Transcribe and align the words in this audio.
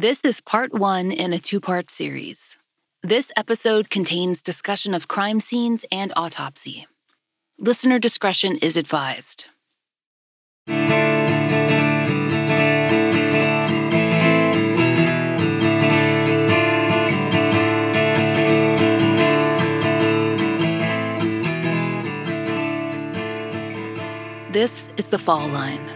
This 0.00 0.24
is 0.24 0.40
part 0.40 0.72
one 0.72 1.12
in 1.12 1.34
a 1.34 1.38
two 1.38 1.60
part 1.60 1.90
series. 1.90 2.56
This 3.02 3.30
episode 3.36 3.90
contains 3.90 4.40
discussion 4.40 4.94
of 4.94 5.08
crime 5.08 5.40
scenes 5.40 5.84
and 5.92 6.10
autopsy. 6.16 6.86
Listener 7.58 7.98
discretion 7.98 8.56
is 8.62 8.78
advised. 8.78 9.48
This 24.50 24.88
is 24.96 25.08
the 25.08 25.18
fall 25.18 25.46
line. 25.48 25.90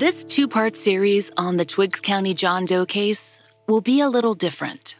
This 0.00 0.24
two 0.24 0.48
part 0.48 0.76
series 0.76 1.30
on 1.36 1.58
the 1.58 1.66
Twiggs 1.66 2.00
County 2.00 2.32
John 2.32 2.64
Doe 2.64 2.86
case 2.86 3.42
will 3.68 3.82
be 3.82 4.00
a 4.00 4.08
little 4.08 4.34
different. 4.34 4.96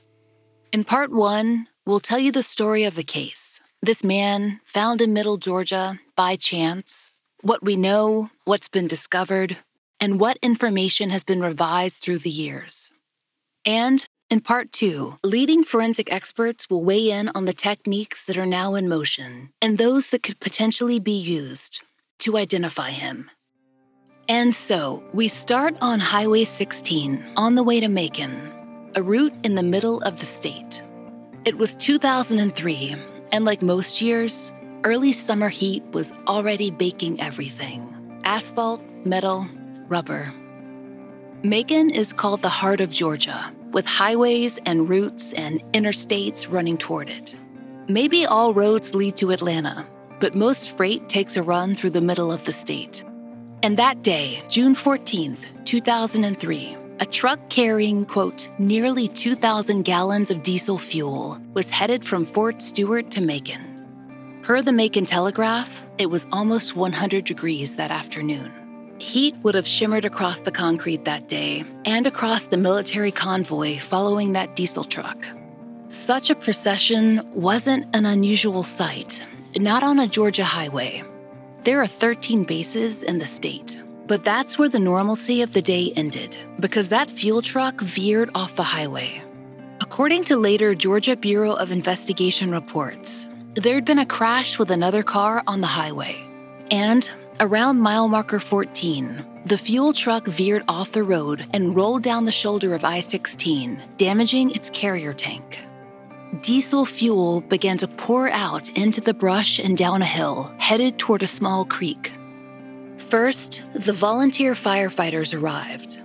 In 0.75 0.85
part 0.85 1.11
one, 1.11 1.69
we'll 1.87 2.01
tell 2.01 2.19
you 2.19 2.31
the 2.31 2.43
story 2.43 2.85
of 2.85 2.97
the 2.97 3.03
case. 3.03 3.63
This 3.81 4.05
man 4.05 4.61
found 4.63 5.01
in 5.01 5.15
Middle 5.15 5.39
Georgia 5.39 5.99
by 6.17 6.37
chance, 6.37 7.15
what 7.41 7.63
we 7.63 7.77
know, 7.77 8.29
what's 8.45 8.69
been 8.69 8.87
discovered, 8.87 9.57
and 10.01 10.21
what 10.21 10.37
information 10.43 11.09
has 11.09 11.25
been 11.25 11.41
revised 11.41 12.03
through 12.03 12.19
the 12.19 12.29
years. 12.29 12.93
And 13.65 14.05
in 14.29 14.43
part 14.43 14.71
two, 14.71 15.17
leading 15.25 15.65
forensic 15.65 16.12
experts 16.12 16.69
will 16.69 16.85
weigh 16.85 17.11
in 17.11 17.31
on 17.35 17.47
the 17.47 17.55
techniques 17.55 18.23
that 18.27 18.37
are 18.37 18.45
now 18.45 18.75
in 18.75 18.87
motion 18.87 19.48
and 19.62 19.79
those 19.79 20.11
that 20.11 20.23
could 20.23 20.41
potentially 20.41 21.01
be 21.01 21.19
used 21.19 21.81
to 22.19 22.37
identify 22.37 22.91
him. 22.91 23.31
And 24.31 24.55
so, 24.55 25.03
we 25.12 25.27
start 25.27 25.77
on 25.81 25.98
Highway 25.98 26.45
16 26.45 27.33
on 27.36 27.56
the 27.56 27.64
way 27.64 27.81
to 27.81 27.89
Macon, 27.89 28.53
a 28.95 29.03
route 29.03 29.34
in 29.42 29.56
the 29.56 29.62
middle 29.64 30.00
of 30.03 30.20
the 30.20 30.25
state. 30.25 30.84
It 31.45 31.59
was 31.59 31.75
2003, 31.75 32.95
and 33.33 33.45
like 33.45 33.61
most 33.61 34.01
years, 34.01 34.53
early 34.84 35.12
summer 35.12 35.48
heat 35.48 35.83
was 35.91 36.12
already 36.28 36.70
baking 36.70 37.20
everything 37.20 37.89
asphalt, 38.23 38.81
metal, 39.05 39.48
rubber. 39.89 40.33
Macon 41.42 41.91
is 41.91 42.12
called 42.12 42.42
the 42.42 42.48
heart 42.48 42.81
of 42.81 42.91
Georgia, 42.91 43.53
with 43.73 43.84
highways 43.84 44.61
and 44.64 44.89
routes 44.89 45.33
and 45.33 45.61
interstates 45.73 46.47
running 46.48 46.78
toward 46.78 47.11
it. 47.11 47.34
Maybe 47.89 48.27
all 48.27 48.55
roads 48.55 48.95
lead 48.95 49.17
to 49.17 49.33
Atlanta, 49.33 49.84
but 50.20 50.36
most 50.36 50.77
freight 50.77 51.08
takes 51.08 51.36
a 51.36 51.42
run 51.42 51.75
through 51.75 51.91
the 51.91 52.01
middle 52.01 52.31
of 52.31 52.45
the 52.45 52.53
state. 52.53 53.03
And 53.62 53.77
that 53.77 54.03
day, 54.03 54.42
June 54.48 54.75
14th, 54.75 55.64
2003, 55.66 56.77
a 57.00 57.06
truck 57.06 57.50
carrying, 57.50 58.06
quote, 58.06 58.48
nearly 58.58 59.06
2,000 59.08 59.83
gallons 59.83 60.30
of 60.30 60.42
diesel 60.42 60.78
fuel 60.78 61.39
was 61.52 61.69
headed 61.69 62.02
from 62.02 62.25
Fort 62.25 62.62
Stewart 62.62 63.11
to 63.11 63.20
Macon. 63.20 64.41
Per 64.42 64.62
the 64.62 64.72
Macon 64.72 65.05
Telegraph, 65.05 65.86
it 65.98 66.06
was 66.06 66.27
almost 66.33 66.75
100 66.75 67.25
degrees 67.27 67.77
that 67.77 67.91
afternoon. 67.91 68.50
Heat 68.98 69.36
would 69.42 69.55
have 69.55 69.67
shimmered 69.67 70.06
across 70.06 70.41
the 70.41 70.52
concrete 70.52 71.05
that 71.05 71.28
day 71.28 71.64
and 71.84 72.06
across 72.06 72.47
the 72.47 72.56
military 72.56 73.12
convoy 73.12 73.78
following 73.78 74.33
that 74.33 74.56
diesel 74.56 74.84
truck. 74.84 75.27
Such 75.89 76.30
a 76.30 76.34
procession 76.34 77.20
wasn't 77.34 77.95
an 77.95 78.06
unusual 78.06 78.64
sight, 78.64 79.22
not 79.56 79.83
on 79.83 79.98
a 79.98 80.06
Georgia 80.06 80.45
highway. 80.45 81.05
There 81.62 81.83
are 81.83 81.86
13 81.86 82.44
bases 82.44 83.03
in 83.03 83.19
the 83.19 83.27
state, 83.27 83.78
but 84.06 84.25
that's 84.25 84.56
where 84.58 84.70
the 84.70 84.78
normalcy 84.78 85.42
of 85.42 85.53
the 85.53 85.61
day 85.61 85.92
ended 85.94 86.35
because 86.58 86.89
that 86.89 87.11
fuel 87.11 87.42
truck 87.42 87.83
veered 87.83 88.30
off 88.35 88.57
the 88.57 88.62
highway. 88.62 89.23
According 89.83 90.24
to 90.24 90.39
later 90.39 90.74
Georgia 90.74 91.17
Bureau 91.17 91.52
of 91.52 91.70
Investigation 91.70 92.51
reports, 92.51 93.27
there'd 93.57 93.85
been 93.85 93.98
a 93.98 94.07
crash 94.07 94.58
with 94.58 94.70
another 94.70 95.02
car 95.02 95.42
on 95.46 95.61
the 95.61 95.67
highway. 95.67 96.18
And 96.70 97.11
around 97.40 97.80
mile 97.80 98.08
marker 98.08 98.40
14, 98.40 99.42
the 99.45 99.58
fuel 99.58 99.92
truck 99.92 100.27
veered 100.27 100.64
off 100.67 100.92
the 100.92 101.02
road 101.02 101.46
and 101.52 101.77
rolled 101.77 102.02
down 102.02 102.24
the 102.24 102.33
shoulder 102.33 102.74
of 102.74 102.86
I 102.86 103.01
16, 103.01 103.83
damaging 103.98 104.52
its 104.52 104.70
carrier 104.70 105.12
tank 105.12 105.58
diesel 106.36 106.86
fuel 106.86 107.41
began 107.42 107.77
to 107.79 107.89
pour 107.89 108.30
out 108.30 108.68
into 108.70 109.01
the 109.01 109.14
brush 109.14 109.58
and 109.58 109.77
down 109.77 110.02
a 110.02 110.07
hill, 110.07 110.52
headed 110.58 110.98
toward 110.98 111.23
a 111.23 111.27
small 111.27 111.64
creek. 111.64 112.13
First, 112.98 113.63
the 113.74 113.92
volunteer 113.92 114.55
firefighters 114.55 115.39
arrived. 115.39 115.98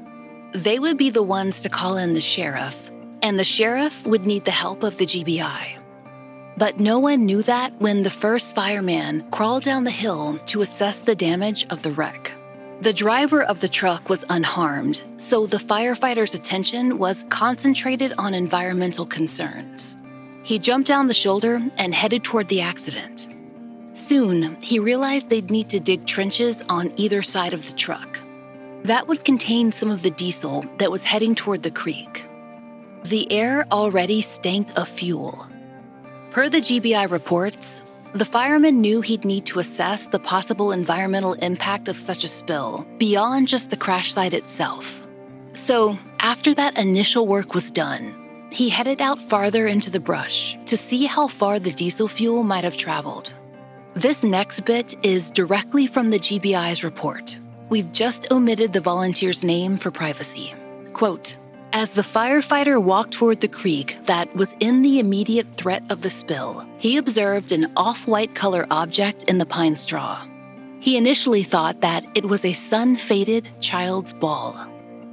They 0.53 0.80
would 0.80 0.97
be 0.97 1.09
the 1.09 1.24
ones 1.24 1.62
to 1.62 1.69
call 1.69 1.97
in 1.97 2.13
the 2.13 2.22
sheriff, 2.22 2.90
and 3.22 3.38
the 3.38 3.44
sheriff 3.44 4.06
would 4.08 4.25
need 4.25 4.46
the 4.46 4.52
help 4.52 4.84
of 4.84 4.97
the 4.97 5.06
GBI. 5.06 5.78
But 6.57 6.80
no 6.80 7.00
one 7.00 7.25
knew 7.25 7.44
that 7.44 7.80
when 7.80 8.03
the 8.03 8.09
first 8.09 8.56
fireman 8.56 9.30
crawled 9.30 9.63
down 9.63 9.84
the 9.84 9.92
hill 9.92 10.40
to 10.47 10.62
assess 10.62 11.02
the 11.02 11.16
damage 11.16 11.66
of 11.69 11.84
the 11.84 11.92
wreck. 11.92 12.31
The 12.81 12.94
driver 12.94 13.44
of 13.44 13.59
the 13.59 13.69
truck 13.69 14.09
was 14.09 14.25
unharmed, 14.30 15.03
so 15.18 15.46
the 15.46 15.57
firefighters' 15.57 16.36
attention 16.36 16.97
was 16.97 17.25
concentrated 17.30 18.13
on 18.18 18.34
environmental 18.34 19.06
concerns. 19.06 19.96
He 20.45 20.59
jumped 20.59 20.88
down 20.88 21.07
the 21.07 21.13
shoulder 21.16 21.59
and 21.79 21.94
headed 21.94 22.23
toward 22.23 22.50
the 22.50 22.61
accident. 22.61 23.28
Soon, 23.94 24.56
he 24.61 24.78
realized 24.78 25.28
they'd 25.28 25.50
need 25.50 25.69
to 25.69 25.79
dig 25.79 26.06
trenches 26.06 26.61
on 26.69 26.94
either 26.97 27.23
side 27.23 27.56
of 27.56 27.66
the 27.66 27.73
truck. 27.73 28.19
That 28.83 29.07
would 29.07 29.25
contain 29.25 29.72
some 29.72 29.89
of 29.89 30.03
the 30.03 30.11
diesel 30.11 30.63
that 30.78 30.91
was 30.91 31.03
heading 31.03 31.33
toward 31.33 31.63
the 31.63 31.72
creek. 31.72 32.25
The 33.06 33.31
air 33.31 33.66
already 33.72 34.22
stank 34.22 34.69
of 34.78 34.88
fuel. 34.88 35.47
Per 36.29 36.47
the 36.47 36.59
GBI 36.59 37.09
reports, 37.09 37.81
the 38.13 38.23
fireman 38.23 38.81
knew 38.81 39.01
he'd 39.01 39.25
need 39.25 39.47
to 39.47 39.57
assess 39.57 40.06
the 40.06 40.19
possible 40.19 40.72
environmental 40.72 41.33
impact 41.33 41.88
of 41.88 41.97
such 41.97 42.23
a 42.23 42.27
spill 42.27 42.85
beyond 43.00 43.47
just 43.47 43.72
the 43.72 43.77
crash 43.77 44.13
site 44.13 44.35
itself. 44.35 45.07
So, 45.53 45.97
after 46.19 46.53
that 46.53 46.77
initial 46.77 47.25
work 47.25 47.56
was 47.56 47.72
done, 47.72 48.13
he 48.56 48.70
headed 48.70 49.02
out 49.02 49.22
farther 49.22 49.68
into 49.68 49.90
the 49.90 50.00
brush 50.00 50.58
to 50.66 50.78
see 50.78 51.04
how 51.06 51.28
far 51.28 51.60
the 51.60 51.74
diesel 51.74 52.08
fuel 52.08 52.42
might 52.42 52.64
have 52.64 52.78
traveled. 52.78 53.34
This 53.96 54.24
next 54.24 54.64
bit 54.64 54.96
is 55.04 55.30
directly 55.30 55.88
from 55.88 56.10
the 56.10 56.20
GBI's 56.20 56.82
report. 56.82 57.38
We've 57.68 57.92
just 57.92 58.32
omitted 58.32 58.72
the 58.72 58.80
volunteer's 58.80 59.44
name 59.44 59.78
for 59.78 59.92
privacy. 59.92 60.56
Quote 60.94 61.36
As 61.74 61.92
the 61.92 62.02
firefighter 62.02 62.82
walked 62.82 63.12
toward 63.12 63.42
the 63.42 63.50
creek 63.50 63.98
that 64.06 64.34
was 64.38 64.56
in 64.62 64.84
the 64.84 65.00
immediate 65.00 65.52
threat 65.52 65.84
of 65.90 66.02
the 66.02 66.10
spill, 66.10 66.66
he 66.78 66.96
observed 66.96 67.52
an 67.52 67.70
off 67.76 68.08
white 68.08 68.36
color 68.36 68.66
object 68.72 69.24
in 69.24 69.38
the 69.38 69.46
pine 69.46 69.76
straw. 69.76 70.26
He 70.80 70.96
initially 70.96 71.44
thought 71.44 71.82
that 71.82 72.06
it 72.16 72.24
was 72.24 72.46
a 72.46 72.54
sun 72.54 72.96
faded 72.96 73.50
child's 73.60 74.14
ball. 74.14 74.56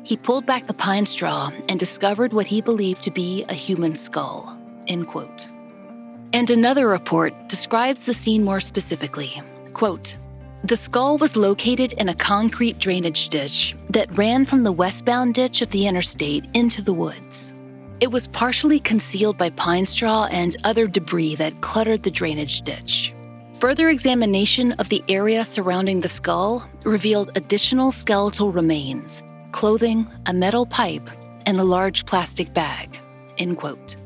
He 0.05 0.17
pulled 0.17 0.47
back 0.47 0.67
the 0.67 0.75
pine 0.75 1.07
straw 1.07 1.53
and 1.69 1.79
discovered 1.79 2.33
what 2.33 2.47
he 2.47 2.61
believed 2.61 3.03
to 3.03 3.11
be 3.11 3.45
a 3.49 3.55
human 3.55 3.97
skull. 3.97 4.57
End 4.89 5.07
quote. 5.07 5.49
And 6.33 6.51
another 6.51 6.89
report 6.89 7.35
describes 7.49 8.07
the 8.07 8.15
scene 8.15 8.43
more 8.43 8.61
specifically. 8.61 9.41
Quote, 9.75 10.17
the 10.65 10.77
skull 10.77 11.19
was 11.19 11.37
located 11.37 11.93
in 11.95 12.09
a 12.09 12.15
concrete 12.15 12.79
drainage 12.79 13.29
ditch 13.29 13.75
that 13.91 14.17
ran 14.17 14.47
from 14.47 14.63
the 14.63 14.71
westbound 14.71 15.35
ditch 15.35 15.61
of 15.61 15.71
the 15.71 15.89
interstate 15.89 16.45
into 16.55 16.83
the 16.83 16.93
woods. 16.93 17.53
It 18.01 18.13
was 18.13 18.29
partially 18.29 18.79
concealed 18.79 19.37
by 19.37 19.51
pine 19.51 19.87
straw 19.87 20.29
and 20.31 20.57
other 20.65 20.87
debris 20.87 21.35
that 21.37 21.61
cluttered 21.63 22.05
the 22.05 22.11
drainage 22.11 22.63
ditch. 22.63 23.13
Further 23.55 23.91
examination 23.91 24.73
of 24.73 24.89
the 24.89 25.05
area 25.09 25.45
surrounding 25.45 26.01
the 26.01 26.09
skull 26.09 26.69
revealed 26.85 27.37
additional 27.37 27.93
skeletal 27.93 28.53
remains, 28.53 29.23
clothing, 29.53 30.07
a 30.27 30.33
metal 30.33 30.67
pipe, 30.67 31.09
and 31.47 31.61
a 31.61 31.65
large 31.65 32.07
plastic 32.07 32.53
bag. 32.55 32.99
End 33.39 33.59
quote. 33.59 33.97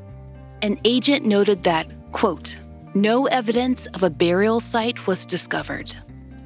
An 0.62 0.78
agent 0.84 1.24
noted 1.24 1.64
that, 1.64 1.86
quote, 2.12 2.56
no 2.94 3.26
evidence 3.26 3.86
of 3.86 4.02
a 4.02 4.10
burial 4.10 4.58
site 4.60 5.06
was 5.06 5.26
discovered. 5.26 5.94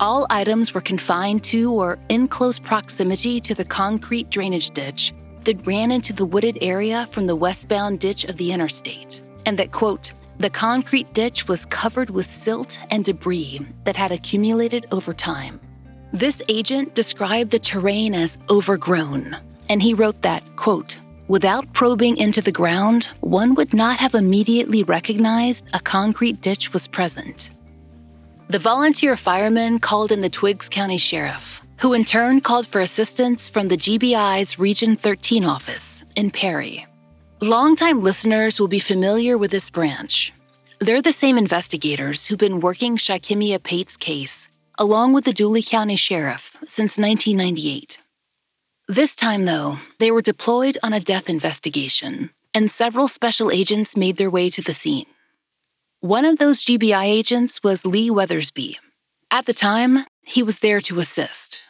All 0.00 0.26
items 0.30 0.74
were 0.74 0.80
confined 0.80 1.44
to 1.44 1.72
or 1.72 1.98
in 2.08 2.26
close 2.26 2.58
proximity 2.58 3.40
to 3.40 3.54
the 3.54 3.64
concrete 3.64 4.30
drainage 4.30 4.70
ditch 4.70 5.14
that 5.44 5.66
ran 5.66 5.90
into 5.90 6.12
the 6.12 6.24
wooded 6.24 6.58
area 6.60 7.06
from 7.12 7.26
the 7.26 7.36
westbound 7.36 8.00
ditch 8.00 8.24
of 8.24 8.36
the 8.36 8.52
interstate, 8.52 9.20
and 9.46 9.58
that, 9.58 9.72
quote, 9.72 10.12
the 10.38 10.50
concrete 10.50 11.12
ditch 11.12 11.48
was 11.48 11.66
covered 11.66 12.10
with 12.10 12.30
silt 12.30 12.78
and 12.90 13.04
debris 13.04 13.60
that 13.84 13.96
had 13.96 14.10
accumulated 14.10 14.86
over 14.90 15.12
time. 15.12 15.60
This 16.12 16.42
agent 16.48 16.94
described 16.94 17.50
the 17.50 17.58
terrain 17.58 18.14
as 18.14 18.36
overgrown, 18.48 19.36
and 19.68 19.80
he 19.80 19.94
wrote 19.94 20.22
that, 20.22 20.42
quote, 20.56 20.98
Without 21.28 21.72
probing 21.72 22.16
into 22.16 22.42
the 22.42 22.50
ground, 22.50 23.04
one 23.20 23.54
would 23.54 23.72
not 23.72 24.00
have 24.00 24.16
immediately 24.16 24.82
recognized 24.82 25.64
a 25.72 25.78
concrete 25.78 26.40
ditch 26.40 26.72
was 26.72 26.88
present. 26.88 27.50
The 28.48 28.58
volunteer 28.58 29.16
firemen 29.16 29.78
called 29.78 30.10
in 30.10 30.22
the 30.22 30.28
Twiggs 30.28 30.68
County 30.68 30.98
Sheriff, 30.98 31.62
who 31.78 31.92
in 31.92 32.04
turn 32.04 32.40
called 32.40 32.66
for 32.66 32.80
assistance 32.80 33.48
from 33.48 33.68
the 33.68 33.76
GBI's 33.76 34.58
Region 34.58 34.96
13 34.96 35.44
office 35.44 36.02
in 36.16 36.32
Perry. 36.32 36.84
Longtime 37.40 38.02
listeners 38.02 38.58
will 38.58 38.66
be 38.66 38.80
familiar 38.80 39.38
with 39.38 39.52
this 39.52 39.70
branch. 39.70 40.32
They're 40.80 41.00
the 41.00 41.12
same 41.12 41.38
investigators 41.38 42.26
who've 42.26 42.36
been 42.36 42.58
working 42.58 42.96
Shikimia 42.96 43.62
Pate's 43.62 43.96
case, 43.96 44.49
along 44.80 45.12
with 45.12 45.26
the 45.26 45.34
Dooley 45.34 45.62
County 45.62 45.94
Sheriff, 45.94 46.56
since 46.66 46.96
1998. 46.96 47.98
This 48.88 49.14
time, 49.14 49.44
though, 49.44 49.78
they 49.98 50.10
were 50.10 50.22
deployed 50.22 50.78
on 50.82 50.94
a 50.94 51.00
death 51.00 51.28
investigation, 51.28 52.30
and 52.54 52.70
several 52.70 53.06
special 53.06 53.50
agents 53.50 53.94
made 53.94 54.16
their 54.16 54.30
way 54.30 54.48
to 54.48 54.62
the 54.62 54.72
scene. 54.72 55.04
One 56.00 56.24
of 56.24 56.38
those 56.38 56.64
GBI 56.64 57.04
agents 57.04 57.62
was 57.62 57.84
Lee 57.84 58.08
Weathersby. 58.08 58.76
At 59.30 59.44
the 59.44 59.52
time, 59.52 60.06
he 60.22 60.42
was 60.42 60.60
there 60.60 60.80
to 60.80 60.98
assist. 60.98 61.64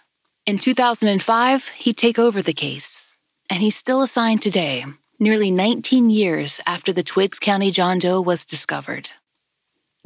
In 0.47 0.57
2005, 0.59 1.69
he'd 1.71 1.97
take 1.97 2.19
over 2.19 2.41
the 2.41 2.53
case, 2.53 3.09
and 3.51 3.61
he's 3.61 3.75
still 3.75 4.03
assigned 4.03 4.41
today, 4.41 4.87
nearly 5.19 5.51
19 5.51 6.11
years 6.11 6.61
after 6.65 6.93
the 6.93 7.03
Twiggs 7.03 7.41
County 7.41 7.73
John 7.73 7.99
Doe 7.99 8.21
was 8.21 8.45
discovered. 8.47 9.11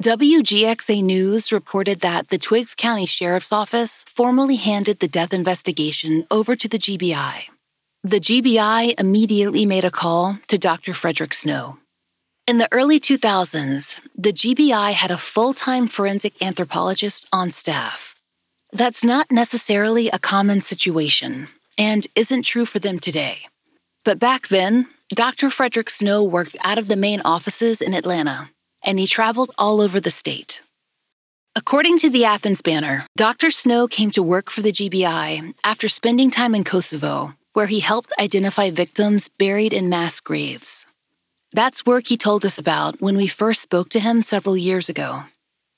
WGXA 0.05 1.03
News 1.03 1.51
reported 1.51 2.01
that 2.01 2.29
the 2.29 2.37
Twiggs 2.37 2.75
County 2.75 3.07
Sheriff's 3.07 3.51
Office 3.51 4.03
formally 4.05 4.57
handed 4.57 4.99
the 4.99 5.07
death 5.07 5.33
investigation 5.33 6.27
over 6.29 6.55
to 6.55 6.67
the 6.67 6.77
GBI. 6.77 7.45
The 8.03 8.19
GBI 8.19 8.99
immediately 8.99 9.65
made 9.65 9.83
a 9.83 9.89
call 9.89 10.37
to 10.47 10.59
Dr. 10.59 10.93
Frederick 10.93 11.33
Snow. 11.33 11.79
In 12.45 12.59
the 12.59 12.71
early 12.71 12.99
2000s, 12.99 13.99
the 14.15 14.31
GBI 14.31 14.93
had 14.93 15.09
a 15.09 15.17
full 15.17 15.55
time 15.55 15.87
forensic 15.87 16.39
anthropologist 16.39 17.25
on 17.33 17.51
staff. 17.51 18.13
That's 18.71 19.03
not 19.03 19.31
necessarily 19.31 20.09
a 20.09 20.19
common 20.19 20.61
situation 20.61 21.47
and 21.79 22.05
isn't 22.13 22.43
true 22.43 22.67
for 22.67 22.77
them 22.77 22.99
today. 22.99 23.39
But 24.03 24.19
back 24.19 24.49
then, 24.49 24.87
Dr. 25.09 25.49
Frederick 25.49 25.89
Snow 25.89 26.23
worked 26.23 26.57
out 26.63 26.77
of 26.77 26.89
the 26.89 26.95
main 26.95 27.21
offices 27.25 27.81
in 27.81 27.95
Atlanta 27.95 28.51
and 28.85 28.97
he 28.97 29.07
traveled 29.07 29.51
all 29.57 29.81
over 29.81 29.99
the 29.99 30.11
state. 30.11 30.61
According 31.57 31.97
to 31.99 32.09
the 32.09 32.25
Athens 32.25 32.61
Banner, 32.61 33.07
Dr. 33.17 33.49
Snow 33.51 33.87
came 33.87 34.11
to 34.11 34.23
work 34.23 34.49
for 34.49 34.61
the 34.61 34.71
GBI 34.71 35.53
after 35.63 35.89
spending 35.89 36.29
time 36.29 36.55
in 36.55 36.63
Kosovo, 36.63 37.33
where 37.53 37.67
he 37.67 37.79
helped 37.79 38.13
identify 38.19 38.69
victims 38.69 39.29
buried 39.29 39.73
in 39.73 39.89
mass 39.89 40.19
graves. 40.19 40.85
That's 41.53 41.85
work 41.85 42.07
he 42.07 42.17
told 42.17 42.45
us 42.45 42.57
about 42.57 43.01
when 43.01 43.15
we 43.15 43.27
first 43.27 43.61
spoke 43.61 43.87
to 43.89 43.99
him 44.01 44.21
several 44.21 44.57
years 44.57 44.89
ago. 44.89 45.23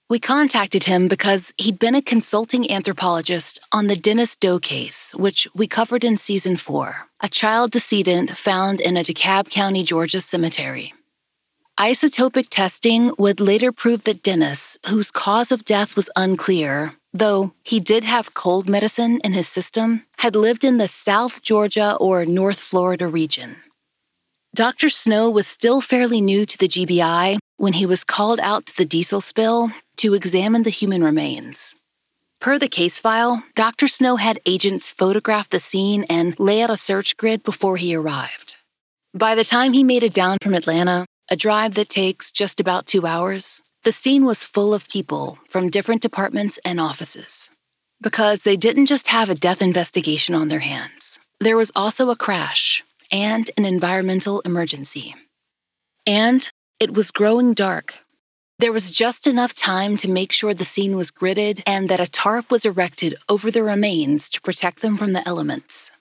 We 0.10 0.20
contacted 0.20 0.86
him 0.86 1.08
because 1.08 1.54
he'd 1.58 1.78
been 1.78 1.94
a 1.94 2.02
consulting 2.02 2.72
anthropologist 2.72 3.60
on 3.72 3.86
the 3.86 3.96
Dennis 3.96 4.36
Doe 4.36 4.58
case, 4.58 5.12
which 5.14 5.48
we 5.54 5.68
covered 5.68 6.04
in 6.04 6.18
season 6.18 6.58
four, 6.58 7.08
a 7.20 7.30
child 7.30 7.72
decedent 7.72 8.38
found 8.38 8.82
in 8.82 8.98
a 8.98 9.04
DeKalb 9.04 9.52
County, 9.52 9.84
Georgia 9.84 10.22
cemetery. 10.22 10.94
Isotopic 11.80 12.48
testing 12.50 13.12
would 13.20 13.40
later 13.40 13.72
prove 13.72 14.04
that 14.06 14.24
Dennis, 14.24 14.80
whose 14.88 15.12
cause 15.12 15.52
of 15.52 15.64
death 15.64 15.96
was 15.96 16.10
unclear, 16.16 16.96
though 17.14 17.54
he 17.64 17.80
did 17.80 18.04
have 18.04 18.34
cold 18.34 18.68
medicine 18.68 19.20
in 19.24 19.34
his 19.34 19.48
system, 19.48 20.04
had 20.18 20.36
lived 20.36 20.64
in 20.64 20.80
the 20.80 20.88
South 20.88 21.44
Georgia 21.44 21.96
or 22.00 22.26
North 22.26 22.58
Florida 22.58 23.06
region. 23.08 23.58
Dr. 24.56 24.90
Snow 24.90 25.30
was 25.30 25.46
still 25.46 25.80
fairly 25.80 26.20
new 26.20 26.48
to 26.48 26.58
the 26.58 26.68
GBI 26.68 27.38
when 27.58 27.74
he 27.74 27.86
was 27.86 28.04
called 28.04 28.40
out 28.40 28.66
to 28.66 28.76
the 28.76 28.86
diesel 28.86 29.22
spill 29.22 29.72
to 29.98 30.16
examine 30.16 30.64
the 30.64 30.72
human 30.72 31.04
remains. 31.04 31.76
Per 32.42 32.58
the 32.58 32.68
case 32.68 32.98
file, 32.98 33.44
Dr. 33.56 33.88
Snow 33.88 34.16
had 34.16 34.42
agents 34.48 34.90
photograph 34.90 35.52
the 35.52 35.60
scene 35.60 36.06
and 36.10 36.40
lay 36.40 36.64
out 36.64 36.72
a 36.72 36.78
search 36.78 37.18
grid 37.18 37.44
before 37.44 37.78
he 37.78 37.94
arrived. 37.94 38.56
By 39.14 39.36
the 39.36 39.46
time 39.46 39.74
he 39.74 39.84
made 39.84 40.02
it 40.02 40.14
down 40.14 40.40
from 40.42 40.56
Atlanta, 40.56 41.06
a 41.30 41.36
drive 41.36 41.76
that 41.76 41.90
takes 41.90 42.32
just 42.32 42.60
about 42.60 42.88
two 42.88 43.06
hours, 43.06 43.62
the 43.84 43.92
scene 43.92 44.26
was 44.26 44.44
full 44.44 44.74
of 44.74 44.88
people 44.88 45.38
from 45.50 45.70
different 45.70 46.02
departments 46.02 46.58
and 46.64 46.80
offices. 46.80 47.50
Because 48.02 48.44
they 48.44 48.56
didn't 48.56 48.86
just 48.86 49.08
have 49.08 49.30
a 49.30 49.36
death 49.36 49.62
investigation 49.62 50.36
on 50.36 50.48
their 50.48 50.60
hands, 50.60 51.20
there 51.40 51.58
was 51.58 51.72
also 51.76 52.10
a 52.10 52.16
crash 52.16 52.84
and 53.12 53.50
an 53.58 53.66
environmental 53.66 54.42
emergency. 54.42 55.16
And 56.06 56.50
it 56.80 56.94
was 56.94 57.12
growing 57.12 57.54
dark. 57.54 58.00
There 58.60 58.74
was 58.74 58.92
just 58.92 59.28
enough 59.28 59.54
time 59.54 59.98
to 59.98 60.10
make 60.10 60.32
sure 60.32 60.54
the 60.54 60.66
scene 60.66 60.96
was 60.96 61.12
gridded 61.12 61.62
and 61.66 61.90
that 61.90 62.00
a 62.00 62.08
tarp 62.08 62.50
was 62.50 62.66
erected 62.66 63.16
over 63.30 63.52
the 63.52 63.64
remains 63.64 64.30
to 64.30 64.42
protect 64.42 64.82
them 64.82 64.98
from 64.98 65.14
the 65.14 65.28
elements. 65.28 65.92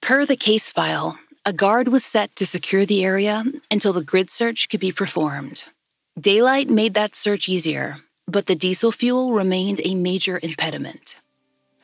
Per 0.00 0.24
the 0.24 0.36
case 0.36 0.70
file, 0.70 1.18
a 1.46 1.52
guard 1.54 1.88
was 1.88 2.04
set 2.04 2.36
to 2.36 2.46
secure 2.46 2.84
the 2.84 3.02
area 3.02 3.42
until 3.70 3.94
the 3.94 4.04
grid 4.04 4.30
search 4.30 4.68
could 4.68 4.80
be 4.80 4.92
performed. 4.92 5.64
Daylight 6.18 6.68
made 6.68 6.92
that 6.94 7.16
search 7.16 7.48
easier, 7.48 7.98
but 8.28 8.46
the 8.46 8.54
diesel 8.54 8.92
fuel 8.92 9.32
remained 9.32 9.80
a 9.82 9.94
major 9.94 10.38
impediment. 10.42 11.16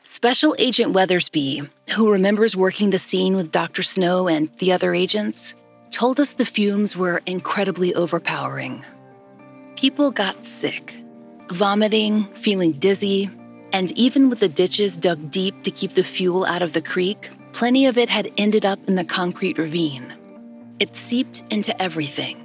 Special 0.04 0.54
Agent 0.58 0.92
Weathersby, 0.92 1.68
who 1.90 2.12
remembers 2.12 2.54
working 2.54 2.90
the 2.90 2.98
scene 2.98 3.34
with 3.34 3.50
Dr. 3.50 3.82
Snow 3.82 4.28
and 4.28 4.50
the 4.58 4.72
other 4.72 4.94
agents, 4.94 5.54
told 5.90 6.20
us 6.20 6.34
the 6.34 6.44
fumes 6.44 6.94
were 6.94 7.22
incredibly 7.24 7.94
overpowering. 7.94 8.84
People 9.76 10.10
got 10.10 10.44
sick, 10.44 10.94
vomiting, 11.48 12.26
feeling 12.34 12.72
dizzy, 12.72 13.30
and 13.72 13.90
even 13.92 14.28
with 14.28 14.40
the 14.40 14.48
ditches 14.48 14.96
dug 14.96 15.30
deep 15.30 15.62
to 15.62 15.70
keep 15.70 15.94
the 15.94 16.04
fuel 16.04 16.44
out 16.44 16.62
of 16.62 16.72
the 16.74 16.82
creek, 16.82 17.30
Plenty 17.56 17.86
of 17.86 17.96
it 17.96 18.10
had 18.10 18.30
ended 18.36 18.66
up 18.66 18.78
in 18.86 18.96
the 18.96 19.04
concrete 19.04 19.56
ravine. 19.56 20.12
It 20.78 20.94
seeped 20.94 21.42
into 21.48 21.80
everything 21.80 22.42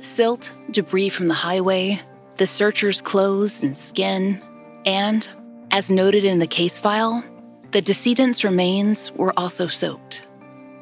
silt, 0.00 0.52
debris 0.72 1.10
from 1.10 1.28
the 1.28 1.34
highway, 1.34 2.00
the 2.38 2.46
searchers' 2.48 3.00
clothes 3.00 3.62
and 3.62 3.76
skin, 3.76 4.42
and, 4.84 5.28
as 5.70 5.92
noted 5.92 6.24
in 6.24 6.40
the 6.40 6.46
case 6.48 6.76
file, 6.76 7.22
the 7.70 7.80
decedent's 7.80 8.42
remains 8.42 9.12
were 9.12 9.32
also 9.36 9.68
soaked. 9.68 10.22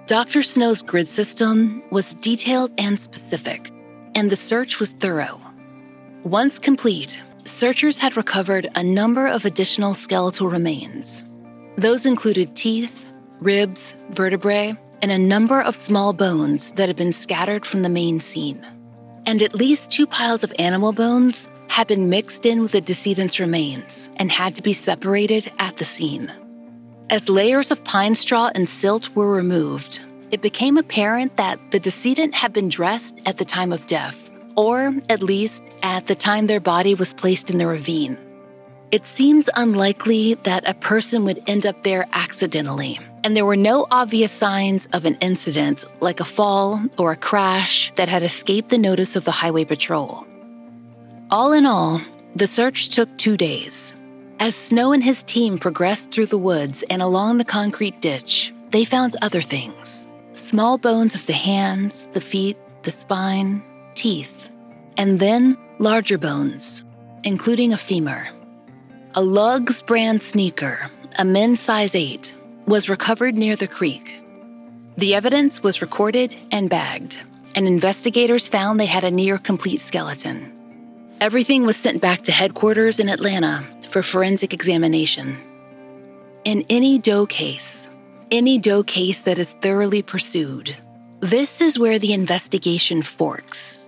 Dr. 0.06 0.42
Snow's 0.42 0.80
grid 0.80 1.06
system 1.06 1.82
was 1.90 2.14
detailed 2.14 2.72
and 2.78 2.98
specific, 2.98 3.70
and 4.14 4.30
the 4.30 4.36
search 4.36 4.80
was 4.80 4.92
thorough. 4.92 5.38
Once 6.24 6.58
complete, 6.58 7.22
searchers 7.44 7.98
had 7.98 8.16
recovered 8.16 8.70
a 8.74 8.82
number 8.82 9.26
of 9.26 9.44
additional 9.44 9.92
skeletal 9.92 10.48
remains. 10.48 11.22
Those 11.76 12.06
included 12.06 12.56
teeth, 12.56 13.05
ribs, 13.40 13.94
vertebrae, 14.10 14.76
and 15.02 15.12
a 15.12 15.18
number 15.18 15.60
of 15.60 15.76
small 15.76 16.12
bones 16.12 16.72
that 16.72 16.88
had 16.88 16.96
been 16.96 17.12
scattered 17.12 17.66
from 17.66 17.82
the 17.82 17.88
main 17.88 18.20
scene. 18.20 18.66
And 19.26 19.42
at 19.42 19.54
least 19.54 19.90
two 19.90 20.06
piles 20.06 20.44
of 20.44 20.54
animal 20.58 20.92
bones 20.92 21.50
had 21.68 21.86
been 21.86 22.08
mixed 22.08 22.46
in 22.46 22.62
with 22.62 22.72
the 22.72 22.80
decedent's 22.80 23.40
remains 23.40 24.08
and 24.16 24.30
had 24.30 24.54
to 24.54 24.62
be 24.62 24.72
separated 24.72 25.50
at 25.58 25.76
the 25.76 25.84
scene. 25.84 26.32
As 27.10 27.28
layers 27.28 27.70
of 27.70 27.84
pine 27.84 28.14
straw 28.14 28.50
and 28.54 28.68
silt 28.68 29.14
were 29.14 29.30
removed, 29.30 30.00
it 30.30 30.42
became 30.42 30.76
apparent 30.76 31.36
that 31.36 31.60
the 31.70 31.78
decedent 31.78 32.34
had 32.34 32.52
been 32.52 32.68
dressed 32.68 33.20
at 33.26 33.38
the 33.38 33.44
time 33.44 33.72
of 33.72 33.86
death, 33.86 34.30
or 34.56 34.94
at 35.08 35.22
least 35.22 35.70
at 35.82 36.06
the 36.06 36.16
time 36.16 36.46
their 36.46 36.60
body 36.60 36.94
was 36.94 37.12
placed 37.12 37.50
in 37.50 37.58
the 37.58 37.66
ravine. 37.66 38.18
It 38.90 39.06
seems 39.06 39.50
unlikely 39.56 40.34
that 40.44 40.68
a 40.68 40.74
person 40.74 41.24
would 41.24 41.42
end 41.46 41.66
up 41.66 41.82
there 41.82 42.06
accidentally, 42.12 42.98
and 43.26 43.36
there 43.36 43.44
were 43.44 43.56
no 43.56 43.88
obvious 43.90 44.30
signs 44.30 44.86
of 44.92 45.04
an 45.04 45.16
incident 45.20 45.84
like 45.98 46.20
a 46.20 46.24
fall 46.24 46.80
or 46.96 47.10
a 47.10 47.16
crash 47.16 47.92
that 47.96 48.08
had 48.08 48.22
escaped 48.22 48.68
the 48.68 48.78
notice 48.78 49.16
of 49.16 49.24
the 49.24 49.32
Highway 49.32 49.64
Patrol. 49.64 50.24
All 51.32 51.52
in 51.52 51.66
all, 51.66 52.00
the 52.36 52.46
search 52.46 52.90
took 52.90 53.08
two 53.18 53.36
days. 53.36 53.92
As 54.38 54.54
Snow 54.54 54.92
and 54.92 55.02
his 55.02 55.24
team 55.24 55.58
progressed 55.58 56.12
through 56.12 56.26
the 56.26 56.38
woods 56.38 56.84
and 56.88 57.02
along 57.02 57.38
the 57.38 57.44
concrete 57.44 58.00
ditch, 58.00 58.54
they 58.70 58.84
found 58.84 59.16
other 59.22 59.42
things 59.42 60.06
small 60.30 60.78
bones 60.78 61.16
of 61.16 61.26
the 61.26 61.32
hands, 61.32 62.08
the 62.12 62.20
feet, 62.20 62.56
the 62.84 62.92
spine, 62.92 63.60
teeth, 63.96 64.50
and 64.98 65.18
then 65.18 65.58
larger 65.80 66.16
bones, 66.16 66.84
including 67.24 67.72
a 67.72 67.76
femur. 67.76 68.28
A 69.16 69.20
Lugz 69.20 69.84
brand 69.84 70.22
sneaker, 70.22 70.88
a 71.18 71.24
men's 71.24 71.58
size 71.58 71.96
8, 71.96 72.32
was 72.66 72.88
recovered 72.88 73.36
near 73.36 73.56
the 73.56 73.68
creek. 73.68 74.22
The 74.96 75.14
evidence 75.14 75.62
was 75.62 75.82
recorded 75.82 76.36
and 76.50 76.68
bagged, 76.68 77.18
and 77.54 77.66
investigators 77.66 78.48
found 78.48 78.80
they 78.80 78.86
had 78.86 79.04
a 79.04 79.10
near 79.10 79.38
complete 79.38 79.80
skeleton. 79.80 80.52
Everything 81.20 81.64
was 81.64 81.76
sent 81.76 82.02
back 82.02 82.22
to 82.22 82.32
headquarters 82.32 82.98
in 82.98 83.08
Atlanta 83.08 83.64
for 83.88 84.02
forensic 84.02 84.52
examination. 84.52 85.38
In 86.44 86.64
any 86.68 86.98
Doe 86.98 87.26
case, 87.26 87.88
any 88.30 88.58
Doe 88.58 88.82
case 88.82 89.22
that 89.22 89.38
is 89.38 89.52
thoroughly 89.62 90.02
pursued, 90.02 90.76
This 91.20 91.60
is 91.60 91.78
where 91.78 91.98
the 91.98 92.12
investigation 92.12 93.02
forks. 93.02 93.78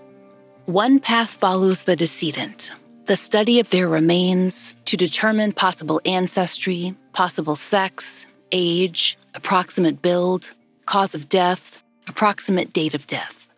One 0.64 0.98
path 0.98 1.30
follows 1.30 1.82
the 1.82 1.96
decedent, 1.96 2.70
the 3.06 3.16
study 3.16 3.60
of 3.60 3.70
their 3.70 3.88
remains 3.88 4.74
to 4.86 4.96
determine 4.96 5.52
possible 5.52 6.00
ancestry, 6.04 6.94
possible 7.12 7.56
sex, 7.56 8.26
age, 8.52 9.18
approximate 9.34 10.02
build, 10.02 10.50
cause 10.86 11.14
of 11.14 11.28
death, 11.28 11.82
approximate 12.06 12.72
date 12.72 12.94
of 12.94 13.06
death. 13.06 13.48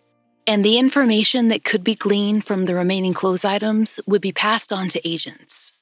And 0.47 0.65
the 0.65 0.79
information 0.79 1.49
that 1.49 1.65
could 1.65 1.85
be 1.85 1.95
gleaned 1.95 2.45
from 2.45 2.67
the 2.67 2.75
remaining 2.75 3.15
clothes 3.15 3.45
items 3.45 4.01
would 4.07 4.21
be 4.21 4.33
passed 4.33 4.73
on 4.73 4.89
to 4.89 5.09
agents. 5.09 5.73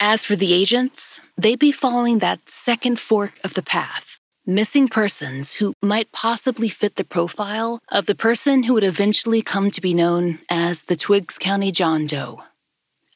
As 0.00 0.24
for 0.24 0.36
the 0.36 0.52
agents, 0.52 1.20
they'd 1.36 1.58
be 1.58 1.72
following 1.72 2.18
that 2.18 2.48
second 2.48 2.98
fork 2.98 3.34
of 3.44 3.54
the 3.54 3.62
path, 3.62 4.18
missing 4.46 4.88
persons 4.88 5.54
who 5.54 5.74
might 5.82 6.12
possibly 6.12 6.68
fit 6.68 6.96
the 6.96 7.04
profile 7.04 7.80
of 7.90 8.06
the 8.06 8.14
person 8.14 8.64
who 8.64 8.74
would 8.74 8.84
eventually 8.84 9.42
come 9.42 9.70
to 9.70 9.80
be 9.80 9.94
known 9.94 10.38
as 10.48 10.84
the 10.84 10.96
Twiggs 10.96 11.38
County 11.38 11.72
John 11.72 12.06
Doe. 12.06 12.42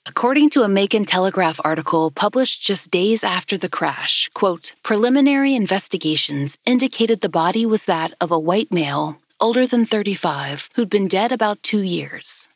According 0.04 0.50
to 0.50 0.62
a 0.62 0.68
Macon 0.68 1.04
Telegraph 1.04 1.60
article 1.62 2.10
published 2.10 2.60
just 2.60 2.90
days 2.90 3.22
after 3.22 3.56
the 3.56 3.68
crash, 3.68 4.28
quote, 4.34 4.72
preliminary 4.82 5.54
investigations 5.54 6.58
indicated 6.66 7.20
the 7.20 7.28
body 7.28 7.64
was 7.64 7.84
that 7.84 8.12
of 8.20 8.32
a 8.32 8.38
white 8.38 8.72
male, 8.72 9.18
older 9.40 9.64
than 9.64 9.86
35, 9.86 10.70
who'd 10.74 10.90
been 10.90 11.06
dead 11.06 11.30
about 11.30 11.62
two 11.62 11.82
years. 11.82 12.48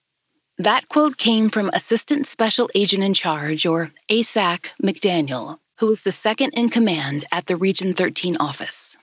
That 0.58 0.88
quote 0.88 1.18
came 1.18 1.48
from 1.48 1.70
Assistant 1.72 2.26
Special 2.26 2.68
Agent 2.74 3.04
in 3.04 3.14
Charge, 3.14 3.64
or 3.64 3.92
ASAC 4.10 4.70
McDaniel, 4.82 5.58
who 5.78 5.86
was 5.86 6.02
the 6.02 6.10
second 6.10 6.50
in 6.50 6.68
command 6.68 7.26
at 7.30 7.46
the 7.46 7.56
Region 7.56 7.94
13 7.94 8.36
office. 8.38 8.96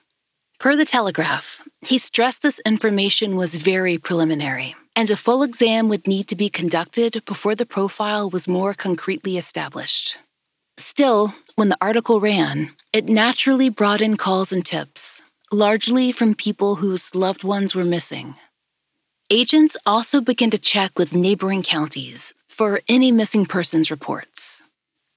Per 0.58 0.76
the 0.76 0.84
Telegraph, 0.84 1.60
he 1.80 1.98
stressed 1.98 2.42
this 2.42 2.60
information 2.64 3.36
was 3.36 3.56
very 3.56 3.98
preliminary 3.98 4.74
and 4.96 5.10
a 5.10 5.16
full 5.16 5.42
exam 5.42 5.88
would 5.88 6.06
need 6.06 6.28
to 6.28 6.36
be 6.36 6.48
conducted 6.48 7.24
before 7.26 7.54
the 7.54 7.66
profile 7.66 8.30
was 8.30 8.46
more 8.46 8.74
concretely 8.74 9.36
established. 9.36 10.18
Still, 10.76 11.34
when 11.56 11.68
the 11.68 11.78
article 11.80 12.20
ran, 12.20 12.70
it 12.92 13.08
naturally 13.08 13.68
brought 13.68 14.00
in 14.00 14.16
calls 14.16 14.52
and 14.52 14.64
tips, 14.64 15.22
largely 15.52 16.12
from 16.12 16.34
people 16.34 16.76
whose 16.76 17.14
loved 17.14 17.44
ones 17.44 17.74
were 17.74 17.84
missing. 17.84 18.34
Agents 19.30 19.76
also 19.86 20.20
began 20.20 20.50
to 20.50 20.58
check 20.58 20.98
with 20.98 21.14
neighboring 21.14 21.62
counties 21.62 22.34
for 22.48 22.80
any 22.88 23.10
missing 23.10 23.46
persons 23.46 23.90
reports. 23.90 24.62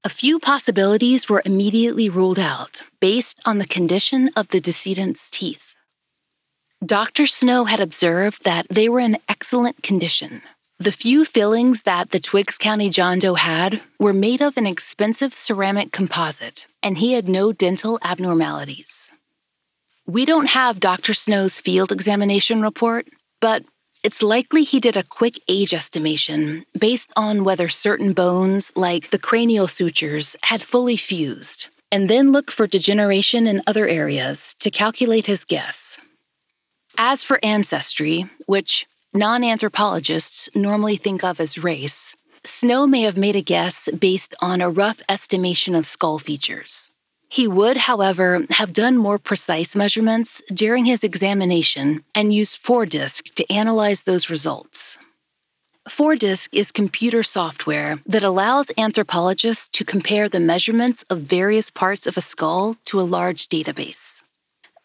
A 0.04 0.08
few 0.08 0.38
possibilities 0.38 1.28
were 1.28 1.42
immediately 1.44 2.08
ruled 2.08 2.38
out 2.38 2.82
based 3.00 3.40
on 3.44 3.58
the 3.58 3.66
condition 3.66 4.30
of 4.36 4.46
the 4.48 4.60
decedent's 4.60 5.28
teeth. 5.28 5.74
Dr. 6.84 7.26
Snow 7.26 7.64
had 7.64 7.80
observed 7.80 8.44
that 8.44 8.68
they 8.70 8.88
were 8.88 9.00
in 9.00 9.18
excellent 9.28 9.82
condition. 9.82 10.42
The 10.78 10.92
few 10.92 11.24
fillings 11.24 11.82
that 11.82 12.12
the 12.12 12.20
Twiggs 12.20 12.56
County 12.56 12.90
John 12.90 13.18
Doe 13.18 13.34
had 13.34 13.82
were 13.98 14.12
made 14.12 14.40
of 14.40 14.56
an 14.56 14.68
expensive 14.68 15.36
ceramic 15.36 15.90
composite, 15.90 16.66
and 16.80 16.98
he 16.98 17.14
had 17.14 17.28
no 17.28 17.52
dental 17.52 17.98
abnormalities. 18.00 19.10
We 20.06 20.24
don't 20.24 20.50
have 20.50 20.78
Dr. 20.78 21.12
Snow's 21.12 21.60
field 21.60 21.90
examination 21.90 22.62
report, 22.62 23.08
but 23.40 23.64
it's 24.04 24.22
likely 24.22 24.62
he 24.62 24.80
did 24.80 24.96
a 24.96 25.02
quick 25.02 25.40
age 25.48 25.74
estimation 25.74 26.64
based 26.78 27.12
on 27.16 27.44
whether 27.44 27.68
certain 27.68 28.12
bones, 28.12 28.72
like 28.76 29.10
the 29.10 29.18
cranial 29.18 29.66
sutures, 29.66 30.36
had 30.42 30.62
fully 30.62 30.96
fused, 30.96 31.66
and 31.90 32.08
then 32.08 32.32
look 32.32 32.50
for 32.50 32.66
degeneration 32.66 33.46
in 33.46 33.62
other 33.66 33.88
areas 33.88 34.54
to 34.60 34.70
calculate 34.70 35.26
his 35.26 35.44
guess. 35.44 35.98
As 36.96 37.22
for 37.22 37.38
ancestry, 37.42 38.26
which 38.46 38.86
non 39.12 39.44
anthropologists 39.44 40.48
normally 40.54 40.96
think 40.96 41.24
of 41.24 41.40
as 41.40 41.58
race, 41.58 42.14
Snow 42.44 42.86
may 42.86 43.02
have 43.02 43.16
made 43.16 43.36
a 43.36 43.42
guess 43.42 43.88
based 43.98 44.34
on 44.40 44.60
a 44.60 44.70
rough 44.70 45.02
estimation 45.08 45.74
of 45.74 45.86
skull 45.86 46.18
features. 46.18 46.88
He 47.28 47.46
would, 47.46 47.76
however, 47.76 48.46
have 48.50 48.72
done 48.72 48.96
more 48.96 49.18
precise 49.18 49.76
measurements 49.76 50.42
during 50.52 50.86
his 50.86 51.04
examination 51.04 52.02
and 52.14 52.32
used 52.32 52.62
Fordisc 52.62 53.34
to 53.34 53.52
analyze 53.52 54.04
those 54.04 54.30
results. 54.30 54.96
Fordisc 55.88 56.48
is 56.52 56.72
computer 56.72 57.22
software 57.22 57.98
that 58.06 58.22
allows 58.22 58.70
anthropologists 58.76 59.68
to 59.70 59.84
compare 59.84 60.28
the 60.28 60.40
measurements 60.40 61.02
of 61.10 61.22
various 61.22 61.70
parts 61.70 62.06
of 62.06 62.16
a 62.16 62.22
skull 62.22 62.76
to 62.84 63.00
a 63.00 63.10
large 63.16 63.48
database. 63.48 64.22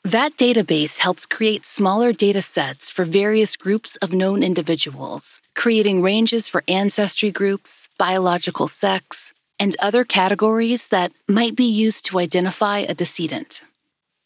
That 0.06 0.36
database 0.38 0.98
helps 0.98 1.26
create 1.26 1.66
smaller 1.66 2.12
data 2.12 2.42
sets 2.42 2.90
for 2.90 3.06
various 3.06 3.56
groups 3.56 3.96
of 3.98 4.12
known 4.12 4.44
individuals, 4.44 5.40
creating 5.56 6.02
ranges 6.02 6.50
for 6.50 6.64
ancestry 6.68 7.32
groups, 7.32 7.88
biological 7.98 8.68
sex, 8.68 9.34
and 9.60 9.76
other 9.80 10.04
categories 10.04 10.88
that 10.90 11.12
might 11.28 11.56
be 11.56 11.66
used 11.66 12.06
to 12.06 12.20
identify 12.20 12.80
a 12.80 12.94
decedent. 12.94 13.62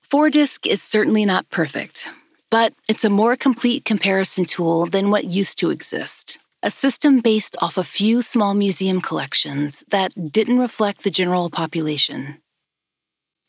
Fordisc 0.09 0.65
is 0.65 0.81
certainly 0.81 1.25
not 1.25 1.49
perfect, 1.49 2.07
but 2.49 2.73
it's 2.87 3.03
a 3.03 3.09
more 3.09 3.35
complete 3.35 3.83
comparison 3.85 4.45
tool 4.45 4.85
than 4.85 5.09
what 5.09 5.25
used 5.25 5.57
to 5.59 5.69
exist. 5.69 6.37
A 6.63 6.71
system 6.71 7.19
based 7.19 7.55
off 7.61 7.77
a 7.77 7.83
few 7.83 8.21
small 8.21 8.53
museum 8.53 9.01
collections 9.01 9.83
that 9.89 10.31
didn't 10.31 10.59
reflect 10.59 11.03
the 11.03 11.11
general 11.11 11.49
population. 11.49 12.37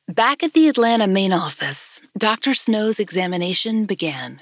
Back 0.08 0.42
at 0.42 0.52
the 0.52 0.68
Atlanta 0.68 1.06
main 1.06 1.32
office, 1.32 2.00
Dr. 2.16 2.54
Snow's 2.54 2.99
examination 2.99 3.87
began. 3.87 4.40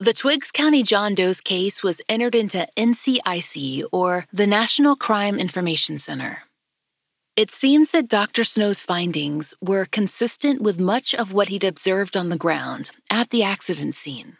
The 0.00 0.14
Twiggs 0.14 0.50
County 0.50 0.82
John 0.82 1.14
Doe's 1.14 1.40
case 1.40 1.82
was 1.82 2.00
entered 2.08 2.34
into 2.34 2.68
NCIC, 2.76 3.84
or 3.92 4.26
the 4.32 4.46
National 4.46 4.96
Crime 4.96 5.38
Information 5.38 5.98
Center. 5.98 6.44
It 7.38 7.52
seems 7.52 7.92
that 7.92 8.08
Dr. 8.08 8.42
Snow's 8.42 8.82
findings 8.82 9.54
were 9.60 9.86
consistent 9.86 10.60
with 10.60 10.80
much 10.80 11.14
of 11.14 11.32
what 11.32 11.50
he'd 11.50 11.62
observed 11.62 12.16
on 12.16 12.30
the 12.30 12.36
ground 12.36 12.90
at 13.12 13.30
the 13.30 13.44
accident 13.44 13.94
scene. 13.94 14.38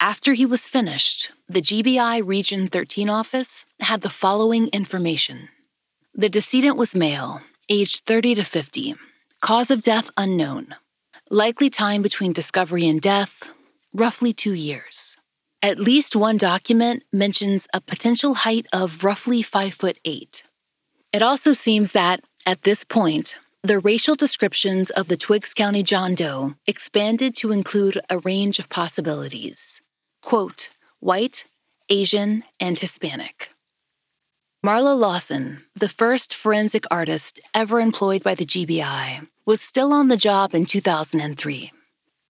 After 0.00 0.32
he 0.32 0.44
was 0.44 0.68
finished, 0.68 1.30
the 1.48 1.62
GBI 1.62 2.26
Region 2.26 2.66
13 2.66 3.08
office 3.08 3.66
had 3.78 4.00
the 4.00 4.10
following 4.10 4.66
information 4.72 5.48
The 6.12 6.28
decedent 6.28 6.76
was 6.76 6.92
male, 6.92 7.40
aged 7.68 8.04
30 8.04 8.34
to 8.34 8.42
50 8.42 8.96
Cause 9.40 9.70
of 9.70 9.80
death 9.80 10.10
unknown. 10.16 10.74
Likely 11.30 11.70
time 11.70 12.02
between 12.02 12.32
discovery 12.32 12.88
and 12.88 13.00
death, 13.00 13.44
roughly 13.94 14.32
two 14.32 14.54
years. 14.54 15.16
At 15.62 15.78
least 15.78 16.16
one 16.16 16.36
document 16.36 17.04
mentions 17.12 17.68
a 17.72 17.80
potential 17.80 18.34
height 18.34 18.66
of 18.72 19.04
roughly 19.04 19.40
5 19.40 19.72
foot 19.72 19.98
8. 20.04 20.42
It 21.12 21.22
also 21.22 21.54
seems 21.54 21.92
that, 21.92 22.20
at 22.44 22.62
this 22.62 22.84
point, 22.84 23.38
the 23.62 23.78
racial 23.78 24.14
descriptions 24.14 24.90
of 24.90 25.08
the 25.08 25.16
Twiggs 25.16 25.54
County 25.54 25.82
John 25.82 26.14
Doe 26.14 26.54
expanded 26.66 27.34
to 27.36 27.50
include 27.50 27.98
a 28.10 28.18
range 28.18 28.58
of 28.58 28.68
possibilities. 28.68 29.80
Quote, 30.22 30.68
white, 31.00 31.46
Asian, 31.88 32.44
and 32.60 32.78
Hispanic. 32.78 33.50
Marla 34.64 34.98
Lawson, 34.98 35.62
the 35.74 35.88
first 35.88 36.34
forensic 36.34 36.84
artist 36.90 37.40
ever 37.54 37.80
employed 37.80 38.22
by 38.22 38.34
the 38.34 38.44
GBI, 38.44 39.26
was 39.46 39.62
still 39.62 39.94
on 39.94 40.08
the 40.08 40.16
job 40.16 40.54
in 40.54 40.66
2003. 40.66 41.72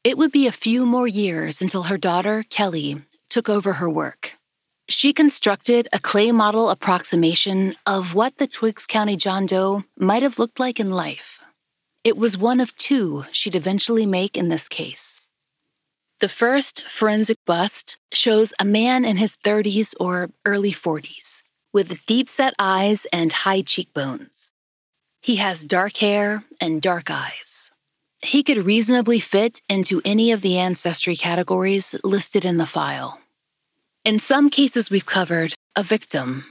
It 0.04 0.16
would 0.16 0.30
be 0.30 0.46
a 0.46 0.52
few 0.52 0.86
more 0.86 1.08
years 1.08 1.60
until 1.60 1.84
her 1.84 1.98
daughter, 1.98 2.44
Kelly, 2.48 3.02
took 3.28 3.48
over 3.48 3.74
her 3.74 3.90
work. 3.90 4.37
She 4.90 5.12
constructed 5.12 5.86
a 5.92 5.98
clay 5.98 6.32
model 6.32 6.70
approximation 6.70 7.76
of 7.84 8.14
what 8.14 8.38
the 8.38 8.46
Twiggs 8.46 8.86
County 8.86 9.16
John 9.16 9.44
Doe 9.44 9.84
might 9.98 10.22
have 10.22 10.38
looked 10.38 10.58
like 10.58 10.80
in 10.80 10.90
life. 10.90 11.40
It 12.04 12.16
was 12.16 12.38
one 12.38 12.58
of 12.58 12.74
two 12.74 13.26
she'd 13.30 13.54
eventually 13.54 14.06
make 14.06 14.34
in 14.34 14.48
this 14.48 14.66
case. 14.66 15.20
The 16.20 16.28
first 16.28 16.88
forensic 16.88 17.36
bust 17.44 17.98
shows 18.14 18.54
a 18.58 18.64
man 18.64 19.04
in 19.04 19.18
his 19.18 19.36
30s 19.36 19.94
or 20.00 20.30
early 20.46 20.72
40s 20.72 21.42
with 21.74 22.06
deep 22.06 22.30
set 22.30 22.54
eyes 22.58 23.06
and 23.12 23.30
high 23.30 23.60
cheekbones. 23.60 24.54
He 25.20 25.36
has 25.36 25.66
dark 25.66 25.98
hair 25.98 26.44
and 26.62 26.80
dark 26.80 27.10
eyes. 27.10 27.70
He 28.22 28.42
could 28.42 28.64
reasonably 28.64 29.20
fit 29.20 29.60
into 29.68 30.00
any 30.04 30.32
of 30.32 30.40
the 30.40 30.56
ancestry 30.56 31.14
categories 31.14 31.94
listed 32.02 32.46
in 32.46 32.56
the 32.56 32.66
file. 32.66 33.20
In 34.08 34.18
some 34.18 34.48
cases 34.48 34.90
we've 34.90 35.04
covered, 35.04 35.52
a 35.76 35.82
victim. 35.82 36.46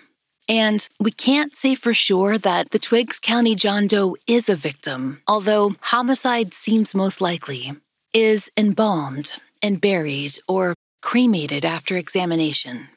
And 0.48 0.88
we 1.00 1.10
can't 1.10 1.56
say 1.56 1.74
for 1.74 1.92
sure 1.92 2.38
that 2.38 2.70
the 2.70 2.78
Twiggs 2.78 3.20
County 3.20 3.56
John 3.56 3.88
Doe 3.88 4.16
is 4.28 4.48
a 4.48 4.56
victim, 4.56 5.24
although 5.28 5.76
homicide 5.82 6.54
seems 6.54 6.94
most 6.94 7.20
likely, 7.20 7.74
is 8.14 8.52
embalmed 8.58 9.34
and 9.64 9.82
buried 9.82 10.38
or 10.48 10.76
cremated 11.02 11.66
after 11.66 11.98
examination. 11.98 12.90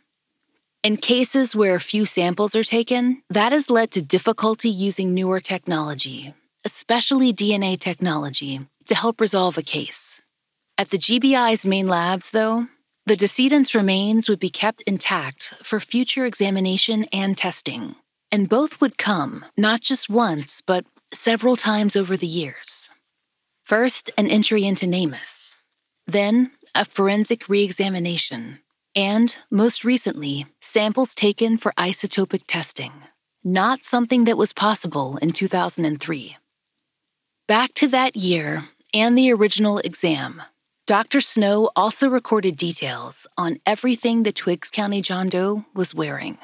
In 0.82 0.98
cases 0.98 1.56
where 1.56 1.80
few 1.80 2.04
samples 2.04 2.54
are 2.54 2.62
taken, 2.62 3.22
that 3.30 3.52
has 3.52 3.70
led 3.70 3.90
to 3.92 4.02
difficulty 4.02 4.68
using 4.68 5.14
newer 5.14 5.40
technology, 5.40 6.34
especially 6.66 7.32
DNA 7.32 7.80
technology, 7.80 8.60
to 8.84 8.94
help 8.94 9.22
resolve 9.22 9.56
a 9.56 9.62
case. 9.62 10.20
At 10.76 10.90
the 10.90 10.98
GBI's 10.98 11.64
main 11.64 11.88
labs, 11.88 12.30
though, 12.32 12.66
the 13.10 13.16
decedent's 13.16 13.74
remains 13.74 14.28
would 14.28 14.38
be 14.38 14.50
kept 14.50 14.82
intact 14.82 15.52
for 15.64 15.80
future 15.80 16.24
examination 16.26 17.06
and 17.12 17.36
testing, 17.36 17.96
and 18.30 18.48
both 18.48 18.80
would 18.80 18.98
come 18.98 19.44
not 19.56 19.80
just 19.80 20.08
once, 20.08 20.62
but 20.64 20.84
several 21.12 21.56
times 21.56 21.96
over 21.96 22.16
the 22.16 22.28
years. 22.28 22.88
First, 23.64 24.12
an 24.16 24.28
entry 24.28 24.64
into 24.64 24.86
NamUs, 24.86 25.50
then, 26.06 26.52
a 26.72 26.84
forensic 26.84 27.48
re 27.48 27.64
examination, 27.64 28.60
and, 28.94 29.36
most 29.50 29.84
recently, 29.84 30.46
samples 30.60 31.12
taken 31.12 31.58
for 31.58 31.72
isotopic 31.76 32.42
testing, 32.46 32.92
not 33.42 33.84
something 33.84 34.22
that 34.26 34.38
was 34.38 34.52
possible 34.52 35.16
in 35.16 35.32
2003. 35.32 36.36
Back 37.48 37.74
to 37.74 37.88
that 37.88 38.14
year 38.14 38.68
and 38.94 39.18
the 39.18 39.32
original 39.32 39.78
exam, 39.78 40.42
Dr. 40.90 41.20
Snow 41.20 41.70
also 41.76 42.08
recorded 42.08 42.56
details 42.56 43.24
on 43.38 43.60
everything 43.64 44.24
the 44.24 44.32
Twiggs 44.32 44.72
County 44.72 45.00
John 45.00 45.28
Doe 45.28 45.64
was 45.72 45.94
wearing. 45.94 46.36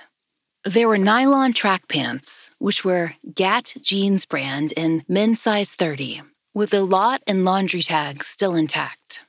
There 0.65 0.87
were 0.87 0.99
nylon 0.99 1.53
track 1.53 1.89
pants, 1.89 2.51
which 2.61 2.85
were 2.85 3.15
Gat 3.35 3.75
Jeans 3.81 4.25
brand 4.25 4.71
in 4.77 5.03
men's 5.09 5.41
size 5.43 5.75
30, 5.75 6.23
with 6.55 6.71
the 6.71 6.85
lot 6.85 7.23
and 7.27 7.45
laundry 7.45 7.83
tags 7.83 8.29
still 8.29 8.55
intact. 8.55 9.23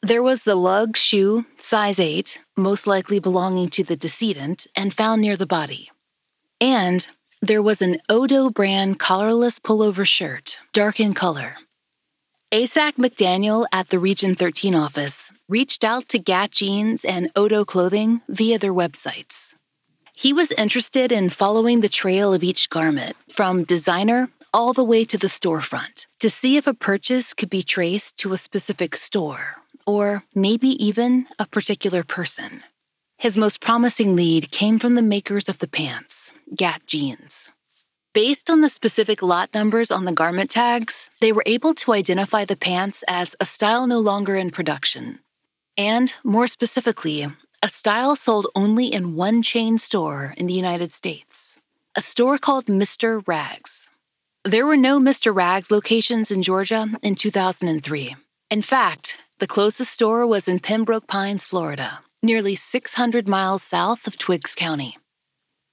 There 0.00 0.22
was 0.22 0.44
the 0.44 0.56
lug 0.56 0.96
shoe, 0.96 1.44
size 1.58 2.00
8, 2.00 2.38
most 2.56 2.86
likely 2.86 3.18
belonging 3.18 3.68
to 3.68 3.84
the 3.84 3.96
decedent 3.96 4.66
and 4.74 4.94
found 4.94 5.20
near 5.20 5.36
the 5.36 5.44
body. 5.44 5.90
And 6.58 7.06
there 7.42 7.62
was 7.62 7.82
an 7.82 7.98
Odo 8.08 8.48
brand 8.48 8.98
collarless 8.98 9.60
pullover 9.60 10.06
shirt, 10.06 10.56
dark 10.72 11.00
in 11.00 11.12
color, 11.12 11.56
ASAC 12.54 12.92
McDaniel 12.92 13.66
at 13.72 13.88
the 13.88 13.98
Region 13.98 14.36
13 14.36 14.76
office 14.76 15.32
reached 15.48 15.82
out 15.82 16.08
to 16.10 16.20
Gat 16.20 16.52
Jeans 16.52 17.04
and 17.04 17.28
Odo 17.34 17.64
Clothing 17.64 18.20
via 18.28 18.60
their 18.60 18.72
websites. 18.72 19.54
He 20.12 20.32
was 20.32 20.52
interested 20.52 21.10
in 21.10 21.30
following 21.30 21.80
the 21.80 21.88
trail 21.88 22.32
of 22.32 22.44
each 22.44 22.70
garment, 22.70 23.16
from 23.28 23.64
designer 23.64 24.28
all 24.52 24.72
the 24.72 24.84
way 24.84 25.04
to 25.04 25.18
the 25.18 25.26
storefront, 25.26 26.06
to 26.20 26.30
see 26.30 26.56
if 26.56 26.68
a 26.68 26.74
purchase 26.74 27.34
could 27.34 27.50
be 27.50 27.64
traced 27.64 28.18
to 28.18 28.32
a 28.32 28.38
specific 28.38 28.94
store, 28.94 29.56
or 29.84 30.22
maybe 30.32 30.68
even 30.68 31.26
a 31.40 31.46
particular 31.46 32.04
person. 32.04 32.62
His 33.18 33.36
most 33.36 33.60
promising 33.60 34.14
lead 34.14 34.52
came 34.52 34.78
from 34.78 34.94
the 34.94 35.02
makers 35.02 35.48
of 35.48 35.58
the 35.58 35.66
pants, 35.66 36.30
Gat 36.54 36.82
Jeans. 36.86 37.48
Based 38.14 38.48
on 38.48 38.60
the 38.60 38.70
specific 38.70 39.22
lot 39.22 39.52
numbers 39.52 39.90
on 39.90 40.04
the 40.04 40.12
garment 40.12 40.48
tags, 40.48 41.10
they 41.20 41.32
were 41.32 41.42
able 41.46 41.74
to 41.74 41.92
identify 41.92 42.44
the 42.44 42.54
pants 42.54 43.02
as 43.08 43.34
a 43.40 43.44
style 43.44 43.88
no 43.88 43.98
longer 43.98 44.36
in 44.36 44.52
production. 44.52 45.18
And, 45.76 46.14
more 46.22 46.46
specifically, 46.46 47.26
a 47.60 47.68
style 47.68 48.14
sold 48.14 48.46
only 48.54 48.86
in 48.86 49.16
one 49.16 49.42
chain 49.42 49.78
store 49.78 50.32
in 50.36 50.46
the 50.46 50.54
United 50.54 50.92
States 50.92 51.56
a 51.96 52.02
store 52.02 52.38
called 52.38 52.66
Mr. 52.66 53.20
Rags. 53.26 53.88
There 54.44 54.66
were 54.66 54.76
no 54.76 55.00
Mr. 55.00 55.34
Rags 55.34 55.72
locations 55.72 56.30
in 56.30 56.42
Georgia 56.42 56.86
in 57.02 57.16
2003. 57.16 58.16
In 58.48 58.62
fact, 58.62 59.16
the 59.40 59.48
closest 59.48 59.92
store 59.92 60.24
was 60.24 60.46
in 60.46 60.60
Pembroke 60.60 61.08
Pines, 61.08 61.44
Florida, 61.44 62.00
nearly 62.22 62.54
600 62.54 63.26
miles 63.28 63.64
south 63.64 64.06
of 64.06 64.18
Twiggs 64.18 64.54
County. 64.54 64.98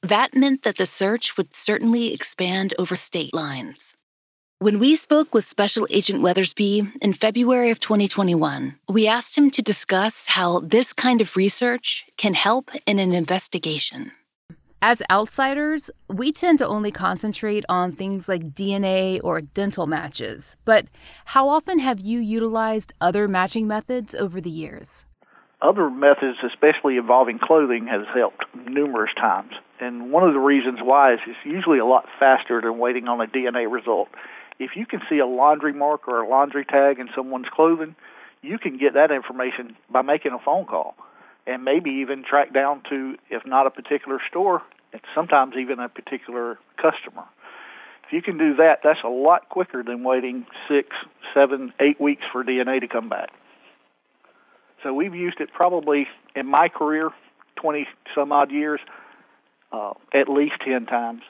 That 0.03 0.33
meant 0.33 0.63
that 0.63 0.77
the 0.77 0.87
search 0.87 1.37
would 1.37 1.53
certainly 1.53 2.11
expand 2.11 2.73
over 2.79 2.95
state 2.95 3.35
lines. 3.35 3.93
When 4.57 4.79
we 4.79 4.95
spoke 4.95 5.33
with 5.33 5.45
Special 5.45 5.87
Agent 5.91 6.23
Weathersby 6.23 6.91
in 7.01 7.13
February 7.13 7.69
of 7.69 7.79
2021, 7.79 8.75
we 8.89 9.07
asked 9.07 9.37
him 9.37 9.51
to 9.51 9.61
discuss 9.61 10.25
how 10.27 10.59
this 10.61 10.91
kind 10.91 11.21
of 11.21 11.35
research 11.35 12.05
can 12.17 12.33
help 12.33 12.71
in 12.87 12.97
an 12.97 13.13
investigation. 13.13 14.11
As 14.81 15.03
outsiders, 15.11 15.91
we 16.09 16.31
tend 16.31 16.57
to 16.59 16.67
only 16.67 16.91
concentrate 16.91 17.63
on 17.69 17.91
things 17.91 18.27
like 18.27 18.55
DNA 18.55 19.19
or 19.23 19.41
dental 19.41 19.85
matches. 19.85 20.57
But 20.65 20.87
how 21.25 21.47
often 21.47 21.77
have 21.77 21.99
you 21.99 22.19
utilized 22.19 22.91
other 22.99 23.27
matching 23.27 23.67
methods 23.67 24.15
over 24.15 24.41
the 24.41 24.49
years? 24.49 25.05
Other 25.61 25.91
methods, 25.91 26.39
especially 26.43 26.97
involving 26.97 27.37
clothing, 27.37 27.85
has 27.87 28.07
helped 28.13 28.45
numerous 28.67 29.11
times. 29.15 29.51
And 29.79 30.11
one 30.11 30.23
of 30.23 30.33
the 30.33 30.39
reasons 30.39 30.79
why 30.81 31.13
is 31.13 31.19
it's 31.27 31.37
usually 31.45 31.77
a 31.77 31.85
lot 31.85 32.05
faster 32.19 32.61
than 32.61 32.79
waiting 32.79 33.07
on 33.07 33.21
a 33.21 33.27
DNA 33.27 33.71
result. 33.71 34.09
If 34.59 34.71
you 34.75 34.85
can 34.85 35.01
see 35.09 35.19
a 35.19 35.25
laundry 35.25 35.73
mark 35.73 36.07
or 36.07 36.21
a 36.21 36.27
laundry 36.27 36.65
tag 36.65 36.99
in 36.99 37.09
someone's 37.15 37.47
clothing, 37.53 37.95
you 38.41 38.57
can 38.57 38.77
get 38.77 38.93
that 38.95 39.11
information 39.11 39.75
by 39.89 40.01
making 40.01 40.31
a 40.33 40.39
phone 40.39 40.65
call 40.65 40.95
and 41.45 41.63
maybe 41.63 41.89
even 42.01 42.23
track 42.23 42.53
down 42.53 42.81
to, 42.89 43.15
if 43.29 43.45
not 43.45 43.67
a 43.67 43.71
particular 43.71 44.19
store, 44.29 44.61
it's 44.93 45.05
sometimes 45.15 45.53
even 45.59 45.79
a 45.79 45.89
particular 45.89 46.57
customer. 46.77 47.23
If 48.05 48.13
you 48.13 48.21
can 48.21 48.37
do 48.37 48.55
that, 48.55 48.79
that's 48.83 48.99
a 49.03 49.09
lot 49.09 49.49
quicker 49.49 49.83
than 49.83 50.03
waiting 50.03 50.45
six, 50.67 50.89
seven, 51.33 51.73
eight 51.79 51.99
weeks 51.99 52.23
for 52.31 52.43
DNA 52.43 52.81
to 52.81 52.87
come 52.87 53.09
back. 53.09 53.29
So 54.83 54.93
we've 54.93 55.15
used 55.15 55.39
it 55.39 55.49
probably 55.53 56.07
in 56.35 56.47
my 56.47 56.69
career, 56.69 57.09
20 57.57 57.87
some 58.15 58.31
odd 58.31 58.51
years, 58.51 58.79
uh, 59.71 59.93
at 60.13 60.29
least 60.29 60.55
10 60.65 60.85
times. 60.85 61.21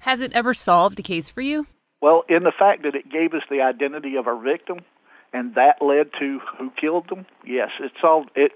Has 0.00 0.20
it 0.20 0.32
ever 0.32 0.54
solved 0.54 0.98
a 0.98 1.02
case 1.02 1.28
for 1.28 1.42
you? 1.42 1.66
Well, 2.00 2.24
in 2.28 2.44
the 2.44 2.52
fact 2.56 2.82
that 2.84 2.94
it 2.94 3.10
gave 3.10 3.34
us 3.34 3.42
the 3.50 3.60
identity 3.60 4.16
of 4.16 4.26
our 4.26 4.40
victim, 4.40 4.78
and 5.32 5.54
that 5.54 5.82
led 5.82 6.10
to 6.18 6.40
who 6.58 6.70
killed 6.70 7.08
them. 7.08 7.26
Yes, 7.46 7.70
it 7.80 7.92
solved 8.00 8.30
it. 8.34 8.52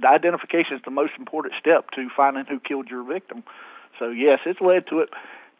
The 0.00 0.08
identification 0.08 0.76
is 0.76 0.82
the 0.84 0.90
most 0.90 1.12
important 1.18 1.54
step 1.60 1.90
to 1.96 2.08
finding 2.16 2.46
who 2.46 2.60
killed 2.60 2.88
your 2.88 3.02
victim. 3.04 3.42
So 3.98 4.08
yes, 4.08 4.38
it's 4.46 4.60
led 4.60 4.86
to 4.88 5.00
it. 5.00 5.10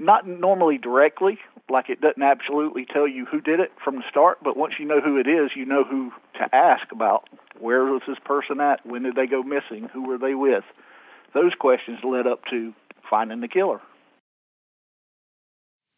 Not 0.01 0.27
normally 0.27 0.79
directly, 0.79 1.39
like 1.69 1.89
it 1.89 2.01
doesn't 2.01 2.23
absolutely 2.23 2.87
tell 2.87 3.07
you 3.07 3.27
who 3.27 3.41
did 3.41 3.61
it 3.61 3.71
from 3.85 3.97
the 3.97 4.03
start, 4.11 4.39
but 4.43 4.57
once 4.57 4.75
you 4.81 4.87
know 4.87 5.01
who 5.01 5.19
it 5.19 5.29
is, 5.29 5.51
you 5.55 5.65
know 5.65 5.85
who 5.85 6.11
to 6.35 6.55
ask 6.55 6.91
about. 6.91 7.29
Where 7.61 7.85
was 7.85 8.03
this 8.09 8.19
person 8.25 8.61
at? 8.61 8.85
When 8.85 9.03
did 9.05 9.15
they 9.15 9.27
go 9.27 9.43
missing? 9.43 9.89
Who 9.93 10.09
were 10.09 10.19
they 10.19 10.35
with? 10.35 10.65
those 11.35 11.55
questions 11.59 11.99
led 12.05 12.27
up 12.27 12.41
to 12.51 12.73
finding 13.09 13.41
the 13.41 13.49
killer. 13.49 13.81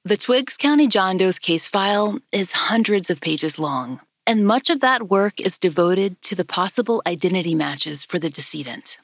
The 0.05 0.17
Twiggs 0.17 0.57
County 0.57 0.89
John 0.89 1.17
Doe's 1.17 1.39
case 1.39 1.69
file 1.69 2.19
is 2.33 2.53
hundreds 2.53 3.09
of 3.09 3.21
pages 3.21 3.59
long, 3.59 4.01
and 4.27 4.47
much 4.47 4.69
of 4.69 4.81
that 4.81 5.09
work 5.09 5.41
is 5.41 5.59
devoted 5.59 6.21
to 6.23 6.35
the 6.35 6.45
possible 6.45 7.03
identity 7.07 7.55
matches 7.55 8.05
for 8.05 8.19
the 8.19 8.31
decedent. 8.31 8.99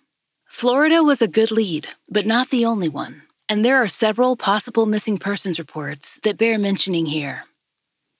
Florida 0.48 1.04
was 1.04 1.22
a 1.22 1.28
good 1.28 1.50
lead, 1.50 1.86
but 2.08 2.26
not 2.26 2.50
the 2.50 2.64
only 2.64 2.88
one, 2.88 3.22
and 3.48 3.64
there 3.64 3.82
are 3.82 3.88
several 3.88 4.36
possible 4.36 4.86
missing 4.86 5.18
persons 5.18 5.58
reports 5.58 6.20
that 6.22 6.38
bear 6.38 6.58
mentioning 6.58 7.06
here. 7.06 7.44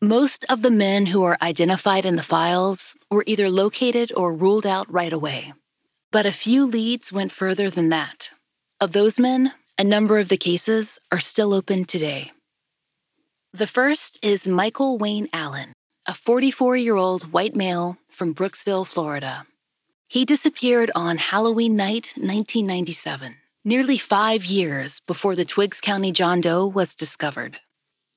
Most 0.01 0.45
of 0.49 0.63
the 0.63 0.71
men 0.71 1.07
who 1.07 1.23
are 1.25 1.37
identified 1.43 2.07
in 2.07 2.17
the 2.17 2.23
files 2.23 2.95
were 3.11 3.25
either 3.27 3.51
located 3.51 4.13
or 4.17 4.33
ruled 4.33 4.65
out 4.65 4.91
right 4.93 5.13
away. 5.13 5.53
But 6.11 6.25
a 6.25 6.33
few 6.33 6.65
leads 6.65 7.13
went 7.13 7.33
further 7.33 7.69
than 7.69 7.89
that. 7.89 8.31
Of 8.81 8.93
those 8.93 9.19
men, 9.19 9.53
a 9.77 9.85
number 9.85 10.19
of 10.19 10.29
the 10.29 10.37
cases 10.37 10.99
are 11.13 11.21
still 11.21 11.53
open 11.53 11.85
today. 11.85 12.33
The 13.53 13.67
first 13.67 14.19
is 14.23 14.47
Michael 14.47 14.99
Wayne 14.99 15.29
Allen, 15.33 15.73
a 16.07 16.15
44 16.15 16.77
year 16.77 16.97
old 16.97 17.33
white 17.33 17.57
male 17.57 17.99
from 18.09 18.35
Brooksville, 18.35 18.87
Florida. 18.87 19.47
He 20.07 20.25
disappeared 20.25 20.91
on 20.95 21.19
Halloween 21.19 21.77
night 21.77 22.13
1997, 22.17 23.37
nearly 23.69 23.99
five 23.99 24.47
years 24.47 25.01
before 25.07 25.37
the 25.37 25.45
Twiggs 25.45 25.79
County 25.83 26.11
John 26.11 26.41
Doe 26.41 26.67
was 26.67 26.95
discovered. 26.95 27.59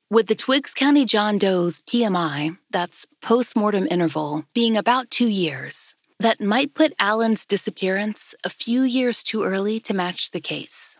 With 0.09 0.27
the 0.27 0.41
Twiggs 0.43 0.73
County 0.73 1.03
John 1.03 1.37
Doe's 1.37 1.81
PMI, 1.81 2.57
that's 2.69 3.05
postmortem 3.21 3.85
interval, 3.91 4.45
being 4.53 4.77
about 4.77 5.11
two 5.11 5.27
years, 5.27 5.93
that 6.21 6.39
might 6.39 6.73
put 6.73 6.93
Allen's 6.99 7.45
disappearance 7.45 8.33
a 8.45 8.49
few 8.49 8.83
years 8.83 9.23
too 9.23 9.43
early 9.43 9.81
to 9.81 9.93
match 9.93 10.31
the 10.31 10.39
case. 10.39 10.97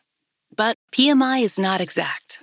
But 0.54 0.76
PMI 0.92 1.44
is 1.44 1.58
not 1.58 1.80
exact. 1.80 2.40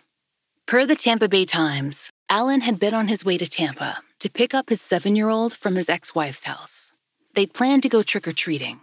Per 0.64 0.86
the 0.86 0.96
Tampa 0.96 1.28
Bay 1.28 1.44
Times, 1.44 2.10
Allen 2.30 2.62
had 2.62 2.78
been 2.78 2.94
on 2.94 3.08
his 3.08 3.22
way 3.22 3.36
to 3.36 3.46
Tampa 3.46 3.98
to 4.20 4.30
pick 4.30 4.54
up 4.54 4.70
his 4.70 4.80
seven 4.80 5.14
year 5.14 5.28
old 5.28 5.52
from 5.52 5.76
his 5.76 5.90
ex 5.90 6.14
wife's 6.14 6.44
house. 6.44 6.90
They'd 7.34 7.52
planned 7.52 7.82
to 7.82 7.90
go 7.90 8.02
trick 8.02 8.26
or 8.26 8.32
treating. 8.32 8.80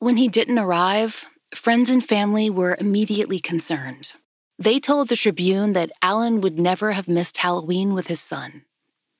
When 0.00 0.16
he 0.16 0.26
didn't 0.26 0.58
arrive, 0.58 1.26
friends 1.54 1.90
and 1.90 2.04
family 2.04 2.48
were 2.50 2.76
immediately 2.80 3.40
concerned. 3.40 4.12
They 4.58 4.78
told 4.78 5.08
the 5.08 5.16
Tribune 5.16 5.72
that 5.72 5.90
Allen 6.02 6.40
would 6.40 6.58
never 6.58 6.92
have 6.92 7.08
missed 7.08 7.38
Halloween 7.38 7.94
with 7.94 8.08
his 8.08 8.20
son. 8.20 8.62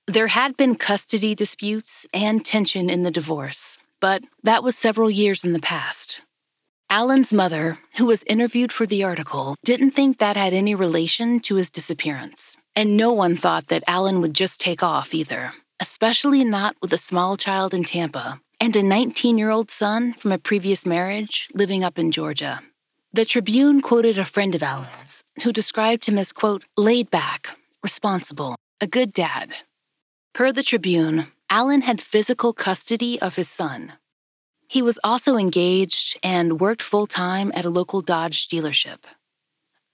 There 0.06 0.28
had 0.28 0.56
been 0.56 0.74
custody 0.74 1.34
disputes 1.34 2.06
and 2.12 2.44
tension 2.44 2.90
in 2.90 3.04
the 3.04 3.10
divorce, 3.10 3.78
but 4.00 4.22
that 4.42 4.62
was 4.62 4.76
several 4.76 5.10
years 5.10 5.44
in 5.44 5.52
the 5.52 5.60
past. 5.60 6.20
Allen's 6.90 7.32
mother, 7.32 7.78
who 7.96 8.06
was 8.06 8.24
interviewed 8.24 8.72
for 8.72 8.86
the 8.86 9.04
article, 9.04 9.54
didn't 9.64 9.92
think 9.92 10.18
that 10.18 10.36
had 10.36 10.52
any 10.52 10.74
relation 10.74 11.38
to 11.40 11.54
his 11.54 11.70
disappearance. 11.70 12.56
And 12.74 12.96
no 12.96 13.12
one 13.12 13.36
thought 13.36 13.68
that 13.68 13.84
Allen 13.86 14.20
would 14.20 14.34
just 14.34 14.60
take 14.60 14.82
off 14.82 15.14
either. 15.14 15.52
especially 15.80 16.44
not 16.44 16.76
with 16.82 16.92
a 16.92 16.98
small 16.98 17.36
child 17.36 17.74
in 17.74 17.84
Tampa 17.84 18.40
and 18.60 18.76
a 18.76 18.82
19 18.82 19.38
year 19.38 19.50
old 19.50 19.70
son 19.70 20.12
from 20.12 20.32
a 20.32 20.38
previous 20.38 20.84
marriage 20.84 21.48
living 21.54 21.82
up 21.82 21.98
in 21.98 22.12
Georgia. 22.12 22.60
The 23.12 23.24
Tribune 23.24 23.80
quoted 23.80 24.18
a 24.18 24.24
friend 24.24 24.54
of 24.54 24.62
Allen's 24.62 25.24
who 25.42 25.52
described 25.52 26.06
him 26.06 26.18
as, 26.18 26.30
quote, 26.30 26.64
laid 26.76 27.10
back, 27.10 27.56
responsible, 27.82 28.54
a 28.80 28.86
good 28.86 29.12
dad. 29.12 29.52
Per 30.32 30.52
the 30.52 30.62
Tribune, 30.62 31.26
Allen 31.48 31.80
had 31.82 32.00
physical 32.00 32.52
custody 32.52 33.20
of 33.20 33.34
his 33.34 33.48
son. 33.48 33.94
He 34.68 34.82
was 34.82 35.00
also 35.02 35.36
engaged 35.36 36.16
and 36.22 36.60
worked 36.60 36.82
full 36.82 37.08
time 37.08 37.50
at 37.54 37.64
a 37.64 37.70
local 37.70 38.02
Dodge 38.02 38.46
dealership. 38.46 38.98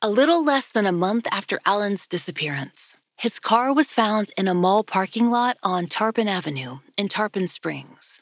A 0.03 0.11
little 0.11 0.45
less 0.45 0.69
than 0.69 0.85
a 0.85 0.93
month 0.93 1.27
after 1.33 1.59
Allen's 1.65 2.07
disappearance, 2.07 2.95
his 3.17 3.39
car 3.39 3.73
was 3.73 3.95
found 3.95 4.31
in 4.37 4.47
a 4.47 4.55
mall 4.55 4.85
parking 4.85 5.31
lot 5.31 5.57
on 5.63 5.87
Tarpon 5.87 6.29
Avenue 6.29 6.81
in 6.99 7.09
Tarpon 7.09 7.49
Springs. 7.49 8.21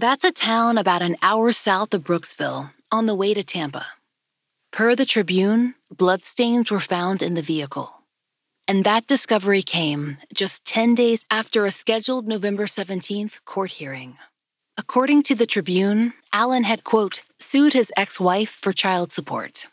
That's 0.00 0.22
a 0.22 0.30
town 0.30 0.78
about 0.78 1.02
an 1.02 1.16
hour 1.22 1.50
south 1.50 1.92
of 1.92 2.04
Brooksville 2.04 2.70
on 2.92 3.06
the 3.06 3.16
way 3.16 3.34
to 3.34 3.42
Tampa. 3.42 3.84
Per 4.70 4.94
the 4.94 5.04
Tribune, 5.04 5.74
bloodstains 5.90 6.70
were 6.70 6.78
found 6.78 7.20
in 7.20 7.34
the 7.34 7.42
vehicle. 7.42 7.92
And 8.68 8.84
that 8.84 9.08
discovery 9.08 9.60
came 9.60 10.18
just 10.32 10.64
10 10.64 10.94
days 10.94 11.26
after 11.32 11.66
a 11.66 11.72
scheduled 11.72 12.28
November 12.28 12.66
17th 12.66 13.44
court 13.44 13.72
hearing. 13.72 14.16
According 14.76 15.24
to 15.24 15.34
the 15.34 15.46
Tribune, 15.46 16.12
Allen 16.32 16.62
had, 16.62 16.84
quote, 16.84 17.24
sued 17.40 17.72
his 17.72 17.90
ex 17.96 18.20
wife 18.20 18.50
for 18.50 18.72
child 18.72 19.10
support. 19.10 19.66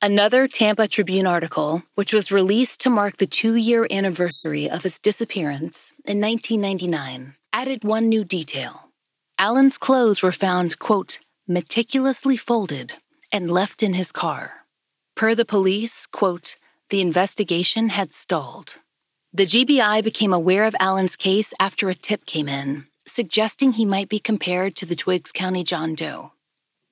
Another 0.00 0.46
Tampa 0.46 0.86
Tribune 0.86 1.26
article, 1.26 1.82
which 1.96 2.12
was 2.12 2.30
released 2.30 2.78
to 2.82 2.90
mark 2.90 3.16
the 3.16 3.26
two 3.26 3.56
year 3.56 3.88
anniversary 3.90 4.70
of 4.70 4.84
his 4.84 5.00
disappearance 5.00 5.92
in 6.04 6.20
1999, 6.20 7.34
added 7.52 7.82
one 7.82 8.08
new 8.08 8.22
detail. 8.22 8.87
Allen's 9.40 9.78
clothes 9.78 10.20
were 10.20 10.32
found, 10.32 10.80
quote, 10.80 11.20
meticulously 11.46 12.36
folded 12.36 12.94
and 13.30 13.48
left 13.48 13.84
in 13.84 13.94
his 13.94 14.10
car. 14.10 14.66
Per 15.14 15.36
the 15.36 15.44
police, 15.44 16.06
quote, 16.06 16.56
the 16.90 17.00
investigation 17.00 17.90
had 17.90 18.12
stalled. 18.12 18.76
The 19.32 19.46
GBI 19.46 20.02
became 20.02 20.32
aware 20.32 20.64
of 20.64 20.74
Allen's 20.80 21.14
case 21.14 21.54
after 21.60 21.88
a 21.88 21.94
tip 21.94 22.26
came 22.26 22.48
in, 22.48 22.86
suggesting 23.06 23.72
he 23.72 23.84
might 23.84 24.08
be 24.08 24.18
compared 24.18 24.74
to 24.76 24.86
the 24.86 24.96
Twiggs 24.96 25.30
County 25.30 25.62
John 25.62 25.94
Doe. 25.94 26.32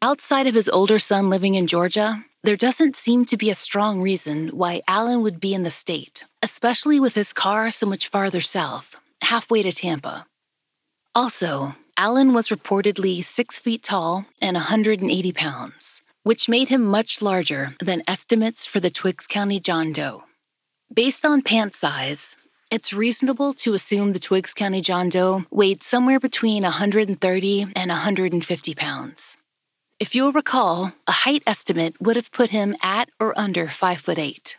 Outside 0.00 0.46
of 0.46 0.54
his 0.54 0.68
older 0.68 1.00
son 1.00 1.28
living 1.28 1.56
in 1.56 1.66
Georgia, 1.66 2.24
there 2.44 2.56
doesn't 2.56 2.94
seem 2.94 3.24
to 3.24 3.37
be 3.37 3.50
a 3.50 3.56
strong 3.56 4.00
reason 4.00 4.50
why 4.50 4.82
Allen 4.87 5.22
would 5.22 5.40
be 5.40 5.52
in 5.52 5.64
the 5.64 5.70
state, 5.70 6.24
especially 6.42 7.00
with 7.00 7.14
his 7.14 7.32
car 7.32 7.72
so 7.72 7.87
much 7.87 8.06
farther 8.06 8.40
south, 8.40 8.94
halfway 9.22 9.64
to 9.64 9.72
Tampa. 9.72 10.26
Also, 11.12 11.74
Allen 11.98 12.35
was 12.35 12.48
reportedly 12.48 13.24
six 13.24 13.59
feet 13.59 13.82
tall 13.82 14.26
and 14.42 14.54
180 14.54 15.32
pounds, 15.32 16.02
which 16.24 16.46
made 16.46 16.68
him 16.68 16.85
much 16.85 17.22
larger 17.22 17.74
than 17.80 18.02
estimates 18.06 18.66
for 18.66 18.80
the 18.80 18.90
Twiggs 18.90 19.26
County 19.26 19.59
John 19.59 19.94
Doe. 19.94 20.24
Based 20.92 21.24
on 21.24 21.40
pant 21.40 21.74
size, 21.74 22.37
it's 22.70 22.92
reasonable 22.92 23.54
to 23.54 23.72
assume 23.72 24.12
the 24.12 24.18
Twiggs 24.18 24.52
County 24.52 24.82
John 24.82 25.09
Doe 25.09 25.46
weighed 25.50 25.82
somewhere 25.82 26.20
between 26.20 26.64
130 26.64 27.66
and 27.74 27.88
150 27.90 28.74
pounds. 28.74 29.38
If 29.98 30.14
you'll 30.14 30.32
recall, 30.32 30.92
a 31.06 31.12
height 31.12 31.44
estimate 31.46 31.98
would 31.98 32.16
have 32.16 32.30
put 32.30 32.50
him 32.50 32.76
at 32.82 33.09
or 33.18 33.32
under 33.38 33.70
5 33.70 34.00
foot 34.02 34.18
8. 34.18 34.59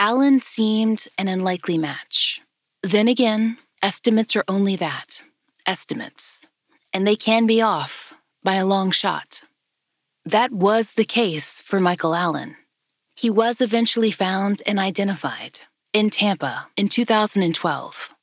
Allen 0.00 0.42
seemed 0.42 1.06
an 1.16 1.28
unlikely 1.28 1.78
match. 1.78 2.40
Then 2.82 3.06
again, 3.06 3.58
estimates 3.80 4.34
are 4.34 4.44
only 4.48 4.74
that 4.74 5.22
estimates, 5.66 6.44
and 6.92 7.06
they 7.06 7.16
can 7.16 7.46
be 7.46 7.60
off 7.60 8.14
by 8.42 8.54
a 8.54 8.66
long 8.66 8.90
shot. 8.90 9.42
That 10.24 10.52
was 10.52 10.92
the 10.92 11.04
case 11.04 11.60
for 11.60 11.80
Michael 11.80 12.14
Allen. 12.14 12.56
He 13.14 13.30
was 13.30 13.60
eventually 13.60 14.10
found 14.10 14.62
and 14.66 14.78
identified 14.78 15.60
in 15.92 16.10
Tampa 16.10 16.66
in 16.76 16.88
2012. 16.88 18.14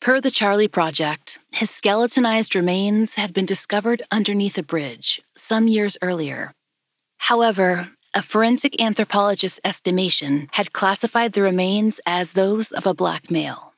Per 0.00 0.20
the 0.20 0.30
Charlie 0.30 0.68
Project, 0.68 1.38
his 1.52 1.70
skeletonized 1.70 2.54
remains 2.54 3.16
had 3.16 3.34
been 3.34 3.44
discovered 3.44 4.02
underneath 4.10 4.56
a 4.56 4.62
bridge 4.62 5.20
some 5.36 5.68
years 5.68 5.98
earlier. 6.00 6.52
However, 7.18 7.90
a 8.14 8.22
forensic 8.22 8.80
anthropologist's 8.80 9.60
estimation 9.62 10.48
had 10.52 10.72
classified 10.72 11.34
the 11.34 11.42
remains 11.42 12.00
as 12.06 12.32
those 12.32 12.72
of 12.72 12.86
a 12.86 12.94
black 12.94 13.30
male. 13.30 13.69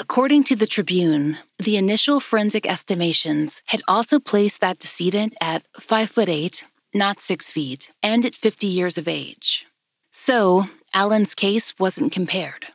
According 0.00 0.44
to 0.44 0.56
the 0.56 0.66
Tribune, 0.66 1.36
the 1.58 1.76
initial 1.76 2.20
forensic 2.20 2.66
estimations 2.66 3.60
had 3.66 3.82
also 3.86 4.18
placed 4.18 4.62
that 4.62 4.78
decedent 4.78 5.34
at 5.42 5.66
5 5.78 6.08
foot 6.08 6.28
8, 6.30 6.64
not 6.94 7.20
6 7.20 7.52
feet, 7.52 7.90
and 8.02 8.24
at 8.24 8.34
50 8.34 8.66
years 8.66 8.96
of 8.96 9.06
age. 9.06 9.66
So, 10.10 10.70
Allen's 10.94 11.34
case 11.34 11.78
wasn't 11.78 12.14
compared. 12.14 12.68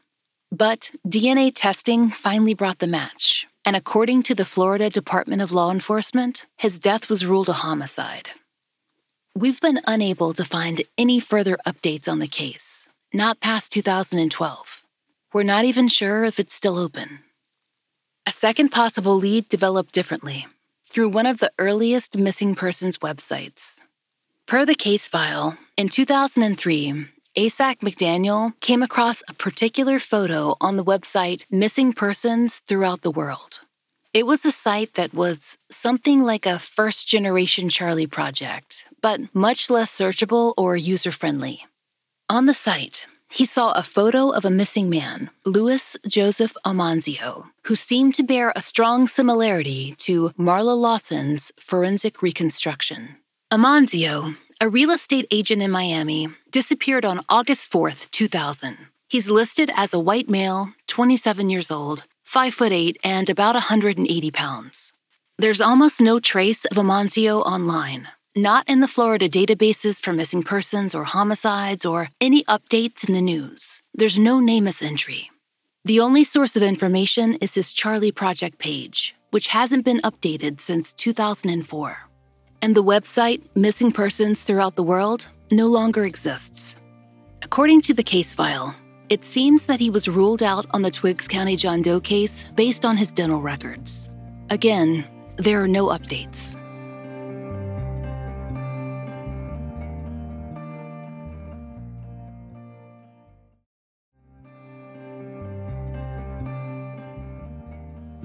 But 0.51 0.91
DNA 1.07 1.51
testing 1.51 2.11
finally 2.11 2.53
brought 2.53 2.77
the 2.77 2.85
match, 2.85 3.47
and 3.65 3.75
according 3.75 4.21
to 4.23 4.35
the 4.35 4.45
Florida 4.45 4.91
Department 4.91 5.41
of 5.41 5.51
Law 5.51 5.71
Enforcement, 5.71 6.45
his 6.57 6.77
death 6.77 7.09
was 7.09 7.25
ruled 7.25 7.49
a 7.49 7.53
homicide. 7.53 8.29
We've 9.33 9.59
been 9.59 9.81
unable 9.87 10.35
to 10.35 10.45
find 10.45 10.83
any 10.95 11.19
further 11.19 11.57
updates 11.65 12.07
on 12.07 12.19
the 12.19 12.27
case, 12.27 12.87
not 13.11 13.39
past 13.39 13.71
2012. 13.71 14.84
We're 15.35 15.43
not 15.43 15.65
even 15.65 15.89
sure 15.89 16.23
if 16.23 16.39
it's 16.39 16.55
still 16.55 16.77
open. 16.77 17.19
A 18.25 18.31
second 18.31 18.69
possible 18.69 19.17
lead 19.17 19.49
developed 19.49 19.93
differently 19.93 20.47
through 20.85 21.09
one 21.09 21.25
of 21.25 21.39
the 21.39 21.51
earliest 21.59 22.17
missing 22.17 22.55
persons 22.55 22.99
websites. 22.99 23.81
Per 24.45 24.65
the 24.65 24.75
case 24.75 25.09
file, 25.09 25.57
in 25.75 25.89
2003, 25.89 27.07
ASAC 27.37 27.79
McDaniel 27.81 28.57
came 28.61 28.81
across 28.81 29.23
a 29.27 29.33
particular 29.33 29.99
photo 29.99 30.55
on 30.61 30.77
the 30.77 30.85
website 30.85 31.43
Missing 31.51 31.91
Persons 31.91 32.61
Throughout 32.65 33.01
the 33.01 33.11
World. 33.11 33.59
It 34.13 34.25
was 34.25 34.45
a 34.45 34.53
site 34.53 34.93
that 34.93 35.13
was 35.13 35.57
something 35.69 36.23
like 36.23 36.45
a 36.45 36.59
first 36.59 37.09
generation 37.09 37.67
Charlie 37.67 38.07
project, 38.07 38.85
but 39.01 39.19
much 39.35 39.69
less 39.69 39.91
searchable 39.91 40.53
or 40.55 40.77
user 40.77 41.11
friendly. 41.11 41.65
On 42.29 42.45
the 42.45 42.53
site, 42.53 43.05
he 43.35 43.43
saw 43.43 43.73
a 43.73 43.83
photo 43.83 44.29
of 44.29 44.45
a 44.45 44.49
missing 44.49 44.89
man, 44.89 45.29
Louis 45.45 45.97
Joseph 46.07 46.55
Amanzio, 46.65 47.47
who 47.63 47.75
seemed 47.75 48.15
to 48.15 48.23
bear 48.23 48.53
a 48.55 48.61
strong 48.61 49.09
similarity 49.09 49.93
to 49.97 50.29
Marla 50.39 50.77
Lawson's 50.77 51.51
forensic 51.59 52.21
reconstruction. 52.21 53.17
Amanzio, 53.51 54.37
a 54.61 54.69
real 54.69 54.89
estate 54.89 55.27
agent 55.31 55.61
in 55.61 55.69
Miami, 55.69 56.29
disappeared 56.49 57.03
on 57.03 57.25
August 57.27 57.69
4th, 57.69 58.09
2000. 58.11 58.77
He's 59.09 59.29
listed 59.29 59.69
as 59.75 59.93
a 59.93 59.99
white 59.99 60.29
male, 60.29 60.69
27 60.87 61.49
years 61.49 61.69
old, 61.69 62.05
5 62.23 62.53
foot 62.53 62.71
8 62.71 62.97
and 63.03 63.29
about 63.29 63.55
180 63.55 64.31
pounds. 64.31 64.93
There's 65.37 65.59
almost 65.59 65.99
no 65.99 66.21
trace 66.21 66.63
of 66.63 66.77
Amanzio 66.77 67.45
online, 67.45 68.07
not 68.35 68.67
in 68.67 68.81
the 68.81 68.87
Florida 68.87 69.29
databases 69.29 69.99
for 69.99 70.11
missing 70.11 70.43
persons 70.43 70.93
or 70.93 71.05
homicides 71.05 71.85
or 71.85 72.09
any 72.19 72.43
updates 72.45 73.07
in 73.07 73.13
the 73.13 73.21
news. 73.21 73.81
There's 73.93 74.19
no 74.19 74.39
NamUs 74.39 74.81
entry. 74.81 75.31
The 75.85 76.01
only 76.01 76.25
source 76.25 76.57
of 76.57 76.63
information 76.63 77.35
is 77.35 77.53
his 77.53 77.71
Charlie 77.71 78.11
Project 78.11 78.57
page, 78.57 79.15
which 79.31 79.47
hasn't 79.47 79.85
been 79.85 80.01
updated 80.01 80.59
since 80.59 80.91
2004. 80.93 81.97
And 82.61 82.75
the 82.75 82.83
website, 82.83 83.41
Missing 83.55 83.93
Persons 83.93 84.43
Throughout 84.43 84.75
the 84.75 84.83
World, 84.83 85.27
no 85.51 85.67
longer 85.67 86.03
exists. 86.05 86.75
According 87.41 87.81
to 87.81 87.93
the 87.93 88.03
case 88.03 88.33
file, 88.33 88.75
it 89.07 89.23
seems 89.23 89.65
that 89.67 89.79
he 89.79 89.89
was 89.89 90.09
ruled 90.09 90.43
out 90.43 90.65
on 90.71 90.81
the 90.81 90.91
Twiggs 90.91 91.27
County 91.27 91.55
John 91.55 91.81
Doe 91.81 92.01
case 92.01 92.45
based 92.55 92.83
on 92.83 92.97
his 92.97 93.13
dental 93.13 93.39
records. 93.39 94.09
Again, 94.49 95.05
there 95.37 95.63
are 95.63 95.67
no 95.67 95.87
updates. 95.87 96.57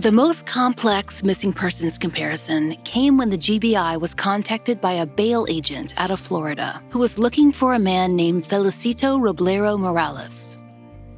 The 0.01 0.11
most 0.11 0.47
complex 0.47 1.23
missing 1.23 1.53
persons 1.53 1.99
comparison 1.99 2.75
came 2.85 3.19
when 3.19 3.29
the 3.29 3.37
GBI 3.37 4.01
was 4.01 4.15
contacted 4.15 4.81
by 4.81 4.93
a 4.93 5.05
bail 5.05 5.45
agent 5.51 5.93
out 5.99 6.11
of 6.11 6.19
Florida 6.19 6.83
who 6.89 6.99
was 6.99 7.19
looking 7.19 7.53
for 7.53 7.75
a 7.75 7.79
man 7.79 8.17
named 8.17 8.45
Felicito 8.45 9.21
Roblero 9.21 9.79
Morales. 9.79 10.57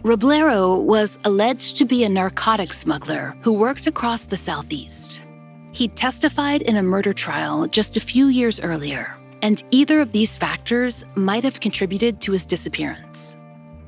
Roblero 0.02 0.82
was 0.82 1.16
alleged 1.22 1.76
to 1.76 1.84
be 1.84 2.02
a 2.02 2.08
narcotics 2.08 2.80
smuggler 2.80 3.36
who 3.42 3.52
worked 3.52 3.86
across 3.86 4.26
the 4.26 4.36
Southeast. 4.36 5.22
He 5.70 5.86
testified 5.86 6.62
in 6.62 6.76
a 6.76 6.82
murder 6.82 7.12
trial 7.12 7.68
just 7.68 7.96
a 7.96 8.00
few 8.00 8.26
years 8.26 8.58
earlier, 8.58 9.16
and 9.42 9.62
either 9.70 10.00
of 10.00 10.10
these 10.10 10.36
factors 10.36 11.04
might 11.14 11.44
have 11.44 11.60
contributed 11.60 12.20
to 12.22 12.32
his 12.32 12.44
disappearance. 12.44 13.36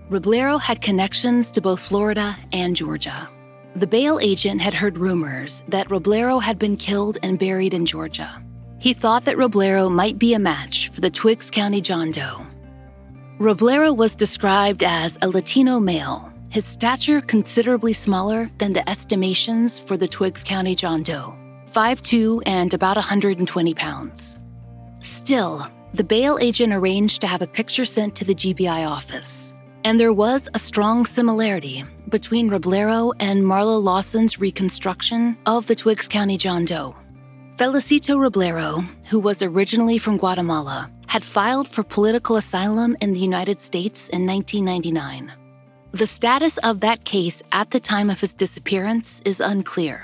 Roblero 0.08 0.60
had 0.60 0.80
connections 0.80 1.50
to 1.50 1.60
both 1.60 1.80
Florida 1.80 2.36
and 2.52 2.76
Georgia. 2.76 3.28
The 3.76 3.86
bail 3.88 4.20
agent 4.20 4.60
had 4.60 4.72
heard 4.72 4.98
rumors 4.98 5.64
that 5.66 5.88
Roblero 5.88 6.40
had 6.40 6.60
been 6.60 6.76
killed 6.76 7.18
and 7.24 7.40
buried 7.40 7.74
in 7.74 7.86
Georgia. 7.86 8.40
He 8.78 8.94
thought 8.94 9.24
that 9.24 9.36
Roblero 9.36 9.90
might 9.90 10.18
be 10.18 10.34
a 10.34 10.38
match 10.38 10.90
for 10.90 11.00
the 11.00 11.10
Twiggs 11.10 11.50
County 11.50 11.80
John 11.80 12.12
Doe. 12.12 12.46
Roblero 13.40 13.96
was 13.96 14.14
described 14.14 14.84
as 14.84 15.18
a 15.22 15.28
Latino 15.28 15.80
male, 15.80 16.32
his 16.50 16.64
stature 16.64 17.20
considerably 17.20 17.92
smaller 17.92 18.48
than 18.58 18.74
the 18.74 18.88
estimations 18.88 19.80
for 19.80 19.96
the 19.96 20.06
Twiggs 20.06 20.44
County 20.44 20.76
John 20.76 21.02
Doe, 21.02 21.34
5'2 21.72 22.42
and 22.46 22.72
about 22.74 22.96
120 22.96 23.74
pounds. 23.74 24.36
Still, 25.00 25.66
the 25.94 26.04
bail 26.04 26.38
agent 26.40 26.72
arranged 26.72 27.20
to 27.22 27.26
have 27.26 27.40
a 27.40 27.46
picture 27.46 27.84
sent 27.84 28.14
to 28.16 28.24
the 28.24 28.34
GBI 28.34 28.86
office, 28.86 29.53
and 29.84 30.00
there 30.00 30.12
was 30.12 30.48
a 30.54 30.58
strong 30.58 31.04
similarity 31.04 31.84
between 32.08 32.50
Roblero 32.50 33.12
and 33.20 33.42
Marla 33.42 33.82
Lawson's 33.82 34.40
reconstruction 34.40 35.36
of 35.46 35.66
the 35.66 35.74
Twiggs 35.74 36.08
County 36.08 36.38
John 36.38 36.64
Doe. 36.64 36.96
Felicito 37.56 38.16
Roblero, 38.16 38.88
who 39.04 39.20
was 39.20 39.42
originally 39.42 39.98
from 39.98 40.16
Guatemala, 40.16 40.90
had 41.06 41.22
filed 41.22 41.68
for 41.68 41.84
political 41.84 42.36
asylum 42.36 42.96
in 43.00 43.12
the 43.12 43.20
United 43.20 43.60
States 43.60 44.08
in 44.08 44.26
1999. 44.26 45.30
The 45.92 46.06
status 46.06 46.58
of 46.58 46.80
that 46.80 47.04
case 47.04 47.42
at 47.52 47.70
the 47.70 47.78
time 47.78 48.10
of 48.10 48.20
his 48.20 48.34
disappearance 48.34 49.22
is 49.24 49.38
unclear. 49.38 50.02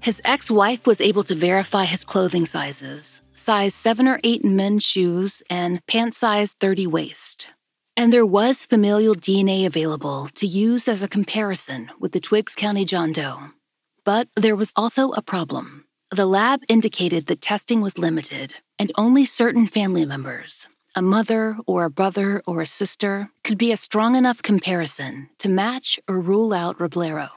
His 0.00 0.20
ex 0.24 0.50
wife 0.50 0.86
was 0.86 1.00
able 1.00 1.24
to 1.24 1.34
verify 1.34 1.84
his 1.84 2.04
clothing 2.04 2.46
sizes 2.46 3.20
size 3.34 3.74
7 3.74 4.08
or 4.08 4.20
8 4.22 4.44
men's 4.44 4.84
shoes 4.84 5.42
and 5.48 5.84
pant 5.86 6.14
size 6.14 6.54
30 6.60 6.86
waist. 6.88 7.48
And 8.00 8.14
there 8.14 8.24
was 8.24 8.64
familial 8.64 9.14
DNA 9.14 9.66
available 9.66 10.30
to 10.36 10.46
use 10.46 10.88
as 10.88 11.02
a 11.02 11.06
comparison 11.16 11.90
with 12.00 12.12
the 12.12 12.18
Twiggs 12.18 12.54
County 12.54 12.86
John 12.86 13.12
Doe. 13.12 13.50
But 14.06 14.28
there 14.36 14.56
was 14.56 14.72
also 14.74 15.10
a 15.10 15.20
problem. 15.20 15.84
The 16.10 16.24
lab 16.24 16.62
indicated 16.66 17.26
that 17.26 17.42
testing 17.42 17.82
was 17.82 17.98
limited, 17.98 18.54
and 18.78 18.90
only 18.96 19.26
certain 19.26 19.66
family 19.66 20.06
members, 20.06 20.66
a 20.94 21.02
mother 21.02 21.58
or 21.66 21.84
a 21.84 21.90
brother 21.90 22.42
or 22.46 22.62
a 22.62 22.66
sister, 22.66 23.28
could 23.44 23.58
be 23.58 23.70
a 23.70 23.76
strong 23.76 24.16
enough 24.16 24.40
comparison 24.40 25.28
to 25.36 25.50
match 25.50 26.00
or 26.08 26.20
rule 26.20 26.54
out 26.54 26.78
Roblero. 26.78 27.28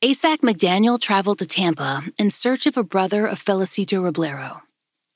ASAC 0.00 0.42
McDaniel 0.42 1.00
traveled 1.00 1.40
to 1.40 1.46
Tampa 1.46 2.04
in 2.18 2.30
search 2.30 2.66
of 2.66 2.76
a 2.76 2.84
brother 2.84 3.26
of 3.26 3.44
Felicito 3.44 4.08
Roblero. 4.08 4.60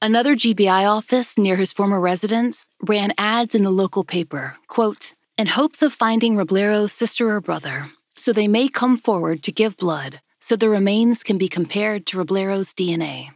Another 0.00 0.37
GBI 0.37 0.88
office 0.88 1.37
near 1.37 1.56
his 1.56 1.72
former 1.72 1.98
residence 1.98 2.68
ran 2.87 3.12
ads 3.18 3.56
in 3.56 3.64
the 3.64 3.70
local 3.70 4.04
paper, 4.04 4.54
quote, 4.68 5.14
in 5.37 5.48
hopes 5.48 5.82
of 5.82 5.92
finding 5.92 6.37
Roblero's 6.37 6.92
sister 6.92 7.30
or 7.30 7.40
brother, 7.40 7.90
so 8.16 8.32
they 8.32 8.46
may 8.46 8.68
come 8.68 8.96
forward 8.96 9.42
to 9.42 9.50
give 9.50 9.76
blood 9.76 10.20
so 10.40 10.54
the 10.54 10.68
remains 10.68 11.24
can 11.24 11.37
be 11.37 11.48
compared 11.48 12.06
to 12.06 12.16
Roblero's 12.16 12.72
DNA. 12.72 13.30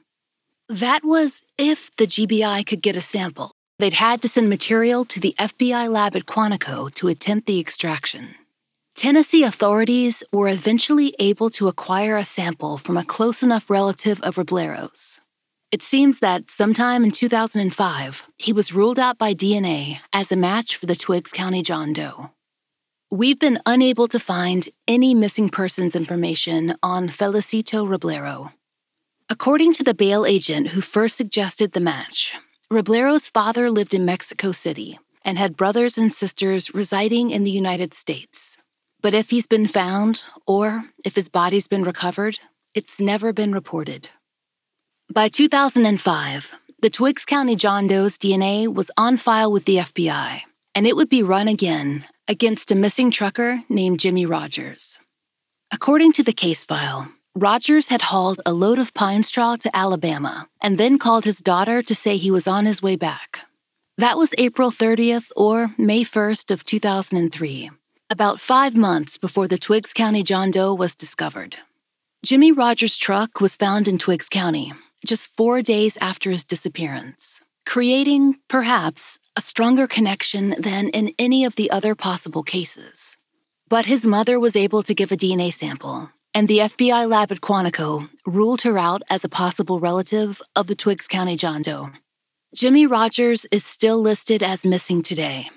That 0.69 1.05
was 1.05 1.43
if 1.59 1.91
the 1.97 2.07
GBI 2.07 2.65
could 2.65 2.81
get 2.81 2.95
a 2.95 3.03
sample. 3.03 3.57
They'd 3.81 3.95
had 3.95 4.23
to 4.23 4.29
send 4.29 4.49
material 4.49 5.05
to 5.07 5.19
the 5.19 5.35
FBI 5.41 5.89
lab 5.89 6.15
at 6.15 6.27
Quantico 6.27 6.95
to 6.95 7.09
attempt 7.09 7.49
the 7.49 7.59
extraction. 7.59 8.37
Tennessee 8.95 9.43
authorities 9.43 10.23
were 10.33 10.49
eventually 10.49 11.17
able 11.19 11.51
to 11.51 11.67
acquire 11.67 12.17
a 12.17 12.25
sample 12.25 12.79
from 12.79 12.97
a 12.97 13.05
close 13.05 13.43
enough 13.43 13.69
relative 13.69 14.21
of 14.21 14.37
Roblero's. 14.37 15.19
It 15.73 15.83
seems 15.83 16.19
that 16.19 16.51
sometime 16.51 17.03
in 17.03 17.13
2005, 17.13 18.29
he 18.37 18.53
was 18.53 18.75
ruled 18.75 18.99
out 18.99 19.17
by 19.17 19.33
DNA 19.33 20.01
as 20.13 20.31
a 20.31 20.37
match 20.37 20.77
for 20.77 20.85
the 20.85 20.95
Twiggs 20.95 21.33
County 21.33 21.63
John 21.63 21.95
Doe. 21.95 22.29
We've 23.11 23.39
been 23.39 23.59
unable 23.65 24.07
to 24.09 24.21
find 24.21 24.69
any 24.87 25.15
missing 25.15 25.49
persons 25.49 25.97
information 25.97 26.77
on 26.83 27.09
Felicito 27.09 27.89
Roblero. 27.89 28.53
According 29.31 29.73
to 29.75 29.83
the 29.83 29.95
bail 29.95 30.27
agent 30.27 30.69
who 30.69 30.83
first 30.83 31.17
suggested 31.17 31.73
the 31.73 31.81
match, 31.81 32.35
Roblero's 32.71 33.31
father 33.31 33.71
lived 33.71 33.95
in 33.95 34.05
Mexico 34.05 34.53
City 34.53 34.99
and 35.25 35.39
had 35.39 35.57
brothers 35.57 35.97
and 35.97 36.13
sisters 36.13 36.75
residing 36.75 37.31
in 37.31 37.45
the 37.45 37.51
United 37.51 37.95
States. 37.95 38.59
But 39.01 39.15
if 39.15 39.31
he's 39.31 39.47
been 39.47 39.69
found, 39.69 40.25
or 40.47 40.85
if 41.03 41.15
his 41.15 41.31
body's 41.31 41.67
been 41.67 41.83
recovered, 41.83 42.41
it's 42.75 43.01
never 43.01 43.33
been 43.33 43.55
reported. 43.55 44.11
By 45.13 45.29
2005, 45.29 46.59
the 46.81 46.89
Twiggs 46.89 47.27
County 47.27 47.55
John 47.55 47.87
Doe's 47.87 48.17
DNA 48.17 48.67
was 48.67 48.91
on 48.97 49.19
file 49.19 49.53
with 49.53 49.67
the 49.67 49.77
FBI, 49.77 50.41
and 50.75 50.87
it 50.87 50.97
would 50.97 51.11
be 51.11 51.23
run 51.23 51.49
again 51.49 52.07
against 52.27 52.71
a 52.71 52.75
missing 52.75 53.11
trucker 53.11 53.63
named 53.69 54.01
Jimmy 54.01 54.25
Rogers. 54.25 54.99
According 55.71 56.13
to 56.13 56.23
the 56.23 56.33
case 56.33 56.65
file, 56.65 57.13
Rogers 57.35 57.89
had 57.89 58.01
hauled 58.01 58.41
a 58.47 58.55
load 58.55 58.79
of 58.79 58.95
pine 58.95 59.23
straw 59.23 59.57
to 59.57 59.77
Alabama 59.77 60.49
and 60.63 60.79
then 60.79 60.99
called 60.99 61.27
his 61.27 61.41
daughter 61.43 61.83
to 61.83 61.95
say 61.95 62.17
he 62.17 62.31
was 62.31 62.49
on 62.49 62.65
his 62.65 62.81
way 62.81 62.97
back. 62.97 63.41
That 63.99 64.17
was 64.17 64.35
April 64.39 64.71
30th 64.71 65.27
or 65.37 65.75
May 65.77 66.05
1st 66.05 66.51
of 66.51 66.65
2003 66.65 67.71
about 68.09 68.41
five 68.41 68.75
months 68.75 69.19
before 69.19 69.47
the 69.47 69.59
Twiggs 69.59 69.93
County 69.93 70.23
John 70.23 70.51
Doe 70.51 70.73
was 70.73 70.95
discovered. 70.95 71.57
Jimmy 72.25 72.51
Rogers' 72.51 72.97
truck 72.97 73.43
was 73.43 73.57
found 73.57 73.89
in 73.89 73.99
Twiggs 73.99 74.31
County 74.31 74.73
just 75.07 75.35
four 75.37 75.63
days 75.63 75.97
after 76.01 76.31
his 76.31 76.45
disappearance, 76.45 77.41
creating, 77.67 78.37
perhaps, 78.49 79.19
a 79.37 79.41
stronger 79.41 79.87
connection 79.87 80.55
than 80.59 80.89
in 80.91 81.15
any 81.19 81.45
of 81.45 81.57
the 81.57 81.71
other 81.71 81.95
possible 81.95 82.43
cases. 82.43 83.17
But 83.69 83.87
his 83.87 84.07
mother 84.07 84.39
was 84.39 84.57
able 84.57 84.83
to 84.83 84.95
give 84.95 85.13
a 85.13 85.17
DNA 85.17 85.53
sample, 85.53 86.11
and 86.35 86.49
the 86.49 86.59
FBI 86.59 87.09
lab 87.09 87.33
at 87.33 87.41
Quantico 87.41 88.09
ruled 88.27 88.63
her 88.63 88.79
out 88.79 89.03
as 89.11 89.25
a 89.25 89.29
possible 89.29 89.81
relative 89.81 90.41
of 90.55 90.67
the 90.67 90.77
Twiggs 90.77 91.09
County 91.09 91.37
John 91.37 91.63
Doe. 91.63 91.91
Jimmy 92.55 92.87
Rogers 92.87 93.47
is 93.51 93.65
still 93.65 93.99
listed 93.99 94.43
as 94.43 94.67
missing 94.67 95.03
today, 95.03 95.49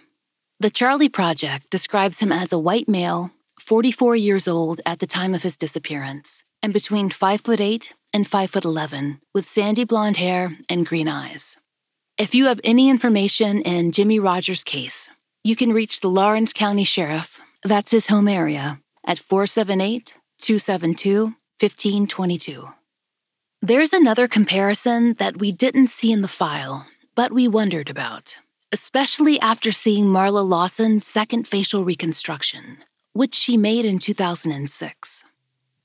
the 0.58 0.70
Charlie 0.70 1.10
Project 1.10 1.70
describes 1.70 2.22
him 2.22 2.32
as 2.32 2.54
a 2.54 2.58
white 2.58 2.88
male, 2.88 3.30
44 3.60 4.16
years 4.16 4.48
old 4.48 4.80
at 4.86 5.00
the 5.00 5.08
time 5.08 5.34
of 5.34 5.44
his 5.44 5.58
disappearance, 5.58 6.45
and 6.66 6.74
between 6.74 7.12
5 7.12 7.42
foot 7.42 7.62
8 7.62 7.94
and 8.12 8.28
5 8.28 8.50
foot 8.50 8.66
11, 8.66 9.22
with 9.36 9.48
sandy 9.48 9.84
blonde 9.84 10.18
hair 10.18 10.58
and 10.68 10.86
green 10.86 11.08
eyes. 11.08 11.58
If 12.18 12.34
you 12.34 12.48
have 12.48 12.60
any 12.64 12.90
information 12.90 13.62
in 13.62 13.92
Jimmy 13.92 14.20
Rogers' 14.20 14.64
case, 14.64 15.08
you 15.44 15.56
can 15.56 15.72
reach 15.72 16.00
the 16.00 16.10
Laurens 16.10 16.54
County 16.54 16.84
Sheriff, 16.84 17.40
that's 17.64 17.92
his 17.92 18.08
home 18.08 18.28
area, 18.28 18.80
at 19.06 19.20
478 19.20 20.16
272 20.40 21.36
1522. 21.62 22.68
There's 23.62 23.94
another 23.94 24.28
comparison 24.28 25.14
that 25.20 25.38
we 25.38 25.52
didn't 25.52 25.90
see 25.90 26.12
in 26.12 26.24
the 26.24 26.28
file, 26.28 26.88
but 27.14 27.32
we 27.32 27.48
wondered 27.48 27.90
about 27.90 28.38
especially 28.72 29.40
after 29.40 29.72
seeing 29.72 30.06
Marla 30.06 30.46
Lawson's 30.46 31.08
second 31.08 31.48
facial 31.48 31.86
reconstruction, 31.86 32.80
which 33.14 33.34
she 33.34 33.56
made 33.56 33.86
in 33.86 34.00
2006. 34.00 35.24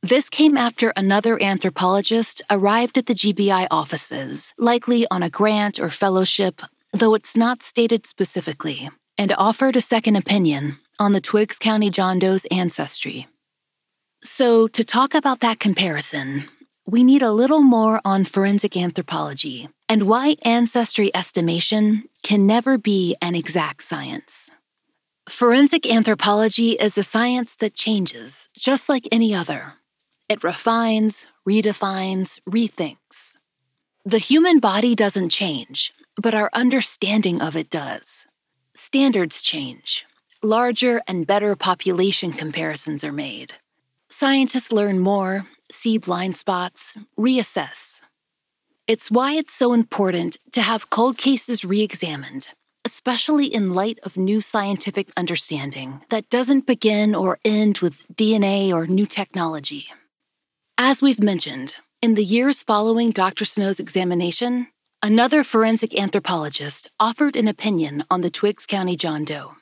This 0.03 0.31
came 0.31 0.57
after 0.57 0.95
another 0.97 1.41
anthropologist 1.43 2.41
arrived 2.49 2.97
at 2.97 3.05
the 3.05 3.15
GBI 3.15 3.67
offices, 3.71 4.55
likely 4.57 5.07
on 5.11 5.23
a 5.23 5.29
grant 5.29 5.79
or 5.79 5.91
fellowship, 5.91 6.63
though 6.91 7.15
it's 7.15 7.37
not 7.37 7.63
stated 7.63 8.07
specifically, 8.07 8.89
and 9.19 9.31
offered 9.37 9.77
a 9.77 9.83
second 9.83 10.17
opinion 10.17 10.79
on 10.99 11.13
the 11.13 11.21
Twiggs 11.21 11.59
County 11.59 11.91
John 11.91 12.19
Doe's 12.19 12.47
ancestry. 12.47 13.29
So, 14.23 14.69
to 14.69 14.85
talk 14.85 15.15
about 15.15 15.41
that 15.41 15.61
comparison, 15.61 16.49
we 16.87 17.05
need 17.05 17.21
a 17.21 17.33
little 17.33 17.61
more 17.61 18.01
on 18.03 18.25
forensic 18.25 18.79
anthropology 18.79 19.69
and 19.87 20.05
why 20.05 20.37
ancestry 20.43 21.15
estimation 21.15 22.05
can 22.23 22.47
never 22.47 22.79
be 22.79 23.17
an 23.21 23.35
exact 23.35 23.83
science. 23.83 24.51
Forensic 25.29 25.87
anthropology 25.87 26.71
is 26.73 26.97
a 26.97 27.03
science 27.03 27.55
that 27.57 27.75
changes, 27.75 28.49
just 28.57 28.89
like 28.89 29.07
any 29.13 29.35
other. 29.35 29.75
It 30.31 30.45
refines, 30.45 31.27
redefines, 31.47 32.39
rethinks. 32.49 33.37
The 34.05 34.19
human 34.19 34.61
body 34.61 34.95
doesn't 34.95 35.31
change, 35.31 35.93
but 36.23 36.35
our 36.35 36.51
understanding 36.55 37.43
of 37.43 37.57
it 37.57 37.69
does. 37.69 38.29
Standards 38.77 39.43
change. 39.43 40.07
Larger 40.41 41.03
and 41.09 41.27
better 41.27 41.57
population 41.57 42.33
comparisons 42.33 43.03
are 43.03 43.11
made. 43.11 43.55
Scientists 44.09 44.71
learn 44.71 45.01
more 45.01 45.47
see 45.73 45.99
blind 45.99 46.37
spots, 46.37 46.97
reassess. 47.19 48.01
It's 48.87 49.11
why 49.11 49.35
it's 49.35 49.53
so 49.53 49.73
important 49.73 50.39
to 50.53 50.63
have 50.63 50.91
cold 50.91 51.19
cases 51.19 51.65
re 51.65 51.83
examined, 51.83 52.49
especially 52.85 53.47
in 53.47 53.75
light 53.75 53.99
of 54.05 54.17
new 54.17 54.41
scientific 54.41 55.11
understanding 55.17 56.03
that 56.11 56.31
doesn't 56.31 56.67
begin 56.67 57.17
or 57.17 57.39
end 57.45 57.79
with 57.79 58.07
DNA 58.15 58.73
or 58.73 58.87
new 58.87 59.07
technology. 59.07 59.89
As 60.83 61.03
we've 61.03 61.21
mentioned, 61.21 61.77
in 62.01 62.15
the 62.15 62.25
years 62.25 62.63
following 62.63 63.11
Dr. 63.11 63.45
Snow's 63.45 63.81
examination, 63.81 64.69
another 65.03 65.45
forensic 65.45 65.95
anthropologist 65.95 66.89
offered 66.99 67.37
an 67.37 67.49
opinion 67.49 68.03
on 68.11 68.23
the 68.23 68.31
Twiggs 68.31 68.65
County 68.65 68.97
John 68.97 69.27
Doe. 69.27 69.57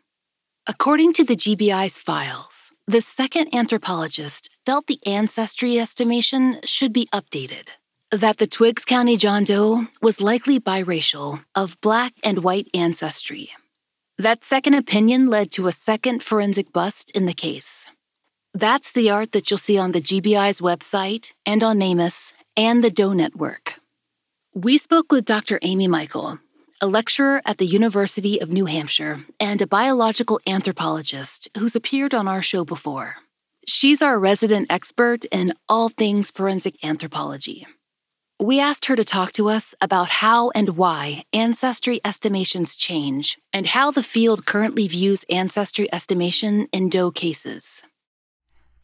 According 0.68 1.14
to 1.14 1.24
the 1.24 1.34
GBI's 1.34 2.00
files, 2.00 2.70
the 2.86 3.00
second 3.00 3.52
anthropologist 3.52 4.48
felt 4.64 4.86
the 4.86 5.00
ancestry 5.06 5.80
estimation 5.80 6.60
should 6.64 6.92
be 6.92 7.08
updated. 7.12 7.70
That 8.12 8.38
the 8.38 8.46
Twiggs 8.46 8.84
County 8.84 9.16
John 9.16 9.42
Doe 9.42 9.88
was 10.00 10.20
likely 10.20 10.60
biracial, 10.60 11.44
of 11.52 11.80
black 11.80 12.12
and 12.22 12.44
white 12.44 12.68
ancestry. 12.72 13.50
That 14.18 14.44
second 14.44 14.74
opinion 14.74 15.26
led 15.26 15.50
to 15.52 15.66
a 15.66 15.72
second 15.72 16.22
forensic 16.22 16.72
bust 16.72 17.10
in 17.10 17.26
the 17.26 17.34
case. 17.34 17.86
That's 18.54 18.92
the 18.92 19.10
art 19.10 19.32
that 19.32 19.50
you'll 19.50 19.58
see 19.58 19.78
on 19.78 19.92
the 19.92 20.00
GBI's 20.00 20.60
website 20.60 21.32
and 21.44 21.62
on 21.62 21.78
NamUs 21.78 22.32
and 22.56 22.82
the 22.82 22.90
Doe 22.90 23.12
Network. 23.12 23.74
We 24.54 24.78
spoke 24.78 25.12
with 25.12 25.24
Dr. 25.24 25.58
Amy 25.62 25.86
Michael, 25.86 26.38
a 26.80 26.86
lecturer 26.86 27.42
at 27.44 27.58
the 27.58 27.66
University 27.66 28.40
of 28.40 28.50
New 28.50 28.64
Hampshire 28.64 29.24
and 29.38 29.60
a 29.60 29.66
biological 29.66 30.40
anthropologist 30.46 31.48
who's 31.56 31.76
appeared 31.76 32.14
on 32.14 32.26
our 32.26 32.42
show 32.42 32.64
before. 32.64 33.16
She's 33.66 34.00
our 34.00 34.18
resident 34.18 34.72
expert 34.72 35.26
in 35.26 35.52
all 35.68 35.90
things 35.90 36.30
forensic 36.30 36.82
anthropology. 36.82 37.66
We 38.40 38.60
asked 38.60 38.86
her 38.86 38.96
to 38.96 39.04
talk 39.04 39.32
to 39.32 39.48
us 39.48 39.74
about 39.80 40.08
how 40.08 40.50
and 40.54 40.70
why 40.70 41.24
ancestry 41.32 42.00
estimations 42.04 42.76
change 42.76 43.36
and 43.52 43.66
how 43.66 43.90
the 43.90 44.02
field 44.02 44.46
currently 44.46 44.88
views 44.88 45.24
ancestry 45.28 45.92
estimation 45.92 46.68
in 46.72 46.88
Doe 46.88 47.10
cases. 47.10 47.82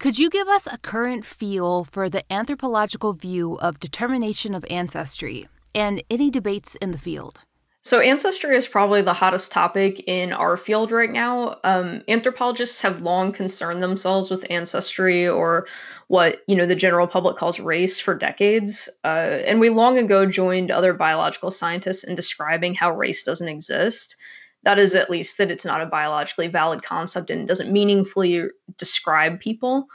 Could 0.05 0.19
you 0.19 0.29
give 0.29 0.49
us 0.49 0.69
a 0.71 0.77
current 0.77 1.25
feel 1.25 1.85
for 1.85 2.11
the 2.11 2.31
anthropological 2.31 3.15
view 3.15 3.55
of 3.61 3.81
determination 3.81 4.55
of 4.55 4.63
ancestry 4.69 5.49
and 5.75 6.03
any 6.11 6.31
debates 6.31 6.75
in 6.75 6.93
the 6.93 6.99
field? 6.99 7.41
So, 7.81 8.01
ancestry 8.01 8.55
is 8.55 8.69
probably 8.69 9.01
the 9.01 9.15
hottest 9.15 9.51
topic 9.51 10.01
in 10.07 10.35
our 10.35 10.59
field 10.59 10.91
right 10.91 11.11
now. 11.11 11.57
Um, 11.65 12.03
anthropologists 12.07 12.83
have 12.83 13.01
long 13.01 13.33
concerned 13.33 13.83
themselves 13.83 14.31
with 14.31 14.45
ancestry 14.51 15.27
or 15.27 15.67
what 16.09 16.43
you 16.47 16.55
know 16.55 16.67
the 16.67 16.75
general 16.75 17.07
public 17.07 17.39
calls 17.39 17.59
race 17.59 17.99
for 17.99 18.15
decades, 18.15 18.91
uh, 19.05 19.41
and 19.47 19.59
we 19.59 19.71
long 19.71 19.97
ago 19.97 20.27
joined 20.27 20.71
other 20.71 20.93
biological 20.93 21.51
scientists 21.51 22.05
in 22.05 22.15
describing 22.15 22.75
how 22.75 22.95
race 22.95 23.23
doesn't 23.23 23.49
exist. 23.49 24.17
That 24.65 24.79
is, 24.79 24.95
at 24.95 25.11
least, 25.11 25.39
that 25.39 25.51
it's 25.51 25.65
not 25.65 25.83
a 25.83 25.87
biologically 25.87 26.49
valid 26.49 26.83
concept 26.83 27.31
and 27.31 27.47
doesn't 27.47 27.73
meaningfully 27.73 28.49
describe 28.79 29.41
people. 29.41 29.87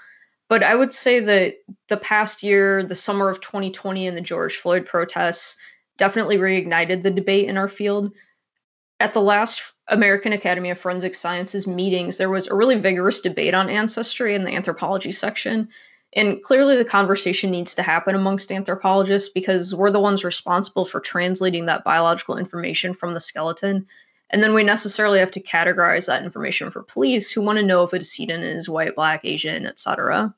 But 0.47 0.63
I 0.63 0.75
would 0.75 0.93
say 0.93 1.19
that 1.19 1.55
the 1.89 1.97
past 1.97 2.41
year, 2.41 2.83
the 2.83 2.95
summer 2.95 3.29
of 3.29 3.41
2020, 3.41 4.07
and 4.07 4.17
the 4.17 4.21
George 4.21 4.55
Floyd 4.55 4.85
protests 4.85 5.55
definitely 5.97 6.37
reignited 6.37 7.03
the 7.03 7.11
debate 7.11 7.47
in 7.47 7.57
our 7.57 7.69
field. 7.69 8.11
At 8.99 9.13
the 9.13 9.21
last 9.21 9.61
American 9.87 10.33
Academy 10.33 10.71
of 10.71 10.79
Forensic 10.79 11.15
Sciences 11.15 11.67
meetings, 11.67 12.17
there 12.17 12.29
was 12.29 12.47
a 12.47 12.55
really 12.55 12.75
vigorous 12.75 13.21
debate 13.21 13.53
on 13.53 13.69
ancestry 13.69 14.35
in 14.35 14.43
the 14.43 14.51
anthropology 14.51 15.11
section. 15.11 15.69
And 16.13 16.41
clearly, 16.43 16.75
the 16.75 16.85
conversation 16.85 17.51
needs 17.51 17.75
to 17.75 17.83
happen 17.83 18.15
amongst 18.15 18.51
anthropologists 18.51 19.29
because 19.29 19.75
we're 19.75 19.91
the 19.91 19.99
ones 19.99 20.23
responsible 20.23 20.85
for 20.85 20.99
translating 20.99 21.67
that 21.67 21.83
biological 21.83 22.37
information 22.37 22.95
from 22.95 23.13
the 23.13 23.19
skeleton. 23.19 23.85
And 24.31 24.43
then 24.43 24.53
we 24.53 24.63
necessarily 24.63 25.19
have 25.19 25.31
to 25.31 25.41
categorize 25.41 26.05
that 26.05 26.23
information 26.23 26.69
for 26.69 26.83
police 26.83 27.31
who 27.31 27.41
want 27.41 27.57
to 27.57 27.65
know 27.65 27.83
if 27.83 27.93
a 27.93 27.99
decedent 27.99 28.43
is 28.43 28.69
white, 28.69 28.95
black, 28.95 29.21
Asian, 29.23 29.65
etc 29.65 30.33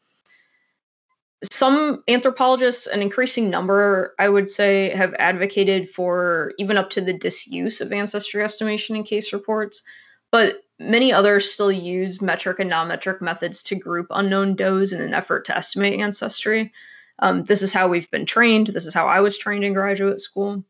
some 1.49 2.03
anthropologists, 2.07 2.85
an 2.87 3.01
increasing 3.01 3.49
number, 3.49 4.13
I 4.19 4.29
would 4.29 4.49
say, 4.49 4.95
have 4.95 5.13
advocated 5.15 5.89
for 5.89 6.53
even 6.59 6.77
up 6.77 6.91
to 6.91 7.01
the 7.01 7.13
disuse 7.13 7.81
of 7.81 7.91
ancestry 7.91 8.43
estimation 8.43 8.95
in 8.95 9.03
case 9.03 9.33
reports, 9.33 9.81
but 10.29 10.63
many 10.77 11.11
others 11.11 11.51
still 11.51 11.71
use 11.71 12.21
metric 12.21 12.59
and 12.59 12.69
non 12.69 12.87
metric 12.87 13.21
methods 13.21 13.63
to 13.63 13.75
group 13.75 14.07
unknown 14.11 14.55
does 14.55 14.93
in 14.93 15.01
an 15.01 15.13
effort 15.13 15.45
to 15.45 15.57
estimate 15.57 15.99
ancestry. 15.99 16.71
Um, 17.19 17.43
this 17.45 17.61
is 17.61 17.73
how 17.73 17.87
we've 17.87 18.09
been 18.11 18.25
trained. 18.25 18.67
This 18.67 18.85
is 18.85 18.93
how 18.93 19.07
I 19.07 19.19
was 19.19 19.37
trained 19.37 19.63
in 19.63 19.73
graduate 19.73 20.21
school. 20.21 20.63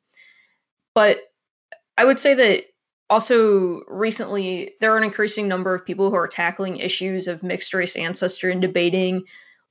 But 0.94 1.20
I 1.98 2.06
would 2.06 2.20
say 2.20 2.34
that 2.34 2.64
also 3.12 3.82
recently, 3.90 4.72
there 4.80 4.94
are 4.94 4.98
an 4.98 5.04
increasing 5.04 5.48
number 5.48 5.76
of 5.76 5.86
people 5.86 6.10
who 6.10 6.16
are 6.16 6.30
tackling 6.30 6.78
issues 6.78 7.28
of 7.28 7.44
mixed 7.44 7.74
race 7.74 7.98
ancestry 7.98 8.54
and 8.54 8.62
debating 8.62 9.24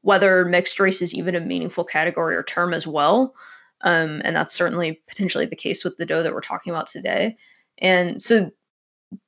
whether 0.02 0.44
mixed 0.44 0.78
race 0.78 1.00
is 1.00 1.14
even 1.14 1.34
a 1.34 1.40
meaningful 1.40 1.82
category 1.82 2.36
or 2.36 2.42
term 2.42 2.74
as 2.74 2.86
well. 2.86 3.34
Um, 3.80 4.20
and 4.24 4.36
that's 4.36 4.52
certainly 4.52 5.00
potentially 5.08 5.46
the 5.46 5.56
case 5.56 5.84
with 5.84 5.96
the 5.96 6.04
doe 6.04 6.22
that 6.22 6.34
we're 6.34 6.42
talking 6.42 6.70
about 6.70 6.86
today. 6.86 7.38
And 7.78 8.22
so 8.22 8.50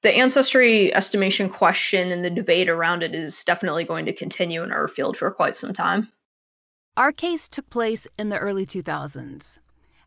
the 0.03 0.13
ancestry 0.13 0.95
estimation 0.95 1.49
question 1.49 2.13
and 2.13 2.23
the 2.23 2.31
debate 2.31 2.69
around 2.69 3.03
it 3.03 3.15
is 3.15 3.43
definitely 3.45 3.85
going 3.85 4.05
to 4.05 4.13
continue 4.13 4.63
in 4.63 4.73
our 4.73 4.89
field 4.89 5.17
for 5.17 5.31
quite 5.31 5.57
some 5.57 5.73
time. 5.73 6.09
Our 6.99 7.13
case 7.13 7.49
took 7.49 7.71
place 7.71 8.07
in 8.19 8.29
the 8.29 8.37
early 8.37 8.67
2000s. 8.67 9.59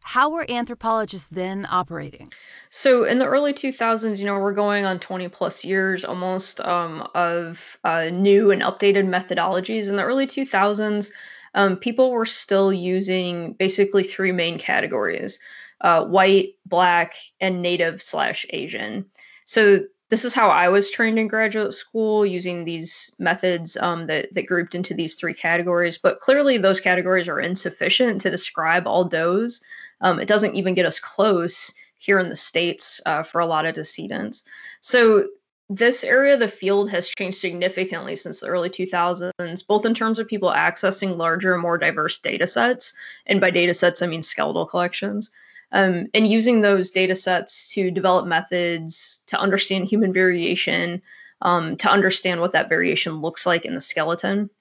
How 0.08 0.30
were 0.30 0.46
anthropologists 0.52 1.30
then 1.32 1.65
operating? 1.68 2.32
So 2.70 3.06
in 3.06 3.18
the 3.18 3.26
early 3.26 3.54
2000s, 3.54 4.20
you 4.20 4.26
know, 4.26 4.38
we're 4.38 4.54
going 4.54 4.86
on 4.86 5.00
20 5.00 5.30
plus 5.30 5.65
years 5.65 6.06
almost 6.06 6.62
um, 6.62 7.08
of 7.15 7.80
uh, 7.84 8.10
new 8.12 8.52
and 8.52 8.62
updated 8.62 9.08
methodologies. 9.08 9.88
In 9.88 9.96
the 9.96 10.04
early 10.04 10.28
2000s, 10.28 11.10
um, 11.56 11.76
people 11.78 12.12
were 12.12 12.28
still 12.28 12.72
using 12.72 13.54
basically 13.54 14.04
three 14.04 14.32
main 14.32 14.60
categories: 14.60 15.39
uh, 15.82 16.06
white, 16.06 16.50
black, 16.68 17.15
and 17.41 17.63
native 17.63 18.00
slash 18.04 18.46
Asian. 18.52 19.06
So 19.46 19.80
this 20.10 20.24
is 20.24 20.36
how 20.36 20.50
I 20.50 20.70
was 20.70 20.91
trained 20.91 21.18
in 21.18 21.28
graduate 21.28 21.74
school 21.74 22.26
using 22.26 22.63
these 22.63 23.12
methods 23.18 23.76
um, 23.78 24.06
that, 24.06 24.32
that 24.36 24.46
grouped 24.46 24.76
into 24.76 24.94
these 24.94 25.15
three 25.15 25.34
categories. 25.34 25.98
But 25.98 26.20
clearly, 26.20 26.60
those 26.60 26.80
categories 26.80 27.28
are 27.28 27.39
insufficient 27.39 28.22
to 28.22 28.30
describe 28.30 28.86
all 28.86 29.04
does. 29.04 29.62
Um, 30.06 30.20
it 30.20 30.28
doesn't 30.28 30.54
even 30.54 30.76
get 30.76 30.86
us 30.86 31.00
close 31.00 31.74
here 31.98 32.20
in 32.20 32.30
the 32.30 32.36
States 32.36 33.02
uh, 33.08 33.24
for 33.24 33.41
a 33.41 33.48
lot 33.48 33.65
of 33.65 33.74
decedents. 33.74 34.44
So, 34.80 35.28
this 35.68 36.04
area 36.04 36.36
of 36.36 36.39
the 36.39 36.48
field 36.48 36.91
has 36.91 37.10
changed 37.10 37.39
significantly 37.39 38.15
since 38.15 38.39
the 38.39 38.46
early 38.46 38.70
2000s, 38.70 39.65
both 39.68 39.84
in 39.84 39.96
terms 39.96 40.20
of 40.20 40.28
people 40.28 40.52
accessing 40.52 41.18
larger, 41.18 41.58
more 41.58 41.80
diverse 41.80 42.20
data 42.20 42.46
sets. 42.46 42.94
And 43.26 43.41
by 43.41 43.50
data 43.50 43.74
sets, 43.74 44.04
I 44.04 44.06
mean 44.06 44.22
skeletal 44.22 44.68
collections. 44.68 45.32
Um, 45.72 46.06
and 46.13 46.28
using 46.28 46.62
those 46.62 46.91
data 46.91 47.15
sets 47.15 47.68
to 47.70 47.89
develop 47.89 48.28
methods 48.28 49.22
to 49.26 49.39
understand 49.39 49.86
human 49.86 50.13
variation, 50.13 51.02
um, 51.41 51.78
to 51.78 51.89
understand 51.89 52.41
what 52.41 52.52
that 52.52 52.70
variation 52.70 53.22
looks 53.22 53.48
like 53.48 53.65
in 53.65 53.74
the 53.74 53.82
skeleton. 53.82 54.52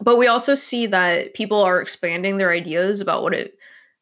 But 0.00 0.16
we 0.16 0.28
also 0.28 0.54
see 0.54 0.86
that 0.86 1.34
people 1.34 1.60
are 1.60 1.82
expanding 1.82 2.38
their 2.38 2.52
ideas 2.52 3.02
about 3.02 3.22
what 3.22 3.34
it 3.34 3.55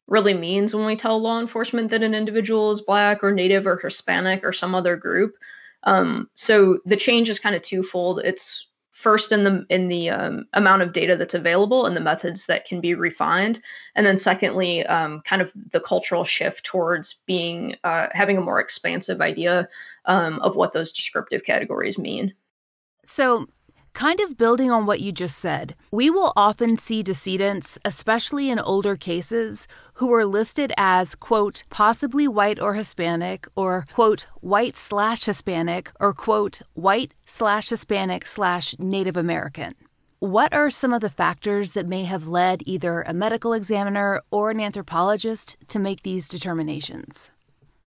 really 0.07 0.33
means 0.33 0.75
when 0.75 0.85
we 0.85 0.95
tell 0.95 1.19
law 1.19 1.39
enforcement 1.39 1.89
that 1.89 2.03
an 2.03 2.13
individual 2.13 2.71
is 2.71 2.81
black 2.81 3.23
or 3.23 3.31
native 3.31 3.65
or 3.65 3.77
hispanic 3.77 4.43
or 4.43 4.53
some 4.53 4.75
other 4.75 4.95
group. 4.95 5.35
Um, 5.83 6.29
so 6.35 6.79
the 6.85 6.97
change 6.97 7.29
is 7.29 7.39
kind 7.39 7.55
of 7.55 7.61
twofold. 7.61 8.19
It's 8.19 8.67
first 8.91 9.31
in 9.31 9.43
the 9.43 9.65
in 9.69 9.87
the 9.89 10.09
um, 10.09 10.45
amount 10.53 10.81
of 10.81 10.93
data 10.93 11.15
that's 11.15 11.33
available 11.33 11.85
and 11.85 11.95
the 11.95 12.01
methods 12.01 12.45
that 12.45 12.65
can 12.65 12.79
be 12.81 12.95
refined. 12.95 13.61
And 13.95 14.05
then 14.05 14.17
secondly 14.17 14.85
um, 14.85 15.21
kind 15.25 15.41
of 15.41 15.51
the 15.71 15.79
cultural 15.79 16.23
shift 16.23 16.63
towards 16.63 17.15
being 17.25 17.75
uh, 17.83 18.07
having 18.11 18.37
a 18.37 18.41
more 18.41 18.59
expansive 18.59 19.21
idea 19.21 19.67
um, 20.05 20.39
of 20.39 20.55
what 20.55 20.73
those 20.73 20.91
descriptive 20.91 21.43
categories 21.43 21.97
mean. 21.97 22.33
So 23.05 23.47
Kind 23.95 24.19
of 24.19 24.37
building 24.37 24.69
on 24.69 24.85
what 24.85 24.99
you 24.99 25.13
just 25.13 25.39
said, 25.39 25.73
we 25.89 26.09
will 26.09 26.33
often 26.35 26.75
see 26.75 27.01
decedents, 27.01 27.79
especially 27.85 28.49
in 28.49 28.59
older 28.59 28.97
cases, 28.97 29.69
who 29.93 30.13
are 30.13 30.25
listed 30.25 30.73
as, 30.75 31.15
quote, 31.15 31.63
possibly 31.69 32.27
white 32.27 32.59
or 32.59 32.73
Hispanic, 32.73 33.47
or, 33.55 33.87
quote, 33.93 34.27
white 34.41 34.75
slash 34.75 35.23
Hispanic, 35.23 35.93
or, 35.97 36.13
quote, 36.13 36.61
white 36.73 37.13
slash 37.25 37.69
Hispanic 37.69 38.27
slash 38.27 38.75
Native 38.79 39.15
American. 39.15 39.75
What 40.19 40.53
are 40.53 40.69
some 40.69 40.91
of 40.91 40.99
the 40.99 41.09
factors 41.09 41.71
that 41.71 41.87
may 41.87 42.03
have 42.03 42.27
led 42.27 42.63
either 42.65 43.01
a 43.01 43.13
medical 43.13 43.53
examiner 43.53 44.21
or 44.29 44.51
an 44.51 44.59
anthropologist 44.59 45.55
to 45.69 45.79
make 45.79 46.03
these 46.03 46.27
determinations? 46.27 47.31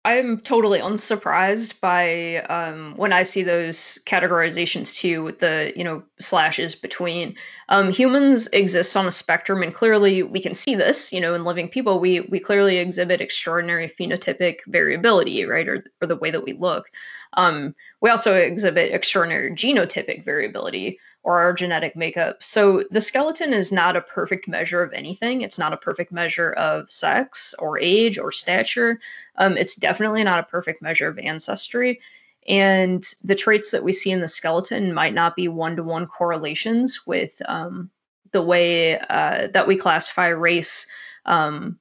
I'm 0.03 0.39
totally 0.39 0.79
unsurprised 0.79 1.79
by 1.79 2.37
um, 2.49 2.95
when 2.97 3.13
I 3.13 3.21
see 3.21 3.43
those 3.43 3.99
categorizations 4.07 4.95
too, 4.95 5.23
with 5.23 5.39
the 5.39 5.73
you 5.75 5.83
know 5.83 6.01
slashes 6.19 6.73
between. 6.73 7.35
Um, 7.69 7.91
humans 7.91 8.47
exist 8.51 8.97
on 8.97 9.07
a 9.07 9.11
spectrum, 9.11 9.61
and 9.61 9.75
clearly 9.75 10.23
we 10.23 10.41
can 10.41 10.55
see 10.55 10.73
this. 10.73 11.13
You 11.13 11.21
know, 11.21 11.35
in 11.35 11.45
living 11.45 11.69
people, 11.69 11.99
we 11.99 12.21
we 12.21 12.39
clearly 12.39 12.77
exhibit 12.77 13.21
extraordinary 13.21 13.93
phenotypic 13.99 14.57
variability, 14.65 15.45
right, 15.45 15.67
or 15.67 15.85
or 16.01 16.07
the 16.07 16.15
way 16.15 16.31
that 16.31 16.43
we 16.43 16.53
look. 16.53 16.87
Um, 17.33 17.75
we 18.01 18.09
also 18.09 18.35
exhibit 18.35 18.91
extraordinary 18.91 19.51
genotypic 19.51 20.25
variability, 20.25 20.99
or 21.23 21.39
our 21.39 21.53
genetic 21.53 21.95
makeup. 21.95 22.41
So 22.41 22.83
the 22.89 23.01
skeleton 23.01 23.53
is 23.53 23.71
not 23.71 23.95
a 23.95 24.01
perfect 24.01 24.47
measure 24.47 24.81
of 24.81 24.93
anything. 24.93 25.41
It's 25.41 25.59
not 25.59 25.73
a 25.73 25.77
perfect 25.77 26.11
measure 26.11 26.53
of 26.53 26.89
sex 26.91 27.53
or 27.59 27.77
age 27.79 28.17
or 28.17 28.31
stature. 28.31 28.99
Um, 29.35 29.55
it's 29.57 29.75
definitely 29.75 30.23
not 30.23 30.39
a 30.39 30.43
perfect 30.49 30.81
measure 30.81 31.07
of 31.07 31.19
ancestry. 31.19 31.99
And 32.47 33.05
the 33.23 33.35
traits 33.35 33.69
that 33.71 33.83
we 33.83 33.93
see 33.93 34.09
in 34.09 34.21
the 34.21 34.27
skeleton 34.27 34.93
might 34.93 35.13
not 35.13 35.35
be 35.35 35.47
one 35.47 35.75
to 35.75 35.83
one 35.83 36.07
correlations 36.07 37.05
with 37.05 37.39
um, 37.45 37.91
the 38.31 38.41
way 38.41 38.99
uh, 38.99 39.47
that 39.53 39.67
we 39.67 39.75
classify 39.75 40.27
race 40.27 40.87
um, 41.25 41.77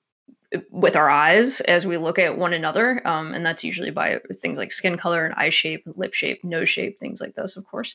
with 0.70 0.96
our 0.96 1.08
eyes 1.08 1.60
as 1.62 1.86
we 1.86 1.96
look 1.96 2.18
at 2.18 2.36
one 2.36 2.52
another. 2.52 3.06
Um, 3.06 3.32
and 3.32 3.46
that's 3.46 3.64
usually 3.64 3.90
by 3.90 4.20
things 4.34 4.58
like 4.58 4.72
skin 4.72 4.98
color 4.98 5.24
and 5.24 5.34
eye 5.34 5.50
shape, 5.50 5.84
lip 5.96 6.12
shape, 6.12 6.44
nose 6.44 6.68
shape, 6.68 6.98
things 7.00 7.20
like 7.22 7.34
this, 7.34 7.56
of 7.56 7.64
course. 7.64 7.94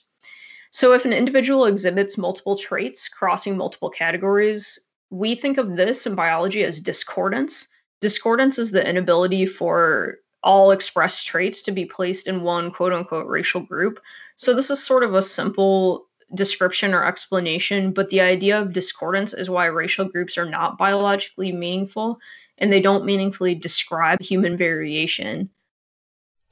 So 0.76 0.92
if 0.92 1.06
an 1.06 1.14
individual 1.14 1.64
exhibits 1.68 2.18
multiple 2.18 2.58
traits 2.58 3.08
crossing 3.08 3.56
multiple 3.56 3.90
categories, 3.90 4.78
we 5.10 5.34
think 5.34 5.58
of 5.58 5.78
this 5.78 6.06
in 6.06 6.16
biology 6.16 6.66
as 6.66 6.82
discordance. 6.82 7.70
Discordance 8.02 8.60
is 8.60 8.72
the 8.72 8.86
inability 8.86 9.46
for 9.46 10.16
all 10.44 10.72
expressed 10.72 11.26
traits 11.28 11.62
to 11.62 11.72
be 11.72 11.86
placed 11.86 12.28
in 12.28 12.42
one 12.42 12.72
quote 12.72 12.92
unquote 12.92 13.26
racial 13.26 13.62
group. 13.62 14.02
So 14.36 14.54
this 14.54 14.70
is 14.70 14.84
sort 14.84 15.04
of 15.04 15.16
a 15.16 15.22
simple 15.22 16.08
description 16.34 16.94
or 16.94 17.06
explanation, 17.06 17.94
but 17.94 18.10
the 18.10 18.20
idea 18.20 18.60
of 18.60 18.74
discordance 18.74 19.34
is 19.34 19.50
why 19.50 19.68
racial 19.68 20.04
groups 20.04 20.38
are 20.38 20.50
not 20.50 20.78
biologically 20.78 21.54
meaningful 21.54 22.20
and 22.58 22.74
they 22.74 22.82
don't 22.82 23.06
meaningfully 23.06 23.56
describe 23.56 24.22
human 24.22 24.58
variation. 24.58 25.50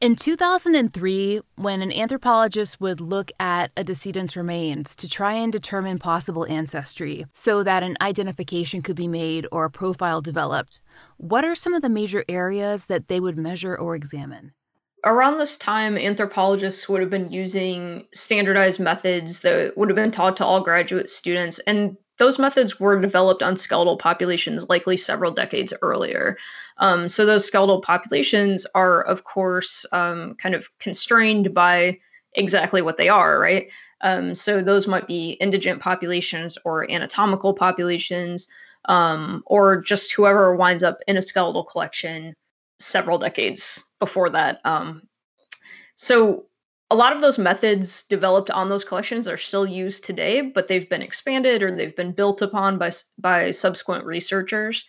In 0.03 0.17
2003, 0.17 1.39
when 1.55 1.81
an 1.81 1.93
anthropologist 1.93 2.81
would 2.81 2.99
look 2.99 3.31
at 3.39 3.71
a 3.77 3.85
decedent's 3.85 4.35
remains 4.35 4.97
to 4.97 5.07
try 5.07 5.31
and 5.31 5.49
determine 5.49 5.97
possible 5.97 6.45
ancestry 6.47 7.25
so 7.31 7.63
that 7.63 7.83
an 7.83 7.95
identification 8.01 8.81
could 8.81 8.97
be 8.97 9.07
made 9.07 9.47
or 9.49 9.63
a 9.63 9.71
profile 9.71 10.19
developed, 10.19 10.81
what 11.15 11.45
are 11.45 11.55
some 11.55 11.73
of 11.73 11.81
the 11.81 11.87
major 11.87 12.25
areas 12.27 12.87
that 12.87 13.07
they 13.07 13.21
would 13.21 13.37
measure 13.37 13.77
or 13.77 13.95
examine? 13.95 14.51
Around 15.05 15.37
this 15.37 15.57
time, 15.57 15.97
anthropologists 15.97 16.87
would 16.87 17.01
have 17.01 17.09
been 17.09 17.29
using 17.29 18.07
standardized 18.13 18.79
methods 18.79 19.41
that 19.41 19.77
would 19.77 19.89
have 19.89 19.97
been 19.97 20.11
taught 20.11 20.37
to 20.37 20.45
all 20.45 20.61
graduate 20.61 21.09
students, 21.09 21.59
and 21.67 21.97
those 22.19 22.39
methods 22.39 22.79
were 22.79 23.01
developed 23.01 23.43
on 23.43 23.57
skeletal 23.57 23.97
populations 23.97 24.69
likely 24.69 24.95
several 24.95 25.31
decades 25.31 25.73
earlier. 25.81 26.37
Um, 26.77 27.09
so 27.09 27.25
those 27.25 27.45
skeletal 27.45 27.81
populations 27.81 28.65
are, 28.75 29.01
of 29.01 29.25
course, 29.25 29.85
um, 29.91 30.35
kind 30.35 30.55
of 30.55 30.69
constrained 30.79 31.53
by 31.53 31.99
exactly 32.35 32.81
what 32.81 32.95
they 32.95 33.09
are, 33.09 33.39
right? 33.39 33.69
Um, 34.01 34.33
so 34.35 34.61
those 34.61 34.87
might 34.87 35.07
be 35.07 35.31
indigent 35.41 35.81
populations 35.81 36.57
or 36.63 36.89
anatomical 36.89 37.53
populations, 37.53 38.47
um, 38.85 39.43
or 39.47 39.81
just 39.81 40.13
whoever 40.13 40.55
winds 40.55 40.83
up 40.83 40.99
in 41.07 41.17
a 41.17 41.21
skeletal 41.21 41.63
collection 41.65 42.35
several 42.83 43.17
decades 43.17 43.83
before 43.99 44.29
that. 44.31 44.59
Um, 44.65 45.03
so 45.95 46.45
a 46.91 46.95
lot 46.95 47.13
of 47.13 47.21
those 47.21 47.37
methods 47.37 48.03
developed 48.03 48.51
on 48.51 48.69
those 48.69 48.83
collections 48.83 49.27
are 49.27 49.37
still 49.37 49.65
used 49.65 50.03
today, 50.03 50.41
but 50.41 50.67
they've 50.67 50.89
been 50.89 51.01
expanded 51.01 51.63
or 51.63 51.75
they've 51.75 51.95
been 51.95 52.11
built 52.11 52.41
upon 52.41 52.77
by 52.77 52.91
by 53.17 53.51
subsequent 53.51 54.05
researchers. 54.05 54.85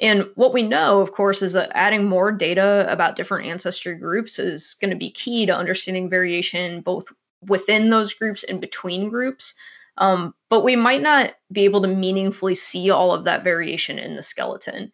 And 0.00 0.26
what 0.34 0.54
we 0.54 0.62
know, 0.62 1.00
of 1.00 1.12
course, 1.12 1.42
is 1.42 1.52
that 1.52 1.70
adding 1.74 2.04
more 2.04 2.32
data 2.32 2.86
about 2.88 3.16
different 3.16 3.48
ancestry 3.48 3.94
groups 3.96 4.38
is 4.38 4.74
going 4.80 4.90
to 4.90 4.96
be 4.96 5.10
key 5.10 5.44
to 5.46 5.54
understanding 5.54 6.08
variation 6.08 6.80
both 6.80 7.06
within 7.46 7.90
those 7.90 8.14
groups 8.14 8.42
and 8.44 8.60
between 8.60 9.10
groups. 9.10 9.54
Um, 9.98 10.34
but 10.48 10.64
we 10.64 10.76
might 10.76 11.02
not 11.02 11.34
be 11.52 11.62
able 11.64 11.82
to 11.82 11.88
meaningfully 11.88 12.54
see 12.54 12.90
all 12.90 13.12
of 13.12 13.24
that 13.24 13.44
variation 13.44 13.98
in 13.98 14.16
the 14.16 14.22
skeleton. 14.22 14.90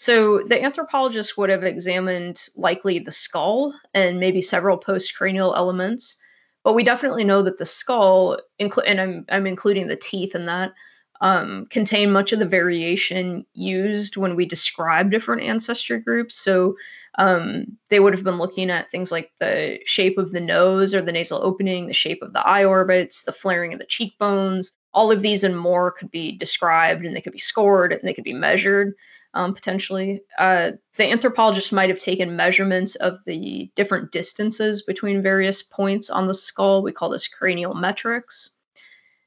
So 0.00 0.44
the 0.46 0.62
anthropologist 0.62 1.36
would 1.36 1.50
have 1.50 1.64
examined 1.64 2.46
likely 2.54 3.00
the 3.00 3.10
skull 3.10 3.74
and 3.94 4.20
maybe 4.20 4.40
several 4.40 4.78
postcranial 4.78 5.56
elements, 5.56 6.16
but 6.62 6.74
we 6.74 6.84
definitely 6.84 7.24
know 7.24 7.42
that 7.42 7.58
the 7.58 7.66
skull, 7.66 8.38
and 8.60 9.00
I'm 9.00 9.24
I'm 9.28 9.44
including 9.44 9.88
the 9.88 9.96
teeth 9.96 10.36
in 10.36 10.46
that, 10.46 10.72
um, 11.20 11.66
contain 11.70 12.12
much 12.12 12.32
of 12.32 12.38
the 12.38 12.46
variation 12.46 13.44
used 13.54 14.16
when 14.16 14.36
we 14.36 14.46
describe 14.46 15.10
different 15.10 15.42
ancestry 15.42 15.98
groups. 15.98 16.36
So 16.36 16.76
um, 17.18 17.66
they 17.88 17.98
would 17.98 18.14
have 18.14 18.22
been 18.22 18.38
looking 18.38 18.70
at 18.70 18.92
things 18.92 19.10
like 19.10 19.32
the 19.40 19.80
shape 19.84 20.16
of 20.16 20.30
the 20.30 20.40
nose 20.40 20.94
or 20.94 21.02
the 21.02 21.10
nasal 21.10 21.42
opening, 21.42 21.88
the 21.88 21.92
shape 21.92 22.22
of 22.22 22.34
the 22.34 22.46
eye 22.46 22.64
orbits, 22.64 23.24
the 23.24 23.32
flaring 23.32 23.72
of 23.72 23.80
the 23.80 23.84
cheekbones. 23.84 24.70
All 24.94 25.10
of 25.10 25.22
these 25.22 25.42
and 25.42 25.58
more 25.58 25.90
could 25.90 26.12
be 26.12 26.38
described 26.38 27.04
and 27.04 27.16
they 27.16 27.20
could 27.20 27.32
be 27.32 27.40
scored 27.40 27.92
and 27.92 28.02
they 28.04 28.14
could 28.14 28.22
be 28.22 28.32
measured 28.32 28.94
um, 29.34 29.54
potentially. 29.54 30.22
Uh, 30.38 30.72
the 30.96 31.04
anthropologist 31.04 31.72
might 31.72 31.90
have 31.90 31.98
taken 31.98 32.36
measurements 32.36 32.94
of 32.96 33.18
the 33.26 33.70
different 33.74 34.12
distances 34.12 34.82
between 34.82 35.22
various 35.22 35.62
points 35.62 36.10
on 36.10 36.26
the 36.26 36.34
skull. 36.34 36.82
We 36.82 36.92
call 36.92 37.10
this 37.10 37.28
cranial 37.28 37.74
metrics. 37.74 38.50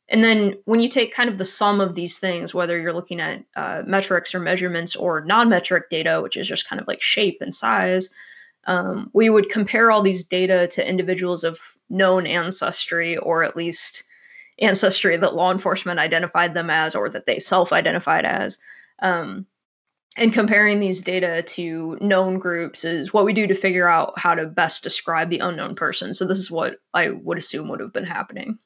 And 0.10 0.24
then 0.24 0.56
when 0.66 0.82
you 0.82 0.90
take 0.90 1.14
kind 1.14 1.30
of 1.30 1.38
the 1.38 1.46
sum 1.46 1.80
of 1.80 1.96
these 1.96 2.20
things, 2.20 2.54
whether 2.54 2.78
you're 2.78 2.94
looking 2.94 3.22
at 3.22 3.46
uh, 3.56 3.84
metrics 3.88 4.36
or 4.36 4.40
measurements 4.40 4.96
or 4.96 5.22
non 5.22 5.48
metric 5.48 5.90
data, 5.90 6.20
which 6.22 6.36
is 6.36 6.48
just 6.48 6.68
kind 6.68 6.82
of 6.82 6.88
like 6.88 7.02
shape 7.02 7.38
and 7.40 7.56
size, 7.56 8.10
um, 8.66 9.10
we 9.14 9.30
would 9.30 9.50
compare 9.50 9.90
all 9.90 10.02
these 10.02 10.24
data 10.24 10.68
to 10.68 10.88
individuals 10.88 11.46
of 11.46 11.60
known 11.90 12.28
ancestry 12.28 13.18
or 13.18 13.44
at 13.44 13.56
least 13.56 14.04
ancestry 14.60 15.16
that 15.18 15.34
law 15.34 15.52
enforcement 15.52 16.00
identified 16.00 16.54
them 16.54 16.70
as 16.70 16.94
or 16.94 17.10
that 17.10 17.26
they 17.26 17.40
self 17.40 17.72
identified 17.72 18.26
as. 18.26 18.58
Um, 19.00 19.46
and 20.18 20.34
comparing 20.34 20.80
these 20.80 21.02
data 21.02 21.42
to 21.42 21.98
known 22.02 22.38
groups 22.38 22.84
is 22.84 23.14
what 23.14 23.26
we 23.26 23.34
do 23.34 23.48
to 23.48 23.56
figure 23.56 23.88
out 23.88 24.14
how 24.18 24.36
to 24.36 24.46
best 24.46 24.84
describe 24.84 25.30
the 25.30 25.40
unknown 25.40 25.76
person. 25.76 26.14
So, 26.14 26.26
this 26.26 26.40
is 26.40 26.52
what 26.52 26.78
I 26.94 27.10
would 27.10 27.38
assume 27.38 27.70
would 27.70 27.80
have 27.80 27.94
been 27.94 28.04
happening. 28.04 28.60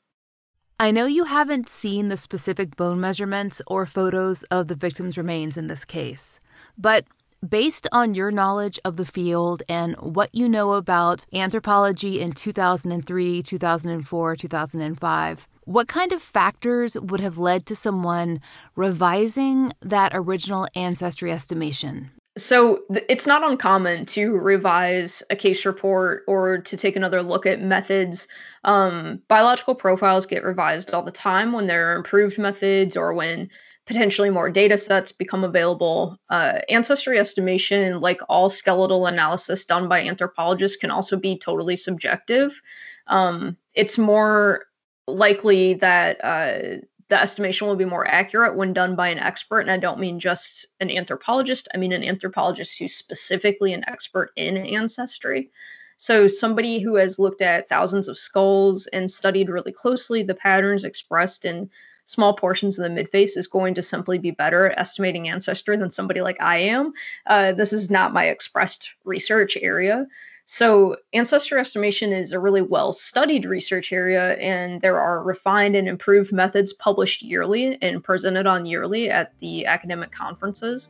I 0.79 0.91
know 0.91 1.05
you 1.05 1.23
haven't 1.23 1.69
seen 1.69 2.09
the 2.09 2.17
specific 2.17 2.75
bone 2.75 2.99
measurements 2.99 3.61
or 3.67 3.85
photos 3.85 4.43
of 4.43 4.67
the 4.67 4.75
victim's 4.75 5.17
remains 5.17 5.55
in 5.55 5.67
this 5.67 5.85
case, 5.85 6.41
but 6.77 7.05
based 7.47 7.87
on 7.91 8.13
your 8.13 8.31
knowledge 8.31 8.79
of 8.83 8.97
the 8.97 9.05
field 9.05 9.63
and 9.69 9.95
what 9.97 10.33
you 10.33 10.49
know 10.49 10.73
about 10.73 11.25
anthropology 11.33 12.19
in 12.19 12.33
2003, 12.33 13.43
2004, 13.43 14.35
2005, 14.35 15.47
what 15.65 15.87
kind 15.87 16.11
of 16.11 16.21
factors 16.21 16.95
would 16.99 17.19
have 17.19 17.37
led 17.37 17.65
to 17.65 17.75
someone 17.75 18.39
revising 18.75 19.73
that 19.81 20.11
original 20.13 20.67
ancestry 20.75 21.31
estimation? 21.31 22.11
So 22.37 22.81
it's 22.89 23.25
not 23.25 23.49
uncommon 23.49 24.05
to 24.07 24.31
revise 24.31 25.23
a 25.29 25.37
case 25.37 25.65
report 25.65 26.23
or 26.27 26.57
to 26.57 26.77
take 26.77 26.95
another 26.97 27.23
look 27.23 27.45
at 27.45 27.61
methods. 27.61 28.27
Um, 28.65 29.21
biological 29.29 29.73
profiles 29.73 30.25
get 30.25 30.43
revised 30.43 30.93
all 30.93 31.01
the 31.01 31.11
time 31.11 31.53
when 31.53 31.67
there 31.67 31.91
are 31.91 31.95
improved 31.95 32.37
methods 32.37 32.97
or 32.97 33.13
when 33.13 33.49
potentially 33.87 34.29
more 34.29 34.49
data 34.49 34.77
sets 34.77 35.13
become 35.13 35.45
available. 35.45 36.17
Uh, 36.29 36.59
ancestry 36.67 37.17
estimation, 37.19 38.01
like 38.01 38.19
all 38.27 38.49
skeletal 38.49 39.05
analysis 39.05 39.65
done 39.65 39.87
by 39.87 40.01
anthropologists, 40.01 40.75
can 40.75 40.91
also 40.91 41.15
be 41.15 41.37
totally 41.37 41.77
subjective. 41.77 42.59
Um, 43.07 43.55
it's 43.75 43.97
more 43.97 44.65
likely 45.07 45.75
that 45.75 46.23
uh, 46.23 46.77
the 47.09 47.21
estimation 47.21 47.67
will 47.67 47.75
be 47.75 47.85
more 47.85 48.07
accurate 48.07 48.55
when 48.55 48.73
done 48.73 48.95
by 48.95 49.07
an 49.09 49.19
expert. 49.19 49.59
And 49.59 49.71
I 49.71 49.77
don't 49.77 49.99
mean 49.99 50.19
just 50.19 50.65
an 50.79 50.89
anthropologist, 50.89 51.67
I 51.73 51.77
mean 51.77 51.91
an 51.91 52.03
anthropologist 52.03 52.77
who's 52.79 52.95
specifically 52.95 53.73
an 53.73 53.83
expert 53.87 54.31
in 54.35 54.57
ancestry. 54.57 55.51
So, 55.97 56.27
somebody 56.27 56.79
who 56.79 56.95
has 56.95 57.19
looked 57.19 57.41
at 57.41 57.69
thousands 57.69 58.09
of 58.09 58.17
skulls 58.17 58.87
and 58.87 59.09
studied 59.09 59.49
really 59.49 59.71
closely 59.71 60.23
the 60.23 60.35
patterns 60.35 60.83
expressed 60.83 61.45
in 61.45 61.69
small 62.05 62.35
portions 62.35 62.77
of 62.77 62.83
the 62.83 63.01
midface 63.01 63.37
is 63.37 63.47
going 63.47 63.73
to 63.75 63.81
simply 63.81 64.17
be 64.17 64.31
better 64.31 64.69
at 64.69 64.79
estimating 64.79 65.29
ancestry 65.29 65.77
than 65.77 65.91
somebody 65.91 66.21
like 66.21 66.39
I 66.41 66.57
am. 66.57 66.93
Uh, 67.27 67.53
this 67.53 67.73
is 67.73 67.89
not 67.89 68.13
my 68.13 68.25
expressed 68.25 68.89
research 69.05 69.57
area. 69.61 70.05
So, 70.47 70.97
ancestor 71.11 71.57
estimation 71.57 72.13
is 72.13 72.31
a 72.31 72.39
really 72.39 72.61
well 72.61 72.93
studied 72.93 73.45
research 73.45 73.91
area, 73.91 74.33
and 74.35 74.79
there 74.81 74.99
are 75.01 75.23
refined 75.23 75.75
and 75.75 75.87
improved 75.87 76.31
methods 76.31 76.71
published 76.71 77.23
yearly 77.23 77.79
and 77.81 78.03
presented 78.03 78.45
on 78.45 78.67
yearly 78.67 79.09
at 79.09 79.33
the 79.39 79.65
academic 79.65 80.11
conferences. 80.11 80.89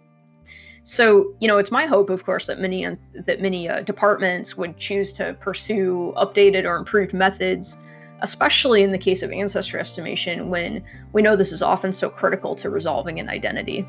So, 0.84 1.34
you 1.39 1.47
know, 1.47 1.58
it's 1.58 1.72
my 1.72 1.86
hope, 1.86 2.10
of 2.10 2.26
course, 2.26 2.47
that 2.47 2.60
many 2.60 2.86
that 3.26 3.41
many 3.41 3.70
uh, 3.70 3.80
departments 3.80 4.58
would 4.58 4.78
choose 4.78 5.14
to 5.14 5.34
pursue 5.39 6.14
updated 6.18 6.66
or 6.66 6.76
improved 6.76 7.14
methods, 7.14 7.78
especially 8.22 8.84
in 8.84 8.91
the 8.91 8.97
case 8.97 9.24
of 9.24 9.32
ancestor 9.32 9.80
estimation, 9.80 10.49
when 10.49 10.84
we 11.14 11.22
know 11.22 11.38
this 11.38 11.53
is 11.53 11.62
often 11.62 11.93
so 11.93 12.10
critical 12.10 12.56
to 12.58 12.70
resolving 12.70 13.22
an 13.22 13.30
identity. 13.30 13.88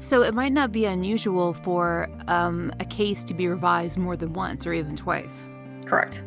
So 0.00 0.22
it 0.22 0.32
might 0.32 0.52
not 0.52 0.72
be 0.72 0.86
unusual 0.86 1.52
for 1.52 2.08
um, 2.26 2.72
a 2.80 2.86
case 2.86 3.22
to 3.24 3.34
be 3.34 3.46
revised 3.46 3.98
more 3.98 4.16
than 4.16 4.32
once 4.32 4.66
or 4.66 4.72
even 4.72 4.96
twice. 4.96 5.46
Correct. 5.84 6.24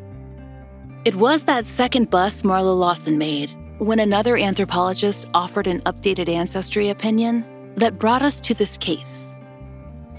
It 1.06 1.16
was 1.16 1.44
that 1.46 1.66
second 1.66 2.12
bust 2.12 2.44
Marla 2.44 2.78
Lawson 2.78 3.18
made 3.18 3.52
when 3.80 4.00
another 4.00 4.38
anthropologist 4.38 5.28
offered 5.34 5.66
an 5.66 5.82
updated 5.82 6.30
ancestry 6.30 6.90
opinion 6.90 7.44
that 7.76 7.98
brought 7.98 8.22
us 8.22 8.40
to 8.42 8.54
this 8.54 8.78
case. 8.78 9.34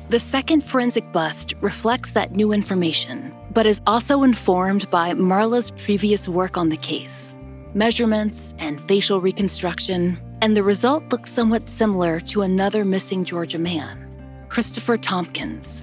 The 0.09 0.19
second 0.21 0.63
forensic 0.63 1.11
bust 1.13 1.55
reflects 1.61 2.11
that 2.11 2.33
new 2.33 2.53
information, 2.53 3.33
but 3.53 3.67
is 3.67 3.81
also 3.87 4.25
informed 4.25 4.91
by 4.91 5.13
Marla's 5.13 5.71
previous 5.71 6.29
work 6.29 6.59
on 6.59 6.69
the 6.69 6.77
case 6.77 7.37
measurements 7.73 8.55
and 8.59 8.81
facial 8.83 9.21
reconstruction, 9.21 10.21
and 10.45 10.55
the 10.55 10.63
result 10.63 11.03
looks 11.11 11.33
somewhat 11.33 11.67
similar 11.67 12.21
to 12.21 12.43
another 12.43 12.85
missing 12.85 13.25
Georgia 13.25 13.59
man, 13.59 14.07
Christopher 14.51 14.99
Tompkins. 14.99 15.83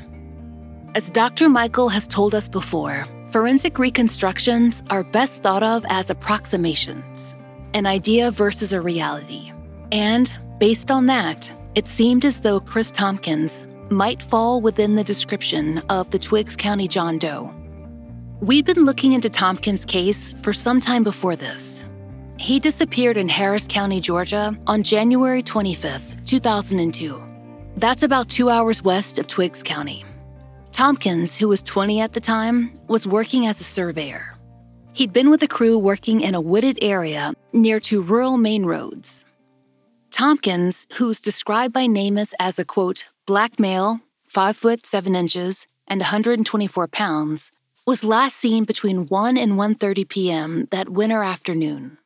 As 0.94 1.10
Dr. 1.10 1.50
Michael 1.50 1.90
has 1.90 2.06
told 2.06 2.36
us 2.36 2.48
before, 2.48 3.08
forensic 3.32 3.80
reconstructions 3.80 4.84
are 4.92 5.04
best 5.04 5.42
thought 5.42 5.64
of 5.64 5.84
as 5.90 6.12
approximations, 6.12 7.34
an 7.74 7.88
idea 7.88 8.30
versus 8.30 8.72
a 8.72 8.80
reality. 8.80 9.52
And 9.92 10.32
based 10.60 10.92
on 10.92 11.08
that, 11.08 11.52
it 11.74 11.88
seemed 11.88 12.24
as 12.24 12.42
though 12.42 12.60
Chris 12.60 12.92
Tompkins 12.92 13.66
might 13.90 14.22
fall 14.22 14.62
within 14.62 14.94
the 14.94 15.04
description 15.04 15.80
of 15.90 16.12
the 16.12 16.20
Twiggs 16.20 16.56
County 16.56 16.88
John 16.88 17.18
Doe. 17.18 17.52
We'd 18.42 18.66
been 18.66 18.86
looking 18.86 19.14
into 19.14 19.32
Tompkins' 19.32 19.86
case 19.86 20.36
for 20.44 20.54
some 20.54 20.80
time 20.80 21.04
before 21.04 21.36
this. 21.36 21.82
He 22.42 22.60
disappeared 22.60 23.18
in 23.18 23.30
Harris 23.30 23.68
County, 23.68 24.02
Georgia 24.02 24.58
on 24.66 24.82
January 24.82 25.44
25th, 25.44 26.26
2002. 26.26 27.22
That's 27.78 28.02
about 28.02 28.30
two 28.30 28.50
hours 28.50 28.82
west 28.82 29.20
of 29.20 29.28
Twiggs 29.28 29.62
County. 29.62 30.04
Tompkins, 30.72 31.36
who 31.36 31.48
was 31.48 31.62
20 31.62 32.02
at 32.02 32.14
the 32.14 32.20
time, 32.20 32.72
was 32.88 33.06
working 33.06 33.46
as 33.46 33.62
a 33.62 33.64
surveyor. 33.64 34.34
He'd 34.94 35.14
been 35.14 35.30
with 35.30 35.44
a 35.44 35.48
crew 35.48 35.78
working 35.78 36.22
in 36.22 36.34
a 36.34 36.42
wooded 36.42 36.80
area 36.82 37.34
near 37.54 37.80
two 37.80 38.02
rural 38.02 38.40
main 38.40 38.66
roads. 38.66 39.24
Tompkins, 40.10 40.88
who's 40.94 41.22
described 41.22 41.76
by 41.76 41.86
NamUs 41.86 42.34
as 42.40 42.58
a 42.58 42.66
quote, 42.66 43.06
black 43.28 43.60
male, 43.60 44.00
5 44.30 44.58
foot 44.58 44.88
7 44.88 45.16
inches, 45.16 45.68
and 45.88 46.00
124 46.00 46.88
pounds, 46.88 47.52
was 47.86 48.04
last 48.04 48.36
seen 48.36 48.64
between 48.64 49.06
1 49.06 49.38
and 49.38 49.54
1:30 49.54 50.10
p.m. 50.10 50.68
that 50.72 50.90
winter 50.90 51.22
afternoon. 51.22 52.00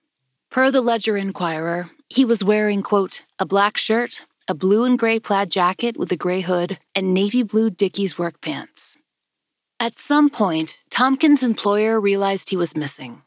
Per 0.51 0.71
the 0.71 0.81
Ledger 0.81 1.17
Enquirer, 1.17 1.89
he 2.07 2.23
was 2.23 2.43
wearing, 2.43 2.81
quote, 2.81 3.23
a 3.39 3.45
black 3.45 3.77
shirt, 3.77 4.25
a 4.47 4.53
blue 4.53 4.83
and 4.83 4.97
gray 4.97 5.19
plaid 5.19 5.49
jacket 5.51 5.97
with 5.97 6.11
a 6.11 6.17
gray 6.17 6.41
hood, 6.41 6.79
and 6.93 7.13
navy 7.13 7.43
blue 7.43 7.69
Dickies 7.69 8.17
work 8.17 8.41
pants. 8.41 8.97
At 9.79 9.97
some 9.97 10.29
point, 10.29 10.77
Tompkins' 10.89 11.43
employer 11.43 11.99
realized 11.99 12.49
he 12.49 12.57
was 12.57 12.75
missing. 12.77 13.23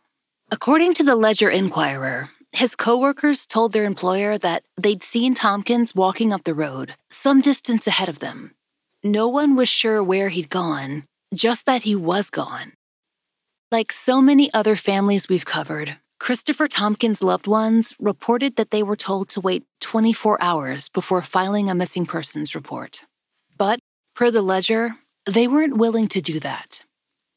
According 0.51 0.95
to 0.95 1.05
the 1.05 1.17
Ledger 1.17 1.51
Enquirer, 1.51 2.31
his 2.53 2.75
coworkers 2.75 3.47
told 3.47 3.73
their 3.73 3.85
employer 3.85 4.39
that 4.39 4.65
they'd 4.81 5.03
seen 5.03 5.35
Tompkins 5.35 5.95
walking 5.95 6.33
up 6.33 6.45
the 6.45 6.55
road, 6.55 6.95
some 7.11 7.43
distance 7.43 7.87
ahead 7.87 8.09
of 8.09 8.21
them. 8.21 8.55
No 9.05 9.29
one 9.29 9.55
was 9.55 9.69
sure 9.69 10.03
where 10.03 10.31
he'd 10.31 10.49
gone, 10.49 11.05
just 11.35 11.67
that 11.67 11.83
he 11.83 11.95
was 11.95 12.31
gone. 12.31 12.73
Like 13.71 13.93
so 13.93 14.23
many 14.23 14.53
other 14.55 14.77
families 14.77 15.29
we've 15.29 15.45
covered, 15.45 15.99
Christopher 16.19 16.67
Tompkins' 16.67 17.23
loved 17.23 17.47
ones 17.47 17.95
reported 18.01 18.57
that 18.57 18.71
they 18.71 18.83
were 18.83 18.97
told 18.97 19.29
to 19.31 19.41
wait 19.41 19.65
24 19.81 20.43
hours 20.43 20.89
before 20.89 21.23
filing 21.23 21.71
a 21.71 21.75
missing 21.75 22.07
persons 22.07 22.55
report. 22.55 23.05
But, 23.57 23.79
per 24.15 24.31
the 24.31 24.43
ledger, 24.43 24.97
they 25.27 25.47
weren't 25.47 25.77
willing 25.77 26.09
to 26.09 26.21
do 26.21 26.41
that. 26.41 26.83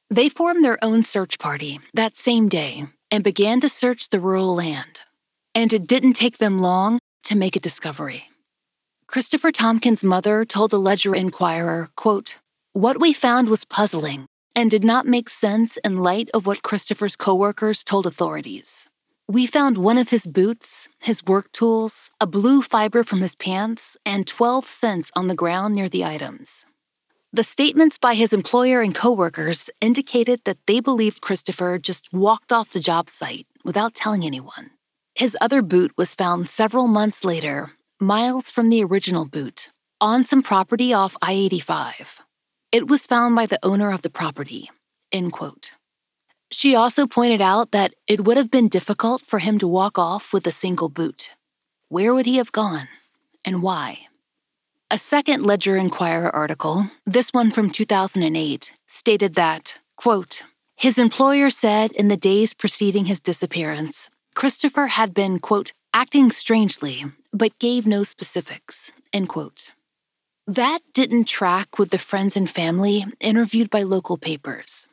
They 0.09 0.29
formed 0.29 0.65
their 0.65 0.84
own 0.84 1.03
search 1.03 1.38
party 1.39 1.79
that 1.93 2.17
same 2.17 2.49
day 2.49 2.88
and 3.11 3.23
began 3.23 3.61
to 3.61 3.69
search 3.69 4.09
the 4.09 4.19
rural 4.19 4.55
land. 4.55 5.01
And 5.53 5.71
it 5.71 5.88
didn't 5.88 6.13
take 6.13 6.39
them 6.39 6.59
long 6.59 6.99
to 7.25 7.38
make 7.38 7.55
a 7.55 7.59
discovery. 7.59 8.25
Christopher 9.05 9.51
Tompkins' 9.51 10.03
mother 10.03 10.43
told 10.43 10.71
the 10.71 10.79
Ledger 10.79 11.15
Enquirer, 11.15 11.89
quote, 11.95 12.38
What 12.73 12.99
we 12.99 13.13
found 13.13 13.47
was 13.47 13.63
puzzling 13.63 14.25
and 14.56 14.70
did 14.70 14.84
not 14.84 15.06
make 15.06 15.30
sense 15.30 15.78
in 15.78 16.04
light 16.04 16.30
of 16.34 16.45
what 16.45 16.64
Christopher's 16.64 17.16
coworkers 17.16 17.84
told 17.84 18.06
authorities. 18.06 18.89
We 19.28 19.45
found 19.47 19.78
one 19.78 19.97
of 19.97 20.10
his 20.10 20.28
boots, 20.28 20.89
his 20.99 21.24
work 21.24 21.52
tools, 21.54 22.10
a 22.20 22.28
blue 22.28 22.62
fiber 22.62 23.04
from 23.04 23.22
his 23.22 23.36
pants, 23.36 23.95
and 24.06 24.28
12 24.28 24.66
cents 24.68 25.12
on 25.16 25.28
the 25.28 25.36
ground 25.36 25.74
near 25.74 25.88
the 25.88 26.04
items. 26.04 26.66
The 27.32 27.45
statements 27.45 27.97
by 27.97 28.16
his 28.16 28.34
employer 28.34 28.82
and 28.82 28.93
coworkers 28.93 29.70
indicated 29.80 30.41
that 30.43 30.58
they 30.68 30.82
believed 30.82 31.22
Christopher 31.22 31.80
just 31.80 32.12
walked 32.12 32.52
off 32.52 32.74
the 32.74 32.82
job 32.82 33.10
site 33.10 33.47
without 33.64 33.95
telling 33.95 34.26
anyone. 34.26 34.72
His 35.16 35.38
other 35.39 35.62
boot 35.62 35.93
was 35.95 36.14
found 36.14 36.49
several 36.49 36.88
months 36.88 37.24
later, 37.24 37.72
miles 38.02 38.52
from 38.52 38.70
the 38.70 38.84
original 38.84 39.24
boot, 39.24 39.70
on 40.02 40.26
some 40.26 40.43
property 40.43 40.93
off 40.93 41.16
I 41.22 41.32
85. 41.32 42.22
It 42.72 42.88
was 42.88 43.05
found 43.05 43.36
by 43.36 43.47
the 43.47 43.59
owner 43.63 43.91
of 43.91 44.01
the 44.01 44.09
property. 44.09 44.69
End 45.11 45.34
quote. 45.34 45.72
She 46.51 46.74
also 46.74 47.05
pointed 47.05 47.41
out 47.41 47.72
that 47.72 47.93
it 48.07 48.24
would 48.24 48.38
have 48.38 48.49
been 48.49 48.69
difficult 48.69 49.24
for 49.24 49.39
him 49.39 49.59
to 49.59 49.67
walk 49.67 49.99
off 49.99 50.32
with 50.32 50.47
a 50.47 50.53
single 50.53 50.88
boot. 50.88 51.32
Where 51.89 52.13
would 52.13 52.26
he 52.26 52.38
have 52.38 52.53
gone, 52.53 52.88
and 53.43 53.61
why? 53.61 54.07
A 54.89 54.97
second 54.97 55.45
Ledger 55.45 55.76
Enquirer 55.76 56.34
article, 56.34 56.89
this 57.05 57.34
one 57.34 57.51
from 57.51 57.72
2008, 57.72 58.72
stated 58.88 59.36
that, 59.36 59.80
quote, 59.97 60.43
his 60.78 60.97
employer 60.97 61.49
said 61.49 61.91
in 61.91 62.07
the 62.07 62.15
days 62.15 62.53
preceding 62.53 63.05
his 63.05 63.19
disappearance, 63.19 64.09
Christopher 64.34 64.88
had 64.88 65.13
been, 65.13 65.39
quote, 65.39 65.74
acting 65.93 66.32
strangely, 66.32 67.05
but 67.34 67.59
gave 67.59 67.86
no 67.86 68.03
specifics, 68.03 68.93
end 69.11 69.28
quote. 69.28 69.72
That 70.48 70.80
didn't 70.94 71.26
track 71.26 71.78
with 71.78 71.92
the 71.92 72.00
friends 72.00 72.36
and 72.36 72.50
family 72.50 73.06
interviewed 73.20 73.70
by 73.70 73.84
local 73.84 74.18
papers. 74.18 74.88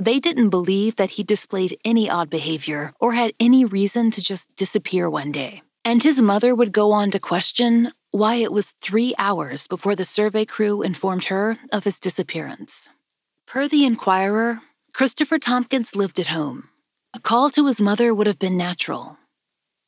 They 0.00 0.18
didn't 0.18 0.50
believe 0.50 0.96
that 0.96 1.10
he 1.10 1.22
displayed 1.22 1.78
any 1.84 2.10
odd 2.10 2.28
behavior 2.28 2.92
or 3.00 3.12
had 3.12 3.32
any 3.38 3.64
reason 3.64 4.10
to 4.12 4.20
just 4.20 4.54
disappear 4.56 5.08
one 5.08 5.32
day. 5.32 5.62
And 5.84 6.02
his 6.02 6.20
mother 6.20 6.54
would 6.54 6.72
go 6.72 6.92
on 6.92 7.10
to 7.12 7.20
question 7.20 7.92
why 8.10 8.36
it 8.36 8.52
was 8.52 8.74
three 8.80 9.14
hours 9.18 9.66
before 9.68 9.94
the 9.94 10.04
survey 10.04 10.44
crew 10.44 10.82
informed 10.82 11.24
her 11.24 11.58
of 11.72 11.84
his 11.84 12.00
disappearance. 12.00 12.88
Per 13.46 13.68
the 13.68 13.84
Enquirer, 13.84 14.60
Christopher 14.92 15.38
Tompkins 15.38 15.94
lived 15.94 16.18
at 16.18 16.28
home. 16.28 16.70
A 17.14 17.20
call 17.20 17.50
to 17.50 17.66
his 17.66 17.80
mother 17.80 18.12
would 18.12 18.26
have 18.26 18.38
been 18.38 18.56
natural. 18.56 19.16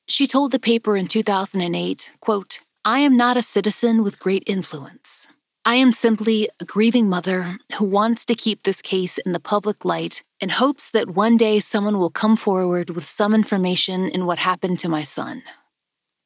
She 0.09 0.27
told 0.27 0.53
the 0.53 0.59
paper 0.59 0.97
in 0.97 1.09
2008, 1.09 2.11
quote, 2.21 2.61
I 2.85 3.01
am 3.01 3.15
not 3.15 3.37
a 3.37 3.43
citizen 3.43 4.03
with 4.03 4.19
great 4.19 4.43
influence. 4.47 5.27
I 5.67 5.75
am 5.75 5.93
simply 5.93 6.49
a 6.61 6.65
grieving 6.65 7.11
mother 7.11 7.59
who 7.77 7.85
wants 7.85 8.25
to 8.25 8.35
keep 8.35 8.63
this 8.63 8.81
case 8.81 9.19
in 9.19 9.33
the 9.33 9.39
public 9.39 9.85
light 9.85 10.23
and 10.41 10.51
hopes 10.51 10.89
that 10.93 11.11
one 11.11 11.37
day 11.37 11.61
someone 11.61 11.99
will 11.99 12.09
come 12.09 12.39
forward 12.39 12.89
with 12.89 13.07
some 13.07 13.35
information 13.35 14.09
in 14.09 14.25
what 14.25 14.39
happened 14.39 14.79
to 14.79 14.89
my 14.89 15.03
son. 15.03 15.43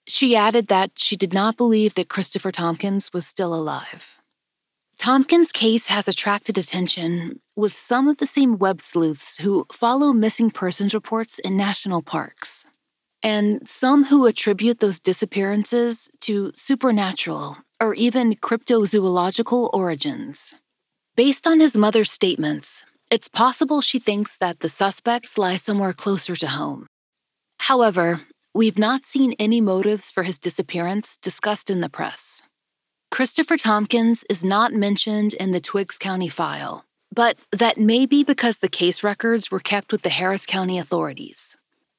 She 0.06 0.36
added 0.36 0.68
that 0.68 0.92
she 0.94 1.16
did 1.16 1.34
not 1.34 1.56
believe 1.56 1.94
that 1.94 2.08
Christopher 2.08 2.52
Tompkins 2.52 3.12
was 3.12 3.26
still 3.26 3.52
alive. 3.52 4.14
Tompkins' 4.96 5.50
case 5.50 5.88
has 5.88 6.06
attracted 6.06 6.56
attention 6.56 7.40
with 7.56 7.76
some 7.76 8.06
of 8.06 8.18
the 8.18 8.28
same 8.28 8.58
web 8.58 8.80
sleuths 8.80 9.38
who 9.38 9.66
follow 9.72 10.12
missing 10.12 10.52
persons 10.52 10.94
reports 10.94 11.40
in 11.40 11.56
national 11.56 12.00
parks, 12.00 12.64
and 13.24 13.66
some 13.68 14.04
who 14.04 14.26
attribute 14.26 14.78
those 14.78 15.00
disappearances 15.00 16.10
to 16.20 16.52
supernatural 16.54 17.56
or 17.80 17.94
even 17.94 18.36
cryptozoological 18.36 19.70
origins. 19.72 20.54
Based 21.16 21.46
on 21.46 21.58
his 21.58 21.76
mother's 21.76 22.12
statements, 22.12 22.84
it's 23.10 23.28
possible 23.28 23.80
she 23.80 23.98
thinks 23.98 24.36
that 24.36 24.60
the 24.60 24.68
suspects 24.68 25.36
lie 25.36 25.56
somewhere 25.56 25.92
closer 25.92 26.36
to 26.36 26.46
home. 26.46 26.86
However, 27.58 28.20
We've 28.56 28.78
not 28.78 29.04
seen 29.04 29.34
any 29.40 29.60
motives 29.60 30.12
for 30.12 30.22
his 30.22 30.38
disappearance 30.38 31.16
discussed 31.16 31.70
in 31.70 31.80
the 31.80 31.88
press. 31.88 32.40
Christopher 33.10 33.56
Tompkins 33.56 34.24
is 34.30 34.44
not 34.44 34.72
mentioned 34.72 35.34
in 35.34 35.50
the 35.50 35.60
Twiggs 35.60 35.98
County 35.98 36.28
file, 36.28 36.84
but 37.12 37.36
that 37.50 37.78
may 37.78 38.06
be 38.06 38.22
because 38.22 38.58
the 38.58 38.68
case 38.68 39.02
records 39.02 39.50
were 39.50 39.58
kept 39.58 39.90
with 39.90 40.02
the 40.02 40.08
Harris 40.08 40.46
County 40.46 40.78
authorities. 40.78 41.56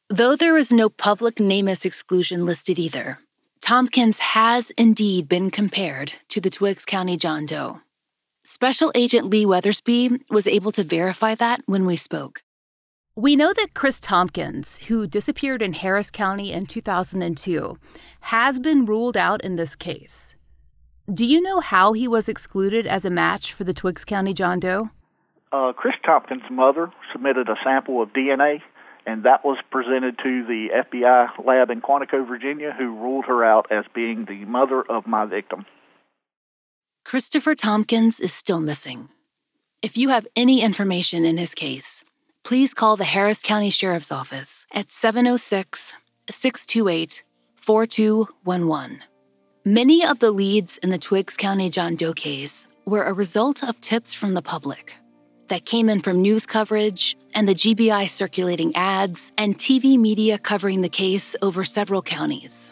Though 0.09 0.35
there 0.35 0.55
is 0.55 0.71
no 0.71 0.89
public 0.89 1.37
NamUs 1.37 1.83
exclusion 1.83 2.45
listed 2.45 2.77
either, 2.77 3.17
Tompkins 3.59 4.19
has 4.19 4.69
indeed 4.77 5.27
been 5.27 5.49
compared 5.49 6.13
to 6.29 6.39
the 6.39 6.51
Twiggs 6.51 6.85
County 6.85 7.17
John 7.17 7.47
Doe. 7.47 7.81
Special 8.43 8.91
Agent 8.93 9.25
Lee 9.25 9.47
Weathersby 9.47 10.21
was 10.29 10.45
able 10.45 10.71
to 10.73 10.83
verify 10.83 11.33
that 11.33 11.61
when 11.65 11.87
we 11.87 11.97
spoke. 11.97 12.43
We 13.15 13.35
know 13.35 13.51
that 13.53 13.73
Chris 13.73 13.99
Tompkins, 13.99 14.77
who 14.87 15.07
disappeared 15.07 15.63
in 15.63 15.73
Harris 15.73 16.11
County 16.11 16.51
in 16.51 16.67
2002, 16.67 17.79
has 18.19 18.59
been 18.59 18.85
ruled 18.85 19.17
out 19.17 19.43
in 19.43 19.55
this 19.55 19.75
case. 19.75 20.35
Do 21.11 21.25
you 21.25 21.41
know 21.41 21.61
how 21.61 21.93
he 21.93 22.07
was 22.07 22.29
excluded 22.29 22.85
as 22.85 23.05
a 23.05 23.09
match 23.09 23.53
for 23.53 23.63
the 23.63 23.73
Twiggs 23.73 24.05
County 24.05 24.35
John 24.35 24.59
Doe? 24.59 24.91
Uh, 25.51 25.73
Chris 25.73 25.95
Tompkins' 26.05 26.43
mother 26.51 26.91
submitted 27.11 27.49
a 27.49 27.55
sample 27.63 28.03
of 28.03 28.09
DNA, 28.09 28.61
and 29.05 29.23
that 29.23 29.45
was 29.45 29.57
presented 29.71 30.17
to 30.23 30.45
the 30.45 30.69
FBI 30.73 31.45
lab 31.45 31.69
in 31.69 31.81
Quantico, 31.81 32.27
Virginia, 32.27 32.73
who 32.77 32.95
ruled 32.95 33.25
her 33.25 33.43
out 33.43 33.67
as 33.71 33.85
being 33.93 34.25
the 34.25 34.45
mother 34.45 34.81
of 34.81 35.05
my 35.05 35.25
victim. 35.25 35.65
Christopher 37.03 37.53
Tompkins 37.53 38.19
is 38.19 38.33
still 38.33 38.59
missing. 38.59 39.09
If 39.81 39.95
you 39.95 40.09
have 40.09 40.27
any 40.35 40.61
information 40.61 41.23
in 41.23 41.37
his 41.37 41.53
case, 41.53 42.03
please 42.43 42.73
call 42.73 42.97
the 42.97 43.03
Harris 43.03 43.41
County 43.41 43.69
Sheriff's 43.69 44.11
Office 44.11 44.65
at 44.71 44.91
706 44.91 45.93
628 46.29 47.23
4211. 47.55 49.03
Many 49.63 50.05
of 50.05 50.19
the 50.19 50.31
leads 50.31 50.77
in 50.77 50.89
the 50.89 50.97
Twiggs 50.97 51.37
County 51.37 51.69
John 51.69 51.95
Doe 51.95 52.13
case 52.13 52.67
were 52.85 53.03
a 53.03 53.13
result 53.13 53.63
of 53.63 53.79
tips 53.81 54.13
from 54.13 54.33
the 54.33 54.41
public 54.41 54.95
that 55.47 55.65
came 55.65 55.89
in 55.89 56.01
from 56.01 56.21
news 56.21 56.45
coverage 56.45 57.15
and 57.35 57.47
the 57.47 57.53
GBI 57.53 58.09
circulating 58.09 58.75
ads 58.75 59.31
and 59.37 59.57
TV 59.57 59.99
media 59.99 60.39
covering 60.39 60.81
the 60.81 60.89
case 60.89 61.35
over 61.41 61.65
several 61.65 62.01
counties. 62.01 62.71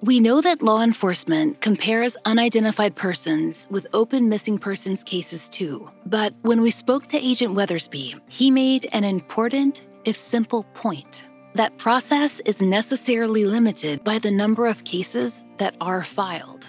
We 0.00 0.20
know 0.20 0.40
that 0.42 0.62
law 0.62 0.82
enforcement 0.82 1.60
compares 1.60 2.16
unidentified 2.24 2.94
persons 2.94 3.66
with 3.68 3.88
open 3.92 4.28
missing 4.28 4.56
persons 4.56 5.02
cases 5.02 5.48
too, 5.48 5.90
but 6.06 6.34
when 6.42 6.60
we 6.60 6.70
spoke 6.70 7.08
to 7.08 7.18
Agent 7.18 7.56
Weathersby, 7.56 8.20
he 8.28 8.52
made 8.52 8.86
an 8.92 9.02
important, 9.02 9.82
if 10.04 10.16
simple, 10.16 10.62
point. 10.74 11.24
That 11.54 11.76
process 11.78 12.38
is 12.44 12.62
necessarily 12.62 13.44
limited 13.44 14.04
by 14.04 14.20
the 14.20 14.30
number 14.30 14.66
of 14.66 14.84
cases 14.84 15.42
that 15.56 15.74
are 15.80 16.04
filed. 16.04 16.68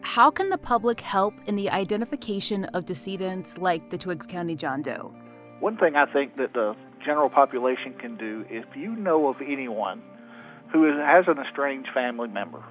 How 0.00 0.30
can 0.30 0.48
the 0.48 0.56
public 0.56 1.00
help 1.00 1.34
in 1.46 1.56
the 1.56 1.68
identification 1.68 2.64
of 2.66 2.86
decedents 2.86 3.58
like 3.58 3.90
the 3.90 3.98
Twiggs 3.98 4.26
County 4.26 4.54
John 4.54 4.80
Doe? 4.80 5.14
One 5.64 5.78
thing 5.78 5.96
I 5.96 6.04
think 6.04 6.36
that 6.36 6.52
the 6.52 6.76
general 7.06 7.30
population 7.30 7.94
can 7.98 8.18
do, 8.18 8.44
if 8.50 8.66
you 8.76 8.94
know 8.94 9.28
of 9.28 9.36
anyone 9.40 10.02
who 10.70 10.84
has 10.84 11.24
an 11.26 11.38
estranged 11.38 11.88
family 11.94 12.28
member, 12.28 12.62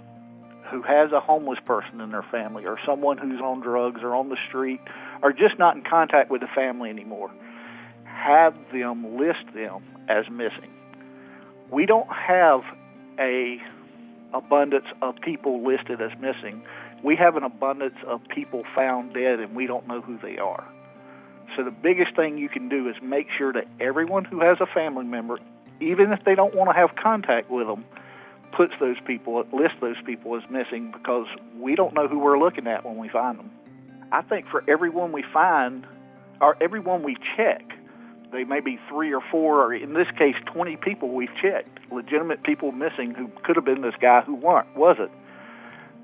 who 0.69 0.83
has 0.83 1.11
a 1.11 1.19
homeless 1.19 1.57
person 1.65 2.01
in 2.01 2.11
their 2.11 2.21
family, 2.29 2.67
or 2.67 2.77
someone 2.85 3.17
who's 3.17 3.41
on 3.41 3.61
drugs 3.61 4.01
or 4.03 4.13
on 4.13 4.29
the 4.29 4.37
street, 4.47 4.79
or 5.23 5.33
just 5.33 5.57
not 5.57 5.75
in 5.75 5.81
contact 5.81 6.29
with 6.29 6.41
the 6.41 6.47
family 6.53 6.91
anymore, 6.91 7.31
have 8.05 8.53
them 8.71 9.17
list 9.17 9.51
them 9.55 9.81
as 10.07 10.25
missing. 10.29 10.69
We 11.71 11.87
don't 11.87 12.09
have 12.13 12.61
a 13.17 13.57
abundance 14.35 14.85
of 15.01 15.15
people 15.15 15.65
listed 15.67 15.99
as 15.99 16.11
missing. 16.21 16.61
We 17.03 17.15
have 17.15 17.37
an 17.37 17.43
abundance 17.43 17.97
of 18.05 18.21
people 18.27 18.61
found 18.75 19.15
dead 19.15 19.39
and 19.39 19.55
we 19.55 19.65
don't 19.65 19.87
know 19.87 20.01
who 20.01 20.19
they 20.19 20.37
are. 20.37 20.63
So 21.55 21.63
the 21.63 21.71
biggest 21.71 22.15
thing 22.15 22.37
you 22.37 22.49
can 22.49 22.69
do 22.69 22.89
is 22.89 22.95
make 23.01 23.27
sure 23.37 23.53
that 23.53 23.67
everyone 23.79 24.25
who 24.25 24.41
has 24.41 24.57
a 24.59 24.65
family 24.65 25.05
member 25.05 25.39
even 25.83 26.11
if 26.11 26.23
they 26.25 26.35
don't 26.35 26.55
want 26.55 26.69
to 26.69 26.75
have 26.75 26.95
contact 26.95 27.49
with 27.49 27.67
them, 27.67 27.85
puts 28.55 28.73
those 28.79 28.97
people, 29.05 29.43
lists 29.51 29.77
those 29.81 30.01
people 30.05 30.35
as 30.35 30.43
missing 30.49 30.91
because 30.91 31.25
we 31.59 31.75
don't 31.75 31.93
know 31.93 32.07
who 32.07 32.19
we're 32.19 32.39
looking 32.39 32.67
at 32.67 32.85
when 32.85 32.97
we 32.97 33.09
find 33.09 33.39
them. 33.39 33.51
I 34.11 34.21
think 34.21 34.47
for 34.47 34.63
everyone 34.69 35.11
we 35.11 35.23
find, 35.33 35.87
or 36.39 36.55
everyone 36.61 37.03
we 37.03 37.17
check, 37.35 37.63
they 38.31 38.43
may 38.43 38.59
be 38.59 38.79
three 38.89 39.13
or 39.13 39.21
four, 39.31 39.63
or 39.63 39.73
in 39.73 39.93
this 39.93 40.07
case, 40.17 40.35
20 40.45 40.77
people 40.77 41.09
we've 41.09 41.33
checked, 41.41 41.79
legitimate 41.91 42.43
people 42.43 42.71
missing 42.71 43.13
who 43.15 43.29
could 43.43 43.55
have 43.55 43.65
been 43.65 43.81
this 43.81 43.95
guy 43.99 44.21
who 44.21 44.35
weren't, 44.35 44.75
wasn't. 44.75 45.11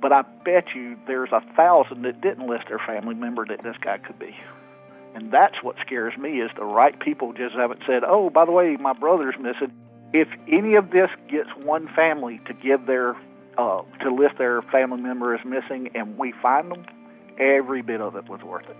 But 0.01 0.11
I 0.11 0.23
bet 0.45 0.65
you 0.75 0.97
there's 1.07 1.31
a 1.31 1.41
thousand 1.55 2.03
that 2.03 2.21
didn't 2.21 2.47
list 2.47 2.65
their 2.67 2.79
family 2.79 3.15
member 3.15 3.45
that 3.45 3.63
this 3.63 3.75
guy 3.83 3.97
could 3.97 4.17
be. 4.17 4.35
And 5.15 5.31
that's 5.31 5.63
what 5.63 5.75
scares 5.85 6.17
me 6.17 6.39
is 6.41 6.51
the 6.55 6.65
right 6.65 6.97
people 6.99 7.33
just 7.33 7.55
haven't 7.55 7.81
said, 7.85 8.03
"Oh, 8.05 8.29
by 8.29 8.45
the 8.45 8.51
way, 8.51 8.77
my 8.79 8.93
brother's 8.93 9.35
missing." 9.39 9.73
If 10.13 10.27
any 10.47 10.75
of 10.75 10.91
this 10.91 11.09
gets 11.27 11.49
one 11.57 11.87
family 11.95 12.39
to 12.47 12.53
give 12.53 12.85
their 12.85 13.15
uh, 13.57 13.81
to 14.01 14.13
list 14.13 14.37
their 14.37 14.61
family 14.61 15.01
member 15.01 15.35
as 15.35 15.43
missing, 15.45 15.89
and 15.95 16.17
we 16.17 16.33
find 16.41 16.71
them, 16.71 16.85
every 17.39 17.81
bit 17.81 18.01
of 18.01 18.15
it 18.15 18.29
was 18.29 18.41
worth 18.41 18.69
it. 18.69 18.77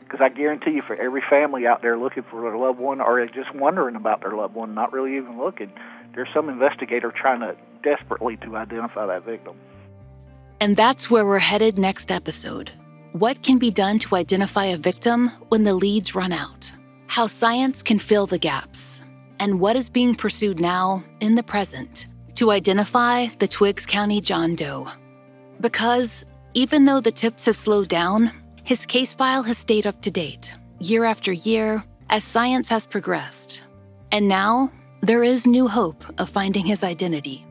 Because 0.00 0.20
I 0.22 0.28
guarantee 0.28 0.72
you, 0.72 0.82
for 0.86 0.96
every 0.96 1.22
family 1.28 1.66
out 1.66 1.82
there 1.82 1.98
looking 1.98 2.22
for 2.30 2.40
their 2.42 2.56
loved 2.56 2.78
one, 2.78 3.00
or 3.00 3.26
just 3.26 3.54
wondering 3.54 3.96
about 3.96 4.20
their 4.20 4.32
loved 4.32 4.54
one, 4.54 4.74
not 4.74 4.92
really 4.92 5.16
even 5.16 5.38
looking, 5.38 5.72
there's 6.14 6.28
some 6.32 6.48
investigator 6.48 7.12
trying 7.12 7.40
to 7.40 7.56
desperately 7.82 8.36
to 8.38 8.56
identify 8.56 9.06
that 9.06 9.24
victim. 9.24 9.56
And 10.60 10.76
that's 10.76 11.10
where 11.10 11.26
we're 11.26 11.38
headed 11.38 11.78
next 11.78 12.10
episode. 12.10 12.72
What 13.18 13.42
can 13.42 13.58
be 13.58 13.72
done 13.72 13.98
to 14.00 14.14
identify 14.14 14.66
a 14.66 14.76
victim 14.76 15.32
when 15.48 15.64
the 15.64 15.74
leads 15.74 16.14
run 16.14 16.30
out? 16.30 16.70
How 17.08 17.26
science 17.26 17.82
can 17.82 17.98
fill 17.98 18.28
the 18.28 18.38
gaps? 18.38 19.00
And 19.40 19.58
what 19.58 19.74
is 19.74 19.90
being 19.90 20.14
pursued 20.14 20.60
now, 20.60 21.02
in 21.18 21.34
the 21.34 21.42
present, 21.42 22.06
to 22.34 22.52
identify 22.52 23.26
the 23.40 23.48
Twiggs 23.48 23.86
County 23.86 24.20
John 24.20 24.54
Doe? 24.54 24.86
Because 25.60 26.24
even 26.54 26.84
though 26.84 27.00
the 27.00 27.10
tips 27.10 27.46
have 27.46 27.56
slowed 27.56 27.88
down, 27.88 28.30
his 28.62 28.86
case 28.86 29.14
file 29.14 29.42
has 29.42 29.58
stayed 29.58 29.84
up 29.84 30.00
to 30.02 30.12
date, 30.12 30.54
year 30.78 31.04
after 31.04 31.32
year, 31.32 31.82
as 32.10 32.22
science 32.22 32.68
has 32.68 32.86
progressed. 32.86 33.64
And 34.12 34.28
now, 34.28 34.70
there 35.00 35.24
is 35.24 35.44
new 35.44 35.66
hope 35.66 36.04
of 36.18 36.30
finding 36.30 36.64
his 36.64 36.84
identity. 36.84 37.44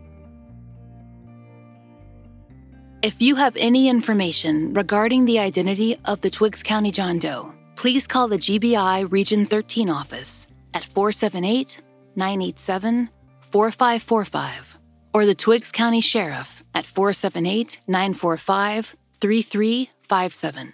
If 3.03 3.21
you 3.21 3.35
have 3.35 3.55
any 3.57 3.89
information 3.89 4.73
regarding 4.73 5.25
the 5.25 5.37
identity 5.37 5.99
of 6.05 6.21
the 6.21 6.31
Twiggs 6.31 6.63
County 6.63 6.91
John 6.91 7.19
Doe, 7.19 7.53
please 7.75 8.07
call 8.07 8.27
the 8.27 8.39
GBI 8.39 9.11
Region 9.11 9.45
13 9.45 9.87
office 9.87 10.47
at 10.73 10.83
478 10.83 11.79
987 12.15 13.09
4545 13.41 14.79
or 15.13 15.27
the 15.27 15.35
Twiggs 15.35 15.71
County 15.71 16.01
Sheriff 16.01 16.63
at 16.73 16.87
478 16.87 17.81
945 17.85 18.95
3357. 19.21 20.73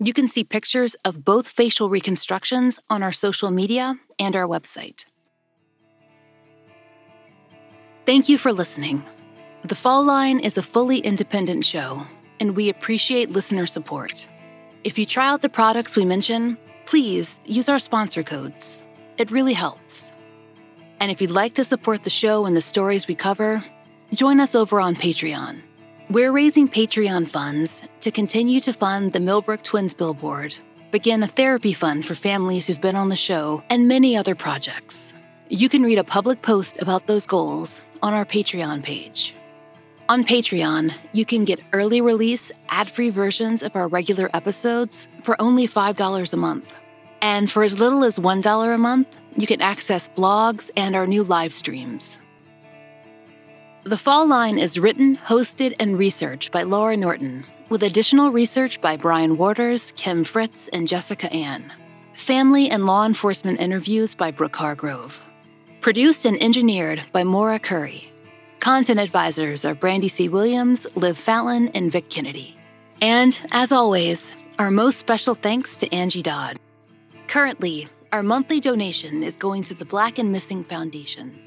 You 0.00 0.12
can 0.12 0.26
see 0.26 0.42
pictures 0.42 0.96
of 1.04 1.24
both 1.24 1.46
facial 1.46 1.88
reconstructions 1.88 2.80
on 2.90 3.04
our 3.04 3.12
social 3.12 3.52
media 3.52 3.94
and 4.18 4.34
our 4.34 4.48
website. 4.48 5.04
Thank 8.04 8.28
you 8.28 8.36
for 8.36 8.52
listening. 8.52 9.04
The 9.66 9.74
Fall 9.74 10.04
Line 10.04 10.38
is 10.38 10.56
a 10.56 10.62
fully 10.62 10.98
independent 10.98 11.66
show, 11.66 12.06
and 12.38 12.54
we 12.54 12.68
appreciate 12.68 13.30
listener 13.30 13.66
support. 13.66 14.28
If 14.84 14.96
you 14.96 15.04
try 15.04 15.26
out 15.26 15.42
the 15.42 15.48
products 15.48 15.96
we 15.96 16.04
mention, 16.04 16.56
please 16.84 17.40
use 17.44 17.68
our 17.68 17.80
sponsor 17.80 18.22
codes. 18.22 18.78
It 19.18 19.32
really 19.32 19.54
helps. 19.54 20.12
And 21.00 21.10
if 21.10 21.20
you'd 21.20 21.32
like 21.32 21.54
to 21.54 21.64
support 21.64 22.04
the 22.04 22.10
show 22.10 22.46
and 22.46 22.56
the 22.56 22.62
stories 22.62 23.08
we 23.08 23.16
cover, 23.16 23.64
join 24.12 24.38
us 24.38 24.54
over 24.54 24.80
on 24.80 24.94
Patreon. 24.94 25.62
We're 26.10 26.30
raising 26.30 26.68
Patreon 26.68 27.28
funds 27.28 27.82
to 28.02 28.12
continue 28.12 28.60
to 28.60 28.72
fund 28.72 29.12
the 29.12 29.18
Millbrook 29.18 29.64
Twins 29.64 29.94
billboard, 29.94 30.54
begin 30.92 31.24
a 31.24 31.26
therapy 31.26 31.72
fund 31.72 32.06
for 32.06 32.14
families 32.14 32.68
who've 32.68 32.80
been 32.80 32.94
on 32.94 33.08
the 33.08 33.16
show, 33.16 33.64
and 33.68 33.88
many 33.88 34.16
other 34.16 34.36
projects. 34.36 35.12
You 35.48 35.68
can 35.68 35.82
read 35.82 35.98
a 35.98 36.04
public 36.04 36.40
post 36.40 36.80
about 36.80 37.08
those 37.08 37.26
goals 37.26 37.82
on 38.00 38.14
our 38.14 38.24
Patreon 38.24 38.84
page. 38.84 39.34
On 40.08 40.22
Patreon, 40.22 40.94
you 41.12 41.24
can 41.24 41.44
get 41.44 41.60
early 41.72 42.00
release, 42.00 42.52
ad 42.68 42.88
free 42.88 43.10
versions 43.10 43.60
of 43.60 43.74
our 43.74 43.88
regular 43.88 44.30
episodes 44.34 45.08
for 45.22 45.34
only 45.42 45.66
$5 45.66 46.32
a 46.32 46.36
month. 46.36 46.72
And 47.20 47.50
for 47.50 47.64
as 47.64 47.80
little 47.80 48.04
as 48.04 48.16
$1 48.16 48.74
a 48.74 48.78
month, 48.78 49.08
you 49.36 49.48
can 49.48 49.60
access 49.60 50.08
blogs 50.10 50.70
and 50.76 50.94
our 50.94 51.08
new 51.08 51.24
live 51.24 51.52
streams. 51.52 52.20
The 53.82 53.98
Fall 53.98 54.28
Line 54.28 54.58
is 54.58 54.78
written, 54.78 55.16
hosted, 55.16 55.74
and 55.80 55.98
researched 55.98 56.52
by 56.52 56.62
Laurah 56.62 56.96
Norton, 56.96 57.44
with 57.68 57.82
additional 57.82 58.30
research 58.30 58.80
by 58.80 58.96
Bryan 58.96 59.36
Worters, 59.36 59.92
Kim 59.96 60.22
Fritz, 60.22 60.68
and 60.68 60.86
Jessica 60.86 61.32
Ann. 61.32 61.72
Family 62.14 62.70
and 62.70 62.86
law 62.86 63.04
enforcement 63.04 63.58
interviews 63.58 64.14
by 64.14 64.30
Brooke 64.30 64.54
Hargrove. 64.54 65.20
Produced 65.80 66.24
and 66.26 66.40
engineered 66.40 67.02
by 67.10 67.24
Maura 67.24 67.58
Currie. 67.58 68.12
Content 68.60 68.98
advisors 68.98 69.64
are 69.64 69.74
Brandy 69.74 70.08
C. 70.08 70.28
Williams, 70.28 70.86
Liv 70.96 71.16
Fallon, 71.16 71.68
and 71.68 71.90
Vic 71.92 72.10
Kennedy. 72.10 72.56
And, 73.00 73.38
as 73.52 73.72
always, 73.72 74.34
our 74.58 74.70
most 74.70 74.98
special 74.98 75.34
thanks 75.34 75.76
to 75.78 75.92
Angie 75.94 76.22
Dodd. 76.22 76.58
Currently, 77.28 77.88
our 78.12 78.22
monthly 78.22 78.60
donation 78.60 79.22
is 79.22 79.36
going 79.36 79.62
to 79.64 79.74
the 79.74 79.84
Black 79.84 80.18
and 80.18 80.32
Missing 80.32 80.64
Foundation. 80.64 81.45